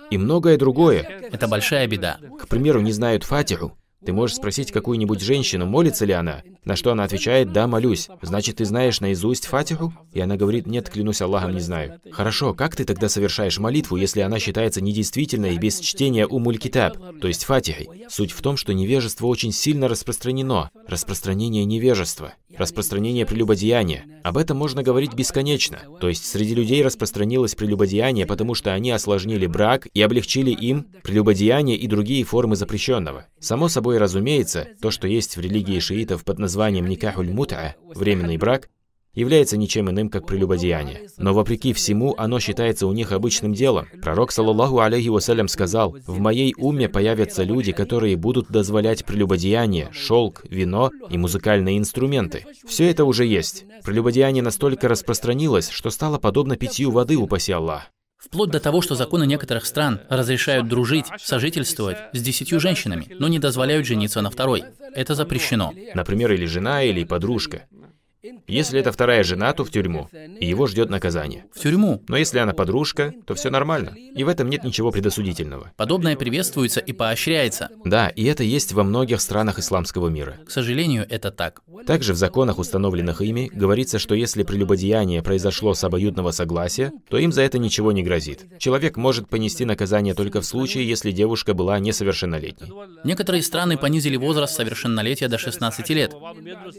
И 0.09 0.17
многое 0.17 0.57
другое. 0.57 1.01
Это 1.32 1.47
большая 1.47 1.86
беда. 1.86 2.17
К 2.41 2.47
примеру, 2.47 2.82
не 2.82 2.91
знают 2.91 3.24
Фатиху. 3.24 3.78
Ты 4.06 4.14
можешь 4.14 4.38
спросить 4.38 4.72
какую-нибудь 4.72 5.20
женщину, 5.22 5.66
молится 5.66 6.06
ли 6.06 6.14
она, 6.14 6.41
на 6.64 6.76
что 6.76 6.91
она 6.91 7.04
отвечает 7.04 7.52
«да, 7.52 7.68
молюсь». 7.68 8.10
Значит, 8.22 8.58
ты 8.58 8.66
знаешь 8.66 9.02
наизусть 9.02 9.45
Фатиху? 9.45 9.93
И 10.14 10.22
она 10.22 10.38
говорит 10.38 10.68
«нет, 10.68 10.89
клянусь 10.89 11.22
Аллахом, 11.22 11.54
не 11.54 11.60
знаю». 11.60 12.00
Хорошо, 12.12 12.54
как 12.54 12.76
ты 12.76 12.86
тогда 12.86 13.10
совершаешь 13.10 13.60
молитву, 13.60 13.97
если 13.97 14.22
она 14.22 14.39
считается 14.39 14.82
недействительной 14.82 15.58
без 15.58 15.80
чтения 15.80 16.26
Умуль-Китаб, 16.26 17.20
то 17.20 17.28
есть 17.28 17.43
Фатихой? 17.43 18.06
Суть 18.08 18.32
в 18.32 18.41
том, 18.41 18.56
что 18.56 18.74
невежество 18.74 19.28
очень 19.28 19.52
сильно 19.52 19.88
распространено. 19.88 20.70
Распространение 20.88 21.66
невежества. 21.66 22.34
Распространение 22.60 23.26
прелюбодеяния. 23.26 24.03
Об 24.22 24.38
этом 24.38 24.57
можно 24.57 24.84
говорить 24.84 25.14
бесконечно. 25.14 25.80
То 26.01 26.10
есть 26.10 26.26
среди 26.26 26.53
людей 26.53 26.84
распространилось 26.84 27.55
прелюбодеяние, 27.55 28.26
потому 28.26 28.53
что 28.53 28.74
они 28.74 28.91
осложнили 28.91 29.47
брак 29.47 29.88
и 29.93 30.01
облегчили 30.01 30.51
им 30.51 30.86
прелюбодеяние 31.01 31.78
и 31.78 31.88
другие 31.88 32.26
формы 32.26 32.57
запрещенного. 32.57 33.28
Само 33.39 33.70
собой 33.70 33.97
разумеется, 33.97 34.68
то, 34.82 34.91
что 34.91 35.07
есть 35.07 35.38
в 35.38 35.39
религии 35.39 35.80
шиитов 35.80 36.26
под 36.26 36.38
названием 36.38 36.86
никахуль 36.86 37.30
мут'a, 37.30 37.76
временный 37.95 38.36
брак, 38.36 38.68
является 39.14 39.57
ничем 39.57 39.89
иным, 39.89 40.10
как 40.10 40.26
прелюбодеяние. 40.26 41.10
Но 41.18 41.34
вопреки 41.34 41.74
всему, 41.74 42.16
оно 42.18 42.39
считается 42.39 42.88
у 42.88 42.93
них 42.93 43.12
обычным 43.12 43.53
делом. 43.53 43.88
Пророк, 44.01 44.32
саллаллаху 44.32 44.80
алейхи 44.80 45.10
вассалям, 45.10 45.47
сказал, 45.47 45.95
«В 46.05 46.20
моей 46.20 46.53
уме 46.57 46.89
появятся 46.89 47.43
люди, 47.43 47.72
которые 47.72 48.16
будут 48.16 48.49
дозволять 48.49 49.05
прелюбодеяние, 49.05 49.89
шелк, 49.91 50.43
вино 50.49 50.91
и 51.10 51.18
музыкальные 51.18 51.78
инструменты». 51.78 52.45
Все 52.68 52.89
это 52.89 53.05
уже 53.05 53.26
есть. 53.26 53.66
Прелюбодеяние 53.84 54.43
настолько 54.43 54.88
распространилось, 54.88 55.70
что 55.70 55.89
стало 55.89 56.18
подобно 56.18 56.55
питью 56.55 56.91
воды, 56.91 57.18
упаси 57.18 57.51
Аллах. 57.51 57.91
Вплоть 58.20 58.49
до 58.49 58.60
того, 58.60 58.82
что 58.82 58.95
законы 58.95 59.26
некоторых 59.26 59.66
стран 59.66 60.01
разрешают 60.10 60.68
дружить, 60.68 61.05
сожительствовать 61.18 61.97
с 62.12 62.22
десятью 62.22 62.60
женщинами, 62.60 63.07
но 63.18 63.30
не 63.30 63.39
дозволяют 63.39 63.88
жениться 63.88 64.22
на 64.22 64.30
второй. 64.30 64.66
Это 64.93 65.16
запрещено. 65.16 65.74
Например, 65.95 66.34
или 66.34 66.45
жена, 66.45 66.84
или 66.84 67.05
подружка. 67.05 67.64
Если 68.47 68.80
это 68.80 68.91
вторая 68.91 69.24
жена, 69.24 69.53
то 69.53 69.63
в 69.63 69.72
тюрьму, 69.72 70.09
и 70.11 70.45
его 70.45 70.67
ждет 70.67 70.89
наказание. 70.89 71.45
В 71.53 71.59
тюрьму. 71.59 72.03
Но 72.09 72.17
если 72.17 72.39
она 72.39 72.53
подружка, 72.53 73.13
то 73.26 73.34
все 73.34 73.49
нормально, 73.49 73.95
и 73.95 74.24
в 74.24 74.28
этом 74.28 74.49
нет 74.49 74.63
ничего 74.63 74.91
предосудительного. 74.91 75.72
Подобное 75.78 76.17
приветствуется 76.17 76.82
и 76.82 76.91
поощряется. 76.91 77.70
Да, 77.86 78.09
и 78.09 78.26
это 78.26 78.43
есть 78.43 78.74
во 78.74 78.84
многих 78.84 79.22
странах 79.22 79.57
исламского 79.59 80.09
мира. 80.09 80.38
К 80.45 80.51
сожалению, 80.51 81.05
это 81.09 81.32
так. 81.32 81.61
Также 81.88 82.13
в 82.13 82.17
законах, 82.17 82.59
установленных 82.59 83.22
ими, 83.22 83.49
говорится, 83.53 83.99
что 83.99 84.15
если 84.15 84.43
прелюбодеяние 84.43 85.24
произошло 85.24 85.74
с 85.74 85.84
обоюдного 85.84 86.32
согласия, 86.32 86.91
то 87.09 87.17
им 87.17 87.32
за 87.32 87.43
это 87.43 87.57
ничего 87.57 87.93
не 87.93 88.03
грозит. 88.03 88.45
Человек 88.59 88.97
может 88.97 89.30
понести 89.30 89.63
наказание 89.63 90.13
только 90.13 90.41
в 90.41 90.45
случае, 90.45 90.88
если 90.88 91.11
девушка 91.11 91.53
была 91.53 91.80
несовершеннолетней. 91.80 92.72
Некоторые 93.05 93.43
страны 93.43 93.78
понизили 93.78 94.17
возраст 94.17 94.55
совершеннолетия 94.55 95.30
до 95.30 95.38
16 95.38 95.89
лет 95.91 96.13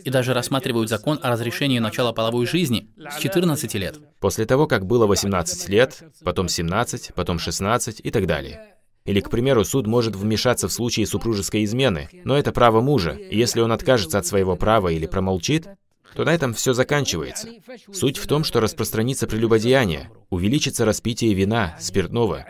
и 0.05 0.11
даже 0.11 0.35
рассматривают 0.35 0.91
закон 0.91 1.19
о 1.23 1.30
разрешении 1.31 1.79
начала 1.79 2.13
половой 2.13 2.47
жизни 2.47 2.91
с 2.97 3.19
14 3.19 3.75
лет. 3.75 3.99
После 4.21 4.45
того, 4.45 4.67
как 4.67 4.87
было 4.87 5.07
18 5.07 5.69
лет, 5.69 6.03
потом 6.25 6.49
17, 6.49 7.13
потом 7.15 7.39
16 7.39 8.01
и 8.05 8.11
так 8.11 8.27
далее. 8.27 8.77
Или, 9.05 9.21
к 9.21 9.31
примеру, 9.31 9.65
суд 9.65 9.87
может 9.87 10.15
вмешаться 10.15 10.69
в 10.69 10.73
случае 10.73 11.07
супружеской 11.07 11.65
измены, 11.65 12.09
но 12.25 12.37
это 12.37 12.53
право 12.53 12.81
мужа, 12.81 13.13
и 13.13 13.37
если 13.37 13.61
он 13.61 13.73
откажется 13.73 14.19
от 14.19 14.27
своего 14.27 14.57
права 14.57 14.89
или 14.89 15.07
промолчит, 15.07 15.67
то 16.15 16.25
на 16.25 16.35
этом 16.35 16.55
все 16.55 16.73
заканчивается. 16.73 17.49
Суть 17.93 18.19
в 18.19 18.27
том, 18.27 18.45
что 18.45 18.61
распространится 18.61 19.27
прелюбодеяние, 19.27 20.11
увеличится 20.29 20.85
распитие 20.85 21.35
вина, 21.35 21.77
спиртного. 21.81 22.47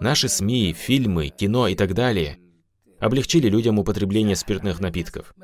Наши 0.00 0.28
СМИ, 0.28 0.74
фильмы, 0.74 1.28
кино 1.28 1.68
и 1.68 1.74
так 1.74 1.94
далее 1.94 2.38
облегчили 3.00 3.48
людям 3.48 3.78
употребление 3.78 4.36
спиртных 4.36 4.80
напитков. 4.80 5.34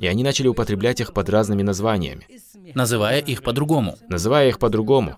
И 0.00 0.06
они 0.06 0.22
начали 0.22 0.48
употреблять 0.48 1.00
их 1.00 1.12
под 1.12 1.28
разными 1.28 1.62
названиями. 1.62 2.26
Называя 2.74 3.20
их 3.20 3.42
по-другому. 3.42 3.96
Называя 4.08 4.48
их 4.48 4.58
по-другому. 4.58 5.16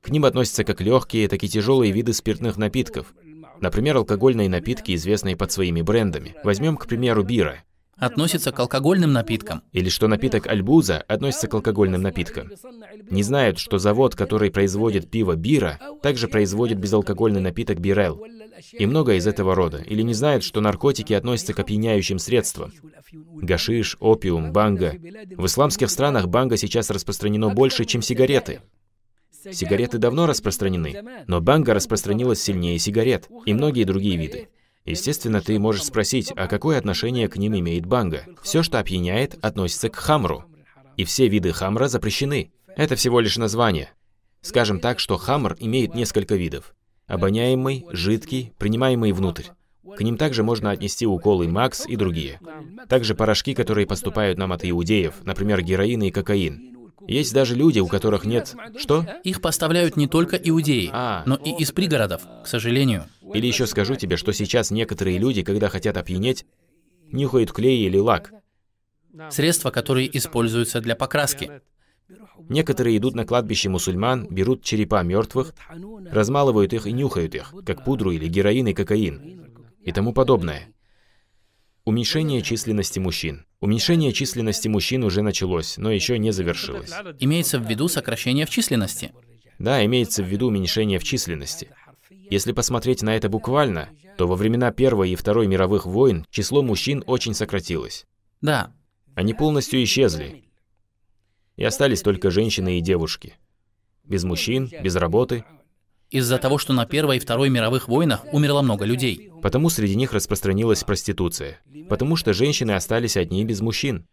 К 0.00 0.10
ним 0.10 0.24
относятся 0.24 0.64
как 0.64 0.80
легкие, 0.80 1.28
так 1.28 1.42
и 1.42 1.48
тяжелые 1.48 1.92
виды 1.92 2.12
спиртных 2.12 2.56
напитков. 2.56 3.14
Например, 3.60 3.96
алкогольные 3.96 4.48
напитки, 4.48 4.94
известные 4.94 5.36
под 5.36 5.50
своими 5.50 5.82
брендами. 5.82 6.36
Возьмем, 6.44 6.76
к 6.76 6.86
примеру, 6.86 7.24
бира. 7.24 7.64
Относится 7.96 8.52
к 8.52 8.60
алкогольным 8.60 9.12
напиткам. 9.12 9.62
Или 9.72 9.88
что 9.88 10.06
напиток 10.06 10.46
альбуза 10.46 10.98
относится 11.08 11.48
к 11.48 11.54
алкогольным 11.54 12.00
напиткам. 12.00 12.52
Не 13.10 13.24
знают, 13.24 13.58
что 13.58 13.78
завод, 13.78 14.14
который 14.14 14.52
производит 14.52 15.10
пиво 15.10 15.34
бира, 15.34 15.80
также 16.00 16.28
производит 16.28 16.78
безалкогольный 16.78 17.40
напиток 17.40 17.80
бирел. 17.80 18.24
И 18.72 18.86
многое 18.86 19.16
из 19.16 19.26
этого 19.26 19.54
рода. 19.54 19.78
Или 19.78 20.02
не 20.02 20.14
знают, 20.14 20.44
что 20.44 20.60
наркотики 20.60 21.12
относятся 21.12 21.54
к 21.54 21.58
опьяняющим 21.60 22.18
средствам. 22.18 22.72
Гашиш, 23.12 23.96
опиум, 24.00 24.52
банга. 24.52 24.94
В 25.36 25.46
исламских 25.46 25.90
странах 25.90 26.28
банга 26.28 26.56
сейчас 26.56 26.90
распространено 26.90 27.50
больше, 27.50 27.84
чем 27.84 28.02
сигареты. 28.02 28.60
Сигареты 29.52 29.98
давно 29.98 30.26
распространены, 30.26 31.24
но 31.26 31.40
банга 31.40 31.72
распространилась 31.72 32.42
сильнее 32.42 32.78
сигарет 32.78 33.28
и 33.46 33.54
многие 33.54 33.84
другие 33.84 34.16
виды. 34.16 34.48
Естественно, 34.84 35.40
ты 35.40 35.58
можешь 35.58 35.84
спросить, 35.84 36.32
а 36.34 36.48
какое 36.48 36.78
отношение 36.78 37.28
к 37.28 37.36
ним 37.36 37.58
имеет 37.58 37.86
банга? 37.86 38.24
Все, 38.42 38.62
что 38.62 38.78
опьяняет, 38.78 39.38
относится 39.44 39.90
к 39.90 39.96
хамру. 39.96 40.44
И 40.96 41.04
все 41.04 41.28
виды 41.28 41.52
хамра 41.52 41.88
запрещены. 41.88 42.52
Это 42.74 42.96
всего 42.96 43.20
лишь 43.20 43.36
название. 43.36 43.90
Скажем 44.40 44.80
так, 44.80 44.98
что 44.98 45.16
хамр 45.16 45.56
имеет 45.60 45.94
несколько 45.94 46.36
видов. 46.36 46.74
Обоняемый, 47.08 47.86
жидкий, 47.90 48.52
принимаемый 48.58 49.12
внутрь. 49.12 49.44
К 49.96 50.02
ним 50.02 50.16
также 50.16 50.44
можно 50.44 50.70
отнести 50.70 51.06
уколы 51.06 51.48
МАКС 51.48 51.86
и 51.86 51.96
другие. 51.96 52.38
Также 52.88 53.14
порошки, 53.14 53.54
которые 53.54 53.86
поступают 53.86 54.38
нам 54.38 54.52
от 54.52 54.64
иудеев, 54.64 55.14
например, 55.24 55.62
героин 55.62 56.02
и 56.02 56.10
кокаин. 56.10 56.76
Есть 57.06 57.32
даже 57.32 57.54
люди, 57.54 57.80
у 57.80 57.86
которых 57.86 58.26
нет... 58.26 58.54
Что? 58.76 59.06
Их 59.24 59.40
поставляют 59.40 59.96
не 59.96 60.06
только 60.06 60.36
иудеи, 60.36 60.90
А. 60.92 61.22
но 61.24 61.36
и 61.36 61.50
из 61.50 61.72
пригородов, 61.72 62.22
к 62.44 62.46
сожалению. 62.46 63.06
Или 63.32 63.46
еще 63.46 63.66
скажу 63.66 63.94
тебе, 63.96 64.18
что 64.18 64.32
сейчас 64.32 64.70
некоторые 64.70 65.16
люди, 65.16 65.42
когда 65.42 65.70
хотят 65.70 65.96
опьянеть, 65.96 66.44
нюхают 67.10 67.50
клей 67.50 67.86
или 67.86 67.96
лак. 67.96 68.32
Средства, 69.30 69.70
которые 69.70 70.14
используются 70.16 70.82
для 70.82 70.94
покраски. 70.94 71.62
Некоторые 72.48 72.96
идут 72.96 73.14
на 73.14 73.24
кладбище 73.24 73.68
мусульман, 73.68 74.26
берут 74.28 74.62
черепа 74.62 75.02
мертвых, 75.02 75.54
размалывают 76.10 76.72
их 76.72 76.86
и 76.86 76.92
нюхают 76.92 77.34
их, 77.34 77.54
как 77.66 77.84
пудру 77.84 78.10
или 78.10 78.26
героин 78.26 78.68
и 78.68 78.74
кокаин 78.74 79.38
и 79.82 79.92
тому 79.92 80.12
подобное. 80.12 80.72
Уменьшение 81.84 82.42
численности 82.42 82.98
мужчин. 82.98 83.46
Уменьшение 83.60 84.12
численности 84.12 84.68
мужчин 84.68 85.04
уже 85.04 85.22
началось, 85.22 85.78
но 85.78 85.90
еще 85.90 86.18
не 86.18 86.32
завершилось. 86.32 86.92
Имеется 87.18 87.58
в 87.58 87.66
виду 87.66 87.88
сокращение 87.88 88.44
в 88.44 88.50
численности. 88.50 89.12
Да, 89.58 89.84
имеется 89.84 90.22
в 90.22 90.26
виду 90.26 90.48
уменьшение 90.48 90.98
в 90.98 91.04
численности. 91.04 91.70
Если 92.30 92.52
посмотреть 92.52 93.02
на 93.02 93.16
это 93.16 93.28
буквально, 93.28 93.88
то 94.18 94.26
во 94.26 94.36
времена 94.36 94.70
Первой 94.70 95.10
и 95.10 95.16
Второй 95.16 95.46
мировых 95.46 95.86
войн 95.86 96.26
число 96.30 96.62
мужчин 96.62 97.02
очень 97.06 97.34
сократилось. 97.34 98.04
Да, 98.42 98.74
Они 99.14 99.34
полностью 99.34 99.82
исчезли. 99.82 100.44
И 101.58 101.64
остались 101.64 102.02
только 102.02 102.30
женщины 102.30 102.78
и 102.78 102.80
девушки. 102.80 103.34
Без 104.04 104.22
мужчин, 104.22 104.70
без 104.82 104.94
работы. 104.94 105.44
из-за 106.08 106.38
того, 106.38 106.56
что 106.56 106.72
на 106.72 106.86
Первой 106.86 107.16
и 107.16 107.20
Второй 107.20 107.50
мировых 107.50 107.88
войнах 107.88 108.24
умерло 108.32 108.62
много 108.62 108.86
людей. 108.86 109.30
Потому 109.42 109.68
среди 109.68 109.96
них 109.96 110.12
распространилась 110.12 110.84
проституция. 110.84 111.60
Потому 111.88 112.14
что 112.14 112.32
женщины 112.32 112.70
остались 112.70 113.16
одни 113.16 113.44
без 113.44 113.60
мужчин. 113.60 114.06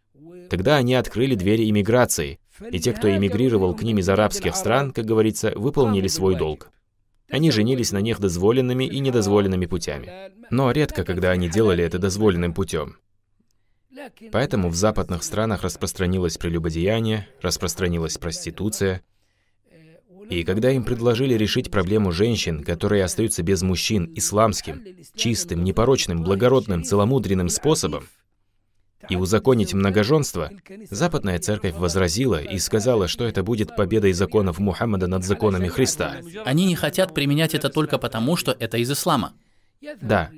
Тогда 0.50 0.76
они 0.76 0.94
открыли 0.94 1.36
двери 1.36 1.70
иммиграции, 1.70 2.40
и 2.70 2.80
те, 2.80 2.92
кто 2.92 3.08
эмигрировал 3.08 3.74
к 3.74 3.82
ним 3.82 3.98
из 3.98 4.08
арабских 4.08 4.56
стран, 4.56 4.90
как 4.90 5.06
говорится, 5.06 5.52
выполнили 5.54 6.08
свой 6.08 6.34
долг. 6.34 6.70
Они 7.30 7.52
женились 7.52 7.92
на 7.92 7.98
них 7.98 8.18
дозволенными 8.20 8.84
и 8.84 8.98
недозволенными 8.98 9.66
путями. 9.66 10.32
Но 10.50 10.72
редко, 10.72 11.04
когда 11.04 11.30
они 11.30 11.48
делали 11.48 11.84
это 11.84 11.98
дозволенным 11.98 12.54
путем. 12.54 12.96
Поэтому 14.32 14.68
в 14.68 14.74
западных 14.74 15.22
странах 15.22 15.62
распространилось 15.62 16.38
прелюбодеяние, 16.38 17.28
распространилась 17.40 18.18
проституция. 18.18 19.02
И 20.28 20.42
когда 20.42 20.72
им 20.72 20.84
предложили 20.84 21.34
решить 21.34 21.70
проблему 21.70 22.10
женщин, 22.10 22.64
которые 22.64 23.04
остаются 23.04 23.42
без 23.42 23.62
мужчин 23.62 24.12
исламским, 24.16 24.84
чистым, 25.14 25.62
непорочным, 25.62 26.22
благородным, 26.22 26.82
целомудренным 26.82 27.48
способом, 27.48 28.08
и 29.08 29.16
узаконить 29.16 29.72
многоженство, 29.72 30.50
Западная 30.90 31.38
Церковь 31.38 31.74
возразила 31.74 32.40
и 32.40 32.58
сказала, 32.58 33.08
что 33.08 33.24
это 33.24 33.42
будет 33.42 33.76
победой 33.76 34.12
законов 34.12 34.58
Мухаммада 34.58 35.06
над 35.06 35.24
законами 35.24 35.68
Христа. 35.68 36.16
Они 36.44 36.66
не 36.66 36.74
хотят 36.74 37.14
применять 37.14 37.54
это 37.54 37.68
только 37.68 37.98
потому, 37.98 38.36
что 38.36 38.56
это 38.58 38.78
из 38.78 38.90
ислама. 38.90 39.34
Да, 40.00 40.30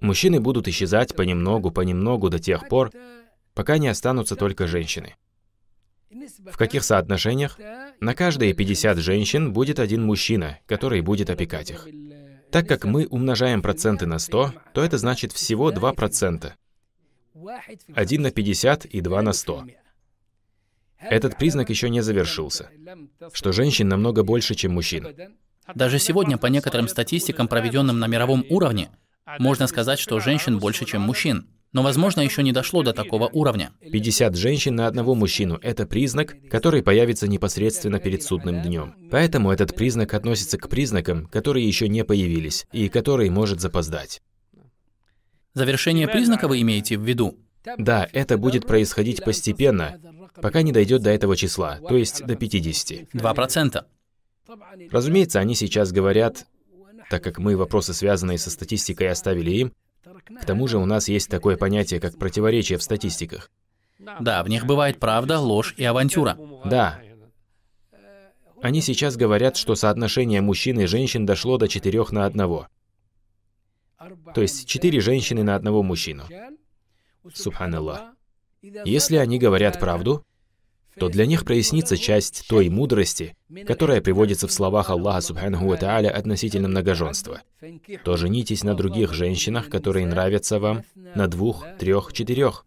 мужчины 0.00 0.40
будут 0.40 0.68
исчезать 0.68 1.14
понемногу, 1.14 1.70
понемногу 1.70 2.30
до 2.30 2.38
тех 2.38 2.68
пор, 2.68 2.90
пока 3.54 3.78
не 3.78 3.88
останутся 3.88 4.36
только 4.36 4.66
женщины. 4.66 5.16
В 6.10 6.56
каких 6.56 6.84
соотношениях? 6.84 7.58
На 8.00 8.14
каждые 8.14 8.54
50 8.54 8.98
женщин 8.98 9.52
будет 9.52 9.78
один 9.78 10.04
мужчина, 10.04 10.58
который 10.66 11.00
будет 11.00 11.30
опекать 11.30 11.70
их. 11.70 11.86
Так 12.50 12.68
как 12.68 12.84
мы 12.84 13.06
умножаем 13.06 13.60
проценты 13.60 14.06
на 14.06 14.18
100, 14.18 14.52
то 14.72 14.82
это 14.82 14.98
значит 14.98 15.32
всего 15.32 15.72
2%. 15.72 16.52
1 17.94 18.22
на 18.22 18.30
50 18.30 18.84
и 18.86 19.00
2 19.00 19.22
на 19.22 19.32
100. 19.32 19.66
Этот 20.98 21.36
признак 21.36 21.70
еще 21.70 21.90
не 21.90 22.00
завершился, 22.00 22.70
что 23.32 23.52
женщин 23.52 23.88
намного 23.88 24.22
больше, 24.22 24.54
чем 24.54 24.72
мужчин. 24.72 25.06
Даже 25.74 25.98
сегодня, 25.98 26.38
по 26.38 26.46
некоторым 26.46 26.88
статистикам, 26.88 27.48
проведенным 27.48 27.98
на 27.98 28.06
мировом 28.06 28.44
уровне, 28.48 28.90
можно 29.38 29.66
сказать, 29.66 29.98
что 29.98 30.20
женщин 30.20 30.58
больше, 30.58 30.84
чем 30.84 31.02
мужчин. 31.02 31.48
Но, 31.72 31.82
возможно, 31.82 32.20
еще 32.20 32.42
не 32.42 32.52
дошло 32.52 32.82
до 32.82 32.92
такого 32.92 33.28
уровня. 33.28 33.72
50 33.80 34.36
женщин 34.36 34.76
на 34.76 34.86
одного 34.86 35.14
мужчину– 35.14 35.58
это 35.62 35.84
признак, 35.84 36.36
который 36.48 36.82
появится 36.82 37.28
непосредственно 37.28 37.98
перед 37.98 38.22
судным 38.22 38.62
днем. 38.62 38.94
Поэтому 39.10 39.50
этот 39.50 39.74
признак 39.74 40.14
относится 40.14 40.58
к 40.58 40.68
признакам, 40.68 41.26
которые 41.26 41.66
еще 41.66 41.88
не 41.88 42.04
появились, 42.04 42.66
и 42.72 42.88
который 42.88 43.28
может 43.28 43.60
запоздать. 43.60 44.22
Завершение 45.54 46.06
признака 46.06 46.48
вы 46.48 46.60
имеете 46.62 46.96
в 46.96 47.02
виду? 47.02 47.38
Да, 47.76 48.08
это 48.12 48.38
будет 48.38 48.66
происходить 48.66 49.24
постепенно, 49.24 49.98
пока 50.40 50.62
не 50.62 50.70
дойдет 50.72 51.02
до 51.02 51.10
этого 51.10 51.36
числа, 51.36 51.78
то 51.86 51.96
есть 51.96 52.24
до 52.24 52.36
50. 52.36 53.12
2%. 53.12 53.84
Разумеется, 54.90 55.40
они 55.40 55.54
сейчас 55.54 55.92
говорят, 55.92 56.46
так 57.10 57.22
как 57.22 57.38
мы 57.38 57.56
вопросы, 57.56 57.92
связанные 57.92 58.38
со 58.38 58.50
статистикой, 58.50 59.10
оставили 59.10 59.50
им, 59.50 59.72
к 60.24 60.44
тому 60.44 60.66
же 60.68 60.78
у 60.78 60.86
нас 60.86 61.08
есть 61.08 61.28
такое 61.28 61.56
понятие, 61.56 62.00
как 62.00 62.18
противоречие 62.18 62.78
в 62.78 62.82
статистиках. 62.82 63.50
Да, 64.20 64.42
в 64.42 64.48
них 64.48 64.66
бывает 64.66 64.98
правда, 64.98 65.38
ложь 65.38 65.74
и 65.76 65.84
авантюра. 65.84 66.38
Да. 66.64 67.00
Они 68.62 68.80
сейчас 68.80 69.16
говорят, 69.16 69.56
что 69.56 69.74
соотношение 69.74 70.40
мужчин 70.40 70.80
и 70.80 70.86
женщин 70.86 71.26
дошло 71.26 71.58
до 71.58 71.68
четырех 71.68 72.12
на 72.12 72.24
одного. 72.24 72.68
То 74.34 74.42
есть 74.42 74.66
четыре 74.66 75.00
женщины 75.00 75.42
на 75.42 75.54
одного 75.54 75.82
мужчину. 75.82 76.24
Субханаллах. 77.34 78.00
Если 78.62 79.16
они 79.16 79.38
говорят 79.38 79.78
правду, 79.80 80.24
то 80.98 81.08
для 81.08 81.26
них 81.26 81.44
прояснится 81.44 81.96
часть 81.96 82.46
той 82.48 82.68
мудрости, 82.68 83.36
которая 83.66 84.00
приводится 84.00 84.48
в 84.48 84.52
словах 84.52 84.90
Аллаха 84.90 85.20
Субханаху 85.20 85.76
Тааля 85.76 86.10
относительно 86.10 86.68
многоженства. 86.68 87.42
То 88.04 88.16
женитесь 88.16 88.64
на 88.64 88.74
других 88.74 89.12
женщинах, 89.12 89.68
которые 89.68 90.06
нравятся 90.06 90.58
вам, 90.58 90.84
на 90.94 91.28
двух, 91.28 91.64
трех, 91.78 92.12
четырех. 92.12 92.64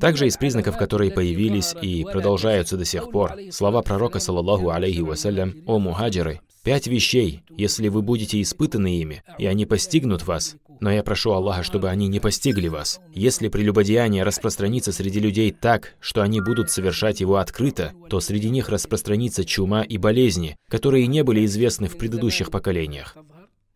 Также 0.00 0.26
из 0.26 0.36
признаков, 0.36 0.76
которые 0.76 1.10
появились 1.10 1.74
и 1.80 2.04
продолжаются 2.04 2.76
до 2.76 2.84
сих 2.84 3.10
пор, 3.10 3.34
слова 3.50 3.80
пророка, 3.80 4.18
саллаллаху 4.18 4.70
алейхи 4.70 5.00
вассалям, 5.00 5.54
«О 5.66 5.78
мухаджиры, 5.78 6.40
пять 6.66 6.88
вещей, 6.88 7.44
если 7.48 7.86
вы 7.86 8.02
будете 8.02 8.42
испытаны 8.42 8.98
ими, 8.98 9.22
и 9.38 9.46
они 9.46 9.66
постигнут 9.66 10.26
вас, 10.26 10.56
но 10.80 10.90
я 10.90 11.04
прошу 11.04 11.30
Аллаха, 11.30 11.62
чтобы 11.62 11.88
они 11.90 12.08
не 12.08 12.18
постигли 12.18 12.66
вас. 12.66 12.98
Если 13.14 13.46
прелюбодеяние 13.46 14.24
распространится 14.24 14.90
среди 14.90 15.20
людей 15.20 15.52
так, 15.52 15.94
что 16.00 16.22
они 16.22 16.40
будут 16.40 16.72
совершать 16.72 17.20
его 17.20 17.36
открыто, 17.36 17.92
то 18.10 18.18
среди 18.18 18.50
них 18.50 18.68
распространится 18.68 19.44
чума 19.44 19.82
и 19.82 19.96
болезни, 19.96 20.56
которые 20.68 21.06
не 21.06 21.22
были 21.22 21.44
известны 21.44 21.86
в 21.86 21.96
предыдущих 21.96 22.50
поколениях. 22.50 23.16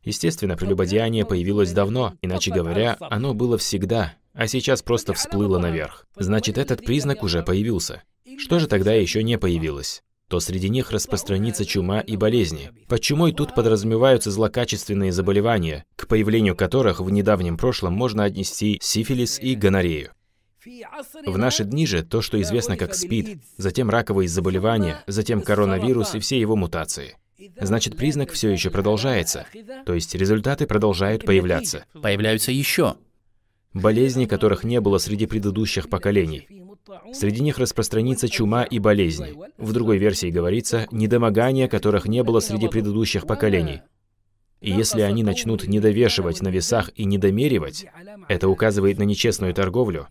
Естественно, 0.03 0.57
прелюбодеяние 0.57 1.25
появилось 1.25 1.71
давно, 1.71 2.15
иначе 2.23 2.51
говоря, 2.51 2.97
оно 2.99 3.35
было 3.35 3.57
всегда, 3.57 4.15
а 4.35 4.49
сейчас 4.49 4.83
просто 4.83 5.15
всплыло 5.15 5.61
наверх. 5.61 6.09
Значит, 6.17 6.59
этот 6.59 6.85
признак 6.85 7.23
уже 7.23 7.45
появился. 7.45 8.03
Что 8.37 8.59
же 8.59 8.67
тогда 8.67 8.95
еще 8.95 9.23
не 9.23 9.39
появилось? 9.39 10.03
То 10.31 10.39
среди 10.39 10.69
них 10.69 10.93
распространится 10.93 11.67
чума 11.67 11.99
и 11.99 12.17
болезни. 12.17 12.71
Под 12.87 13.01
чумой 13.01 13.33
тут 13.33 13.53
подразумеваются 13.53 14.31
злокачественные 14.31 15.11
заболевания, 15.11 15.85
к 15.97 16.07
появлению 16.07 16.55
которых 16.55 17.01
в 17.01 17.11
недавнем 17.11 17.57
прошлом 17.57 17.95
можно 17.95 18.23
отнести 18.23 18.79
сифилис 18.81 19.41
и 19.41 19.57
гонорею. 19.57 20.13
В 21.27 21.37
наши 21.37 21.65
дни 21.65 21.85
же 21.85 22.05
то, 22.05 22.23
что 22.23 22.41
известно 22.41 22.77
как 22.77 22.95
СПИД, 22.95 23.41
затем 23.57 23.91
раковые 23.91 24.29
заболевания, 24.29 25.03
затем 25.09 25.43
коронавирус 25.43 26.15
и 26.15 26.21
все 26.21 26.39
его 26.39 26.55
мутации. 26.55 27.17
Значит, 27.61 27.97
признак 27.97 28.31
все 28.31 28.51
еще 28.51 28.71
продолжается, 28.71 29.47
то 29.85 29.95
есть 29.95 30.15
результаты 30.15 30.69
продолжают 30.69 31.25
появляться. 31.25 31.87
Появляются 32.01 32.53
еще. 32.53 32.95
Болезни, 33.73 34.27
которых 34.27 34.63
не 34.63 34.81
было 34.81 34.99
среди 34.99 35.27
предыдущих 35.27 35.89
поколений. 35.89 36.47
Среди 37.13 37.43
них 37.43 37.59
распространится 37.59 38.29
чума 38.29 38.65
и 38.65 38.79
болезни. 38.79 39.35
В 39.59 39.73
другой 39.73 39.99
версии 39.99 40.31
говорится, 40.31 40.87
недомогания, 40.91 41.69
которых 41.69 42.07
не 42.07 42.23
было 42.23 42.41
среди 42.41 42.69
предыдущих 42.69 43.27
поколений. 43.27 43.83
И 44.61 44.71
если 44.71 45.01
они 45.01 45.23
начнут 45.23 45.67
недовешивать 45.67 46.43
на 46.43 46.49
весах 46.49 46.91
и 46.95 47.05
недомеривать, 47.05 47.87
это 48.29 48.49
указывает 48.49 48.99
на 48.99 49.05
нечестную 49.05 49.55
торговлю. 49.55 50.07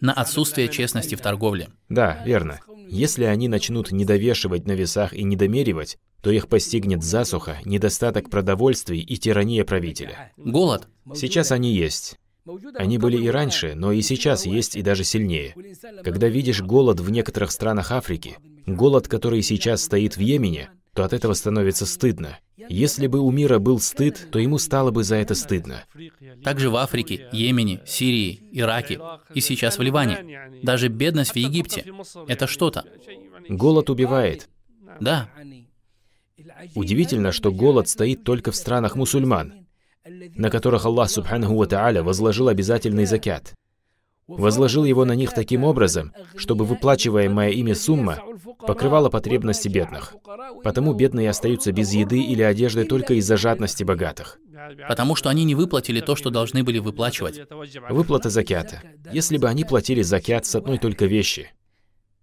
На 0.00 0.12
отсутствие 0.12 0.68
честности 0.68 1.14
в 1.14 1.20
торговле. 1.20 1.68
Да, 1.88 2.22
верно. 2.24 2.60
Если 2.88 3.24
они 3.24 3.48
начнут 3.48 3.90
недовешивать 3.90 4.66
на 4.66 4.72
весах 4.72 5.12
и 5.12 5.24
недомеривать, 5.24 5.98
то 6.22 6.30
их 6.30 6.48
постигнет 6.48 7.02
засуха, 7.02 7.58
недостаток 7.64 8.30
продовольствий 8.30 9.00
и 9.00 9.16
тирания 9.16 9.64
правителя. 9.64 10.32
Голод. 10.36 10.88
Сейчас 11.14 11.52
они 11.52 11.72
есть. 11.74 12.18
Они 12.74 12.98
были 12.98 13.16
и 13.16 13.28
раньше, 13.28 13.74
но 13.74 13.92
и 13.92 14.02
сейчас 14.02 14.46
есть 14.46 14.76
и 14.76 14.82
даже 14.82 15.04
сильнее. 15.04 15.54
Когда 16.04 16.28
видишь 16.28 16.62
голод 16.62 17.00
в 17.00 17.10
некоторых 17.10 17.50
странах 17.50 17.90
Африки, 17.90 18.38
голод, 18.66 19.08
который 19.08 19.42
сейчас 19.42 19.82
стоит 19.82 20.16
в 20.16 20.20
Йемене, 20.20 20.70
то 20.94 21.04
от 21.04 21.12
этого 21.12 21.34
становится 21.34 21.86
стыдно. 21.86 22.38
Если 22.68 23.06
бы 23.06 23.20
у 23.20 23.30
мира 23.30 23.58
был 23.58 23.78
стыд, 23.80 24.28
то 24.30 24.38
ему 24.38 24.58
стало 24.58 24.90
бы 24.90 25.04
за 25.04 25.16
это 25.16 25.34
стыдно. 25.34 25.84
Также 26.42 26.70
в 26.70 26.76
Африке, 26.76 27.28
Йемене, 27.32 27.82
Сирии, 27.84 28.48
Ираке 28.52 29.00
и 29.34 29.40
сейчас 29.40 29.78
в 29.78 29.82
Ливане. 29.82 30.50
Даже 30.62 30.88
бедность 30.88 31.32
в 31.32 31.36
Египте– 31.36 31.84
это 32.28 32.46
что-то. 32.46 32.84
Голод 33.48 33.90
убивает. 33.90 34.48
Да. 35.00 35.30
Удивительно, 36.74 37.32
что 37.32 37.52
голод 37.52 37.88
стоит 37.88 38.24
только 38.24 38.52
в 38.52 38.56
странах 38.56 38.96
мусульман 38.96 39.65
на 40.34 40.50
которых 40.50 40.86
Аллах 40.86 41.10
Субханаху 41.10 41.56
Ва 41.56 41.66
Тааля 41.66 42.02
возложил 42.02 42.48
обязательный 42.48 43.06
закят. 43.06 43.54
Возложил 44.26 44.84
его 44.84 45.04
на 45.04 45.14
них 45.14 45.32
таким 45.32 45.62
образом, 45.62 46.12
чтобы 46.34 46.64
выплачиваемая 46.64 47.50
ими 47.50 47.74
сумма 47.74 48.18
покрывала 48.66 49.08
потребности 49.08 49.68
бедных. 49.68 50.16
Потому 50.64 50.94
бедные 50.94 51.30
остаются 51.30 51.70
без 51.70 51.92
еды 51.92 52.20
или 52.20 52.42
одежды 52.42 52.84
только 52.84 53.14
из-за 53.14 53.36
жадности 53.36 53.84
богатых. 53.84 54.38
Потому 54.88 55.14
что 55.14 55.30
они 55.30 55.44
не 55.44 55.54
выплатили 55.54 56.00
то, 56.00 56.16
что 56.16 56.30
должны 56.30 56.64
были 56.64 56.80
выплачивать. 56.80 57.42
Выплата 57.88 58.28
закята. 58.28 58.82
Если 59.12 59.36
бы 59.36 59.48
они 59.48 59.64
платили 59.64 60.02
закят 60.02 60.44
с 60.44 60.56
одной 60.56 60.78
только 60.78 61.06
вещи, 61.06 61.52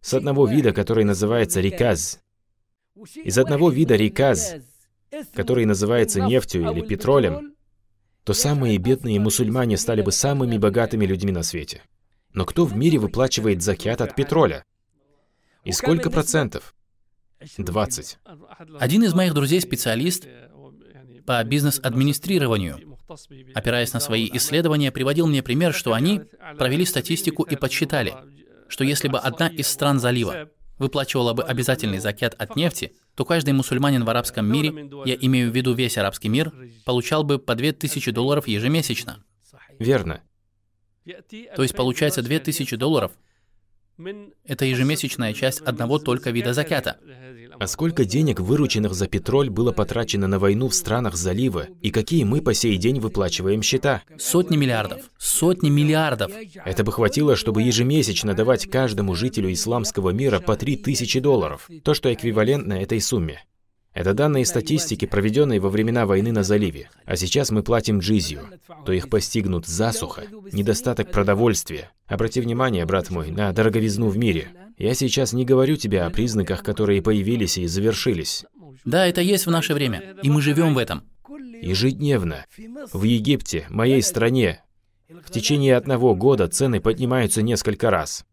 с 0.01 0.13
одного 0.13 0.45
вида, 0.45 0.73
который 0.73 1.05
называется 1.05 1.61
риказ, 1.61 2.19
из 3.15 3.38
одного 3.38 3.69
вида 3.69 3.95
риказ, 3.95 4.55
который 5.34 5.65
называется 5.65 6.19
нефтью 6.19 6.69
или 6.69 6.81
петролем, 6.81 7.53
то 8.24 8.34
самые 8.34 8.78
бедные 8.78 9.19
мусульмане 9.19 9.78
стали 9.78 10.01
бы 10.01 10.11
самыми 10.11 10.57
богатыми 10.57 11.05
людьми 11.05 11.32
на 11.32 11.43
свете. 11.43 11.82
Но 12.34 12.45
кто 12.45 12.65
в 12.65 12.76
мире 12.76 12.97
выплачивает 12.97 13.61
закят 13.61 14.01
от 14.01 14.15
петроля? 14.15 14.63
И 15.63 15.71
сколько 15.71 16.09
процентов? 16.09 16.74
20. 17.57 18.17
Один 18.80 19.03
из 19.03 19.13
моих 19.13 19.34
друзей 19.34 19.59
специалист 19.61 20.26
по 21.26 21.43
бизнес-администрированию. 21.43 22.97
Опираясь 23.53 23.93
на 23.93 23.99
свои 23.99 24.30
исследования, 24.34 24.91
приводил 24.91 25.28
мне 25.28 25.43
пример, 25.43 25.74
что 25.74 25.93
они 25.93 26.21
провели 26.57 26.86
статистику 26.86 27.43
и 27.43 27.55
подсчитали, 27.55 28.15
что 28.67 28.84
если 28.84 29.07
бы 29.09 29.19
одна 29.19 29.47
из 29.47 29.67
стран 29.67 29.99
залива 29.99 30.49
выплачивала 30.84 31.34
бы 31.34 31.43
обязательный 31.43 31.99
закят 31.99 32.36
от 32.38 32.55
нефти, 32.57 32.93
то 33.15 33.23
каждый 33.23 33.53
мусульманин 33.53 34.03
в 34.03 34.09
арабском 34.09 34.45
мире, 34.45 34.89
я 35.05 35.15
имею 35.15 35.49
в 35.49 35.55
виду 35.55 35.73
весь 35.73 35.97
арабский 35.97 36.27
мир, 36.27 36.51
получал 36.86 37.23
бы 37.23 37.39
по 37.39 37.55
2000 37.55 38.11
долларов 38.11 38.47
ежемесячно. 38.47 39.23
Верно. 39.79 40.21
То 41.55 41.63
есть 41.63 41.75
получается 41.75 42.21
2000 42.21 42.75
долларов. 42.75 43.13
Это 44.43 44.65
ежемесячная 44.65 45.34
часть 45.34 45.61
одного 45.61 45.99
только 45.99 46.31
вида 46.31 46.53
закята. 46.53 46.99
А 47.60 47.68
сколько 47.68 48.06
денег, 48.06 48.39
вырученных 48.39 48.93
за 48.93 49.08
петроль, 49.08 49.49
было 49.49 49.72
потрачено 49.72 50.28
на 50.28 50.39
войну 50.39 50.70
в 50.70 50.76
странах 50.76 51.16
залива, 51.16 51.68
и 51.82 51.91
какие 51.91 52.24
мы 52.24 52.41
по 52.41 52.54
сей 52.54 52.78
день 52.78 52.99
выплачиваем 52.99 53.62
счета? 53.62 54.04
Сотни 54.18 54.58
миллиардов. 54.58 55.01
Сотни 55.18 55.70
миллиардов. 55.70 56.32
Это 56.66 56.84
бы 56.84 56.91
хватило, 56.91 57.36
чтобы 57.36 57.62
ежемесячно 57.62 58.34
давать 58.34 58.70
каждому 58.70 59.16
жителю 59.16 59.51
исламского 59.54 60.10
мира 60.10 60.39
по 60.39 60.56
3000 60.56 61.20
долларов, 61.20 61.70
то, 61.84 61.93
что 61.93 62.14
эквивалентно 62.14 62.74
этой 62.74 62.99
сумме. 63.01 63.43
Это 63.93 64.16
данные 64.16 64.45
статистики, 64.45 65.06
проведенные 65.06 65.60
во 65.60 65.70
времена 65.70 66.08
войны 66.08 66.32
на 66.32 66.43
заливе. 66.43 66.89
А 67.06 67.16
сейчас 67.16 67.51
мы 67.51 67.62
платим 67.62 67.99
джизью. 67.99 68.41
То 68.86 68.91
их 68.91 69.08
постигнут 69.08 69.68
засуха, 69.68 70.24
недостаток 70.51 71.12
продовольствия. 71.12 71.91
Обрати 72.08 72.41
внимание, 72.41 72.86
брат 72.86 73.12
мой, 73.12 73.30
на 73.30 73.51
дороговизну 73.51 74.10
в 74.10 74.18
мире. 74.18 74.47
Я 74.84 74.95
сейчас 74.95 75.31
не 75.31 75.45
говорю 75.45 75.77
тебе 75.77 76.01
о 76.01 76.09
признаках, 76.09 76.61
которые 76.61 77.01
появились 77.01 77.57
и 77.57 77.67
завершились. 77.67 78.43
Да, 78.84 79.07
это 79.07 79.21
есть 79.21 79.45
в 79.45 79.49
наше 79.49 79.73
время, 79.73 80.17
и 80.21 80.29
мы 80.29 80.41
живем 80.41 80.73
в 80.73 80.77
этом. 80.77 81.03
Ежедневно. 81.61 82.45
В 82.91 83.03
Египте, 83.03 83.65
моей 83.69 84.01
стране, 84.01 84.61
в 85.07 85.31
течение 85.31 85.77
одного 85.77 86.15
года 86.15 86.49
цены 86.49 86.81
поднимаются 86.81 87.41
несколько 87.41 87.91
раз. 87.91 88.25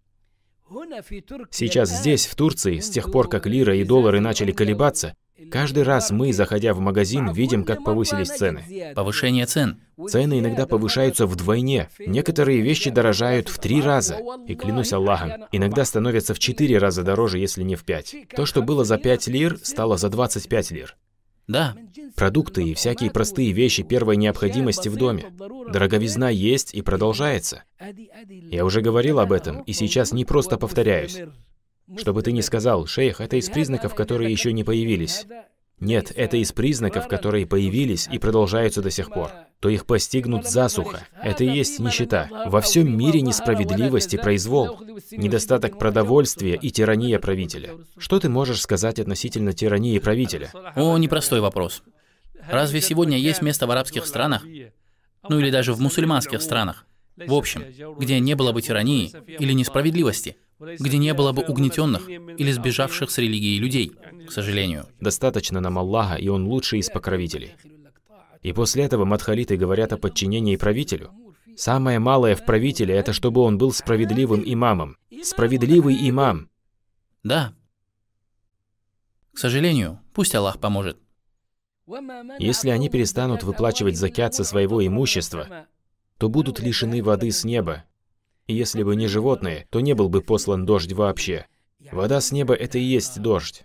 Сейчас 1.53 1.89
здесь, 1.89 2.27
в 2.27 2.35
Турции, 2.35 2.81
с 2.81 2.91
тех 2.91 3.13
пор, 3.13 3.29
как 3.29 3.47
лира 3.47 3.77
и 3.77 3.85
доллары 3.85 4.19
начали 4.19 4.51
колебаться, 4.51 5.15
Каждый 5.51 5.83
раз 5.83 6.11
мы, 6.11 6.33
заходя 6.33 6.75
в 6.75 6.81
магазин, 6.81 7.33
видим, 7.33 7.65
как 7.65 7.85
повысились 7.85 8.29
цены. 8.29 8.93
Повышение 8.95 9.47
цен. 9.47 9.81
Цены 10.09 10.39
иногда 10.39 10.67
повышаются 10.67 11.27
вдвойне. 11.27 11.89
Некоторые 11.99 12.61
вещи 12.61 12.91
дорожают 12.91 13.49
в 13.49 13.59
три 13.59 13.81
раза. 13.81 14.19
И 14.47 14.55
клянусь 14.55 14.93
Аллахом, 14.93 15.33
иногда 15.53 15.85
становятся 15.85 16.35
в 16.35 16.39
четыре 16.39 16.79
раза 16.79 17.03
дороже, 17.03 17.39
если 17.39 17.63
не 17.63 17.77
в 17.77 17.85
пять. 17.85 18.15
То, 18.35 18.47
что 18.47 18.63
было 18.63 18.85
за 18.85 18.99
пять 18.99 19.27
лир, 19.27 19.59
стало 19.63 19.97
за 19.97 20.09
25 20.09 20.71
лир. 20.71 20.97
Да. 21.51 21.75
Продукты 22.15 22.63
и 22.63 22.75
всякие 22.75 23.11
простые 23.11 23.51
вещи 23.51 23.83
первой 23.83 24.17
необходимости 24.17 24.89
в 24.89 24.97
доме. 24.97 25.27
Дороговизна 25.73 26.29
есть 26.31 26.73
и 26.75 26.81
продолжается. 26.81 27.65
Я 28.29 28.65
уже 28.65 28.83
говорил 28.83 29.19
об 29.19 29.33
этом, 29.33 29.63
и 29.63 29.73
сейчас 29.73 30.13
не 30.13 30.25
просто 30.25 30.59
повторяюсь. 30.59 31.19
Чтобы 31.99 32.23
ты 32.23 32.33
не 32.33 32.43
сказал, 32.43 32.87
шейх, 32.87 33.21
это 33.21 33.37
из 33.37 33.49
признаков, 33.49 33.95
которые 33.95 34.31
еще 34.31 34.53
не 34.53 34.65
появились. 34.65 35.27
Нет, 35.81 36.13
это 36.15 36.37
из 36.37 36.53
признаков, 36.53 37.09
которые 37.09 37.47
появились 37.47 38.07
и 38.13 38.19
продолжаются 38.19 38.83
до 38.83 38.91
сих 38.91 39.11
пор. 39.11 39.31
то 39.61 39.69
их 39.69 39.85
постигнут 39.85 40.49
засуха. 40.49 41.07
Это 41.23 41.45
и 41.45 41.51
есть 41.51 41.81
нищета. 41.81 42.29
Во 42.47 42.63
всем 42.63 42.97
мире 42.97 43.21
несправедливость 43.21 44.15
и 44.15 44.17
произвол, 44.17 44.79
недостаток 45.11 45.79
продовольствия 45.79 46.55
и 46.55 46.71
тирания 46.71 47.19
правителя. 47.19 47.75
Что 47.99 48.19
ты 48.19 48.31
можешь 48.31 48.63
сказать 48.63 48.99
относительно 48.99 49.53
тирании 49.53 49.99
правителя? 49.99 50.51
О, 50.77 50.97
непростой 50.97 51.41
вопрос. 51.41 51.83
Разве 52.49 52.81
сегодня 52.81 53.19
есть 53.19 53.43
место 53.43 53.67
в 53.67 53.71
арабских 53.71 54.07
странах, 54.07 54.45
ну 55.29 55.39
или 55.39 55.51
даже 55.51 55.75
в 55.75 55.81
мусульманских 55.81 56.41
странах, 56.41 56.87
в 57.17 57.35
общем, 57.35 57.65
где 57.99 58.19
не 58.19 58.35
было 58.35 58.53
бы 58.53 58.63
тирании 58.63 59.13
или 59.39 59.53
несправедливости, 59.53 60.37
где 60.61 60.99
не 60.99 61.15
было 61.15 61.33
бы 61.33 61.43
угнетенных 61.43 62.09
или 62.09 62.53
сбежавших 62.53 63.11
с 63.11 63.19
религии 63.19 63.59
людей, 63.59 63.93
к 64.27 64.33
сожалению. 64.33 64.87
Достаточно 65.01 65.61
нам 65.61 65.79
Аллаха, 65.79 66.17
и 66.17 66.29
Он 66.29 66.47
лучший 66.47 66.81
из 66.81 66.91
покровителей. 66.91 67.55
И 68.43 68.53
после 68.53 68.85
этого 68.85 69.05
мадхалиты 69.05 69.57
говорят 69.57 69.93
о 69.93 69.99
подчинении 69.99 70.57
правителю. 70.57 71.11
Самое 71.57 71.99
малое 71.99 72.35
в 72.37 72.45
правителе– 72.45 72.95
это 72.97 73.13
чтобы 73.13 73.43
он 73.43 73.59
был 73.59 73.73
справедливым 73.73 74.43
имамом. 74.45 74.97
Справедливый 75.23 76.09
имам. 76.09 76.49
Да. 77.23 77.53
К 79.35 79.39
сожалению, 79.39 80.01
пусть 80.15 80.35
Аллах 80.35 80.59
поможет. 80.59 80.97
Если 82.39 82.71
они 82.71 82.89
перестанут 82.89 83.43
выплачивать 83.43 83.97
закят 83.97 84.35
со 84.35 84.45
своего 84.45 84.87
имущества, 84.87 85.67
то 86.19 86.29
будут 86.29 86.61
лишены 86.61 87.03
воды 87.03 87.31
с 87.31 87.45
неба. 87.45 87.85
И 88.51 88.53
если 88.53 88.83
бы 88.83 88.97
не 88.97 89.07
животные, 89.07 89.69
то 89.71 89.79
не 89.79 89.95
был 89.95 90.09
бы 90.09 90.23
послан 90.23 90.67
дождь 90.67 90.93
вообще. 90.93 91.47
Вода 91.93 92.21
с 92.21 92.33
неба– 92.33 92.53
это 92.65 92.79
и 92.79 92.83
есть 92.83 93.23
дождь. 93.23 93.65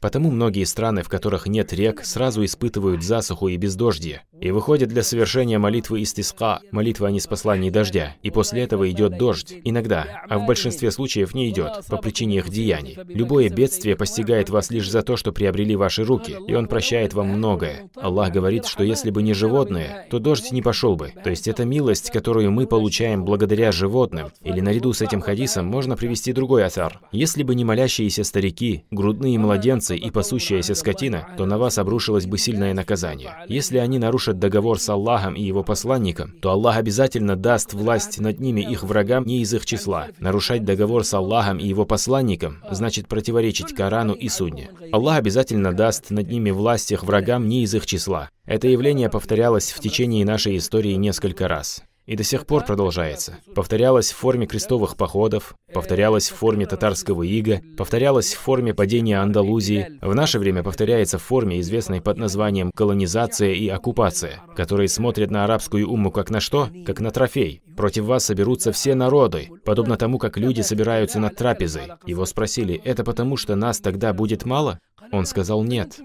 Потому 0.00 0.30
многие 0.30 0.64
страны, 0.64 1.02
в 1.02 1.08
которых 1.08 1.46
нет 1.46 1.72
рек, 1.72 2.04
сразу 2.04 2.44
испытывают 2.44 3.02
засуху 3.02 3.48
и 3.48 3.56
бездождье, 3.56 4.22
и 4.40 4.50
выходят 4.50 4.88
для 4.88 5.02
совершения 5.02 5.58
молитвы 5.58 6.00
истиска, 6.00 6.60
молитвы 6.70 7.08
о 7.08 7.10
неспослании 7.10 7.68
дождя, 7.68 8.16
и 8.22 8.30
после 8.30 8.62
этого 8.62 8.90
идет 8.90 9.18
дождь, 9.18 9.54
иногда, 9.62 10.24
а 10.28 10.38
в 10.38 10.46
большинстве 10.46 10.90
случаев 10.90 11.34
не 11.34 11.50
идет, 11.50 11.84
по 11.88 11.98
причине 11.98 12.38
их 12.38 12.48
деяний. 12.48 12.98
Любое 13.08 13.50
бедствие 13.50 13.94
постигает 13.94 14.48
вас 14.48 14.70
лишь 14.70 14.90
за 14.90 15.02
то, 15.02 15.16
что 15.16 15.32
приобрели 15.32 15.76
ваши 15.76 16.02
руки, 16.02 16.36
и 16.46 16.54
Он 16.54 16.66
прощает 16.66 17.12
вам 17.12 17.28
многое. 17.28 17.90
Аллах 17.96 18.32
говорит, 18.32 18.64
что 18.64 18.82
если 18.82 19.10
бы 19.10 19.22
не 19.22 19.34
животные, 19.34 20.06
то 20.10 20.18
дождь 20.18 20.50
не 20.50 20.62
пошел 20.62 20.96
бы. 20.96 21.12
То 21.22 21.28
есть 21.28 21.46
это 21.46 21.66
милость, 21.66 22.10
которую 22.10 22.50
мы 22.50 22.66
получаем 22.66 23.24
благодаря 23.24 23.70
животным. 23.70 24.32
Или 24.42 24.60
наряду 24.60 24.94
с 24.94 25.02
этим 25.02 25.20
хадисом 25.20 25.66
можно 25.66 25.96
привести 25.96 26.32
другой 26.32 26.64
асар. 26.64 27.00
Если 27.12 27.42
бы 27.42 27.54
не 27.54 27.64
молящиеся 27.64 28.24
старики, 28.24 28.84
грудные 28.90 29.38
младенцы, 29.38 29.89
овцы 29.90 29.96
и 29.96 30.10
пасущаяся 30.10 30.74
скотина, 30.74 31.26
то 31.36 31.46
на 31.46 31.58
вас 31.58 31.78
обрушилось 31.78 32.26
бы 32.26 32.38
сильное 32.38 32.74
наказание. 32.74 33.34
Если 33.48 33.78
они 33.78 33.98
нарушат 33.98 34.38
договор 34.38 34.78
с 34.78 34.88
Аллахом 34.88 35.34
и 35.34 35.42
его 35.42 35.62
посланником, 35.62 36.32
то 36.40 36.50
Аллах 36.50 36.76
обязательно 36.76 37.36
даст 37.36 37.74
власть 37.74 38.20
над 38.20 38.40
ними 38.40 38.60
их 38.60 38.82
врагам 38.82 39.24
не 39.24 39.42
из 39.42 39.52
их 39.54 39.66
числа. 39.66 40.08
Нарушать 40.18 40.64
договор 40.64 41.04
с 41.04 41.14
Аллахом 41.14 41.58
и 41.58 41.66
его 41.66 41.84
посланником 41.84 42.58
значит 42.70 43.08
противоречить 43.08 43.74
Корану 43.74 44.14
и 44.14 44.28
Судне. 44.28 44.70
Аллах 44.92 45.18
обязательно 45.18 45.72
даст 45.72 46.10
над 46.10 46.30
ними 46.30 46.50
власть 46.50 46.92
их 46.92 47.04
врагам 47.04 47.48
не 47.48 47.62
из 47.62 47.74
их 47.74 47.86
числа. 47.86 48.30
Это 48.46 48.68
явление 48.68 49.08
повторялось 49.08 49.72
в 49.72 49.80
течение 49.80 50.24
нашей 50.24 50.56
истории 50.56 50.94
несколько 50.94 51.48
раз 51.48 51.82
и 52.10 52.16
до 52.16 52.24
сих 52.24 52.44
пор 52.44 52.64
продолжается. 52.64 53.38
Повторялось 53.54 54.10
в 54.10 54.16
форме 54.16 54.48
крестовых 54.48 54.96
походов, 54.96 55.54
повторялось 55.72 56.28
в 56.28 56.34
форме 56.34 56.66
татарского 56.66 57.22
ига, 57.22 57.62
повторялось 57.78 58.34
в 58.34 58.38
форме 58.40 58.74
падения 58.74 59.20
Андалузии, 59.20 59.92
в 60.02 60.12
наше 60.12 60.40
время 60.40 60.64
повторяется 60.64 61.18
в 61.18 61.22
форме, 61.22 61.60
известной 61.60 62.00
под 62.00 62.18
названием 62.18 62.72
колонизация 62.74 63.52
и 63.52 63.68
оккупация, 63.68 64.42
которые 64.56 64.88
смотрят 64.88 65.30
на 65.30 65.44
арабскую 65.44 65.88
умму 65.88 66.10
как 66.10 66.30
на 66.30 66.40
что? 66.40 66.68
Как 66.84 66.98
на 66.98 67.12
трофей. 67.12 67.62
Против 67.80 68.04
вас 68.04 68.26
соберутся 68.26 68.72
все 68.72 68.94
народы, 68.94 69.48
подобно 69.64 69.96
тому, 69.96 70.18
как 70.18 70.36
люди 70.36 70.60
собираются 70.60 71.18
над 71.18 71.34
трапезой. 71.36 71.84
Его 72.04 72.26
спросили, 72.26 72.78
это 72.84 73.04
потому, 73.04 73.38
что 73.38 73.56
нас 73.56 73.80
тогда 73.80 74.12
будет 74.12 74.44
мало? 74.44 74.78
Он 75.12 75.24
сказал, 75.24 75.64
нет. 75.64 75.98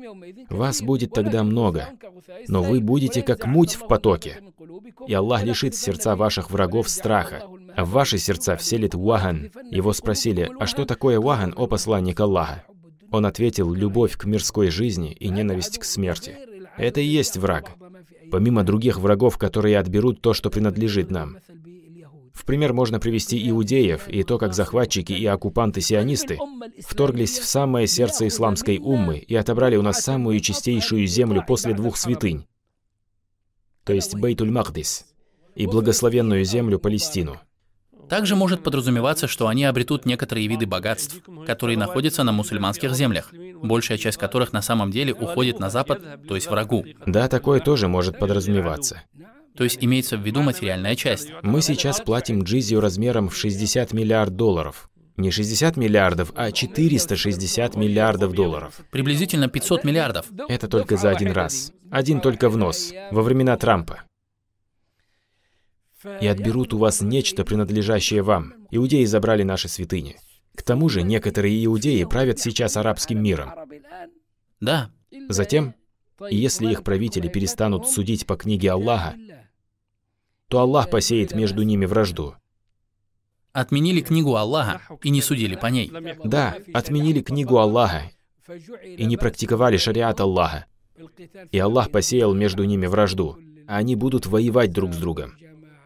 Вас 0.49 0.81
будет 0.81 1.11
тогда 1.11 1.43
много, 1.43 1.89
но 2.47 2.63
вы 2.63 2.79
будете 2.79 3.21
как 3.21 3.45
муть 3.45 3.75
в 3.75 3.87
потоке 3.87 4.39
и 5.05 5.13
Аллах 5.13 5.43
лишит 5.43 5.75
сердца 5.75 6.15
ваших 6.15 6.49
врагов 6.49 6.87
страха, 6.87 7.43
а 7.75 7.83
в 7.83 7.89
ваши 7.89 8.19
сердца 8.19 8.55
вселит 8.55 8.95
ваган. 8.95 9.51
Его 9.69 9.91
спросили, 9.91 10.49
а 10.57 10.65
что 10.65 10.85
такое 10.85 11.19
ваган, 11.19 11.53
о 11.57 11.67
посланник 11.67 12.21
Аллаха? 12.21 12.63
Он 13.11 13.25
ответил, 13.25 13.73
любовь 13.73 14.15
к 14.15 14.23
мирской 14.23 14.69
жизни 14.69 15.11
и 15.11 15.27
ненависть 15.27 15.77
к 15.77 15.83
смерти. 15.83 16.37
Это 16.77 17.01
и 17.01 17.05
есть 17.05 17.35
враг. 17.35 17.71
Помимо 18.31 18.63
других 18.63 18.97
врагов, 18.97 19.37
которые 19.37 19.77
отберут 19.77 20.21
то, 20.21 20.33
что 20.33 20.49
принадлежит 20.49 21.11
нам. 21.11 21.37
В 22.35 22.45
пример 22.45 22.73
можно 22.73 22.99
привести 22.99 23.49
иудеев 23.49 24.07
и 24.07 24.21
то, 24.23 24.37
как 24.37 24.53
захватчики 24.53 25.13
и 25.13 25.25
оккупанты-сионисты 25.25 26.37
вторглись 26.85 27.39
в 27.39 27.45
самое 27.45 27.87
сердце 27.87 28.27
исламской 28.27 28.77
уммы 28.77 29.17
и 29.17 29.35
отобрали 29.35 29.77
у 29.77 29.81
нас 29.81 30.03
самую 30.03 30.39
чистейшую 30.41 31.07
землю 31.07 31.43
после 31.47 31.73
двух 31.73 31.97
святынь 31.97 32.45
то 33.85 33.93
есть 33.93 34.15
Бейтуль-Махдис, 34.15 35.05
и 35.55 35.67
благословенную 35.67 36.43
землю 36.43 36.79
Палестину. 36.79 37.39
Также 38.09 38.35
может 38.35 38.61
подразумеваться, 38.61 39.27
что 39.27 39.47
они 39.47 39.63
обретут 39.63 40.05
некоторые 40.05 40.47
виды 40.47 40.67
богатств, 40.67 41.21
которые 41.47 41.77
находятся 41.77 42.23
на 42.23 42.31
мусульманских 42.31 42.93
землях, 42.93 43.31
большая 43.63 43.97
часть 43.97 44.17
которых 44.17 44.53
на 44.53 44.61
самом 44.61 44.91
деле 44.91 45.13
уходит 45.13 45.59
на 45.59 45.69
запад, 45.69 46.27
то 46.27 46.35
есть 46.35 46.49
врагу. 46.49 46.85
Да, 47.05 47.27
такое 47.27 47.59
тоже 47.59 47.87
может 47.87 48.19
подразумеваться. 48.19 49.03
То 49.55 49.63
есть 49.63 49.77
имеется 49.81 50.17
в 50.17 50.21
виду 50.21 50.41
материальная 50.41 50.95
часть. 50.95 51.31
Мы 51.41 51.61
сейчас 51.61 52.01
платим 52.01 52.43
джизию 52.43 52.81
размером 52.81 53.29
в 53.29 53.35
60 53.35 53.93
миллиард 53.93 54.35
долларов. 54.35 54.89
Не 55.17 55.31
60 55.31 55.77
миллиардов, 55.77 56.33
а 56.35 56.51
460 56.51 57.75
миллиардов 57.75 58.33
долларов. 58.33 58.81
Приблизительно 58.91 59.47
500 59.47 59.85
миллиардов. 59.85 60.25
Это 60.49 60.67
только 60.67 60.97
за 60.97 61.11
один 61.11 61.31
раз. 61.31 61.71
Один 61.89 62.19
только 62.19 62.49
в 62.49 62.57
нос. 62.57 62.93
Во 63.11 63.21
времена 63.21 63.55
Трампа. 63.55 64.03
И 66.21 66.27
отберут 66.27 66.73
у 66.73 66.77
вас 66.77 67.01
нечто, 67.01 67.45
принадлежащее 67.45 68.21
вам. 68.21 68.53
Иудеи 68.71 69.05
забрали 69.05 69.43
наши 69.43 69.69
святыни. 69.69 70.17
К 70.55 70.63
тому 70.63 70.89
же 70.89 71.01
некоторые 71.01 71.65
иудеи 71.65 72.03
правят 72.03 72.39
сейчас 72.39 72.77
арабским 72.77 73.23
миром. 73.23 73.51
Да. 74.59 74.91
Затем, 75.29 75.75
если 76.29 76.67
их 76.71 76.83
правители 76.83 77.27
перестанут 77.27 77.87
судить 77.87 78.25
по 78.25 78.35
книге 78.35 78.71
Аллаха, 78.71 79.15
то 80.47 80.59
Аллах 80.59 80.89
посеет 80.89 81.33
между 81.33 81.63
ними 81.63 81.85
вражду 81.85 82.35
отменили 83.55 84.01
книгу 84.01 84.35
Аллаха 84.35 84.81
и 85.01 85.09
не 85.09 85.21
судили 85.21 85.55
по 85.55 85.67
ней. 85.67 85.91
Да, 86.23 86.57
отменили 86.73 87.21
книгу 87.21 87.57
Аллаха 87.57 88.11
и 88.83 89.05
не 89.05 89.15
практиковали 89.15 89.77
шариат 89.77 90.19
Аллаха. 90.19 90.65
И 91.51 91.57
Аллах 91.57 91.89
посеял 91.89 92.33
между 92.33 92.65
ними 92.65 92.85
вражду. 92.85 93.37
А 93.67 93.77
они 93.77 93.95
будут 93.95 94.27
воевать 94.27 94.71
друг 94.71 94.93
с 94.93 94.97
другом. 94.97 95.37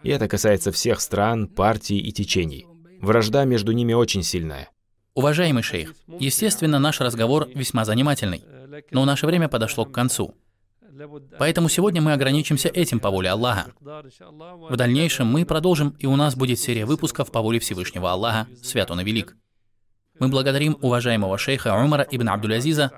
И 0.03 0.09
это 0.09 0.27
касается 0.27 0.71
всех 0.71 0.99
стран, 0.99 1.47
партий 1.47 1.99
и 1.99 2.11
течений. 2.11 2.65
Вражда 3.01 3.45
между 3.45 3.71
ними 3.71 3.93
очень 3.93 4.23
сильная. 4.23 4.69
Уважаемый 5.13 5.63
шейх, 5.63 5.93
естественно, 6.19 6.79
наш 6.79 6.99
разговор 7.01 7.47
весьма 7.53 7.85
занимательный, 7.85 8.43
но 8.91 9.05
наше 9.05 9.27
время 9.27 9.47
подошло 9.47 9.85
к 9.85 9.91
концу. 9.91 10.33
Поэтому 11.37 11.69
сегодня 11.69 12.01
мы 12.01 12.13
ограничимся 12.13 12.69
этим 12.69 12.99
по 12.99 13.09
воле 13.09 13.29
Аллаха. 13.29 13.71
В 13.79 14.75
дальнейшем 14.75 15.27
мы 15.27 15.45
продолжим, 15.45 15.95
и 15.99 16.05
у 16.05 16.15
нас 16.15 16.35
будет 16.35 16.59
серия 16.59 16.85
выпусков 16.85 17.31
по 17.31 17.41
воле 17.41 17.59
Всевышнего 17.59 18.11
Аллаха, 18.11 18.47
свят 18.61 18.91
он 18.91 19.01
и 19.01 19.03
велик. 19.03 19.35
Мы 20.19 20.27
благодарим 20.27 20.77
уважаемого 20.81 21.37
шейха 21.37 21.75
Умара 21.75 22.05
ибн 22.09 22.29
Абдулязиза 22.29 22.91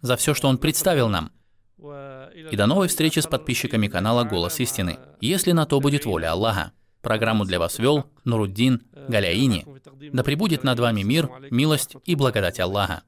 за 0.00 0.16
все, 0.16 0.34
что 0.34 0.48
он 0.48 0.58
представил 0.58 1.08
нам. 1.08 1.30
И 1.78 2.56
до 2.56 2.66
новой 2.66 2.88
встречи 2.88 3.20
с 3.20 3.26
подписчиками 3.26 3.88
канала 3.88 4.24
«Голос 4.24 4.58
истины», 4.60 4.98
если 5.20 5.52
на 5.52 5.66
то 5.66 5.80
будет 5.80 6.06
воля 6.06 6.32
Аллаха. 6.32 6.72
Программу 7.02 7.44
для 7.44 7.58
вас 7.58 7.78
вел 7.78 8.06
Нуруддин 8.24 8.82
Галяини. 9.08 9.66
Да 10.12 10.24
пребудет 10.24 10.64
над 10.64 10.80
вами 10.80 11.02
мир, 11.02 11.30
милость 11.50 11.96
и 12.04 12.14
благодать 12.14 12.58
Аллаха. 12.58 13.02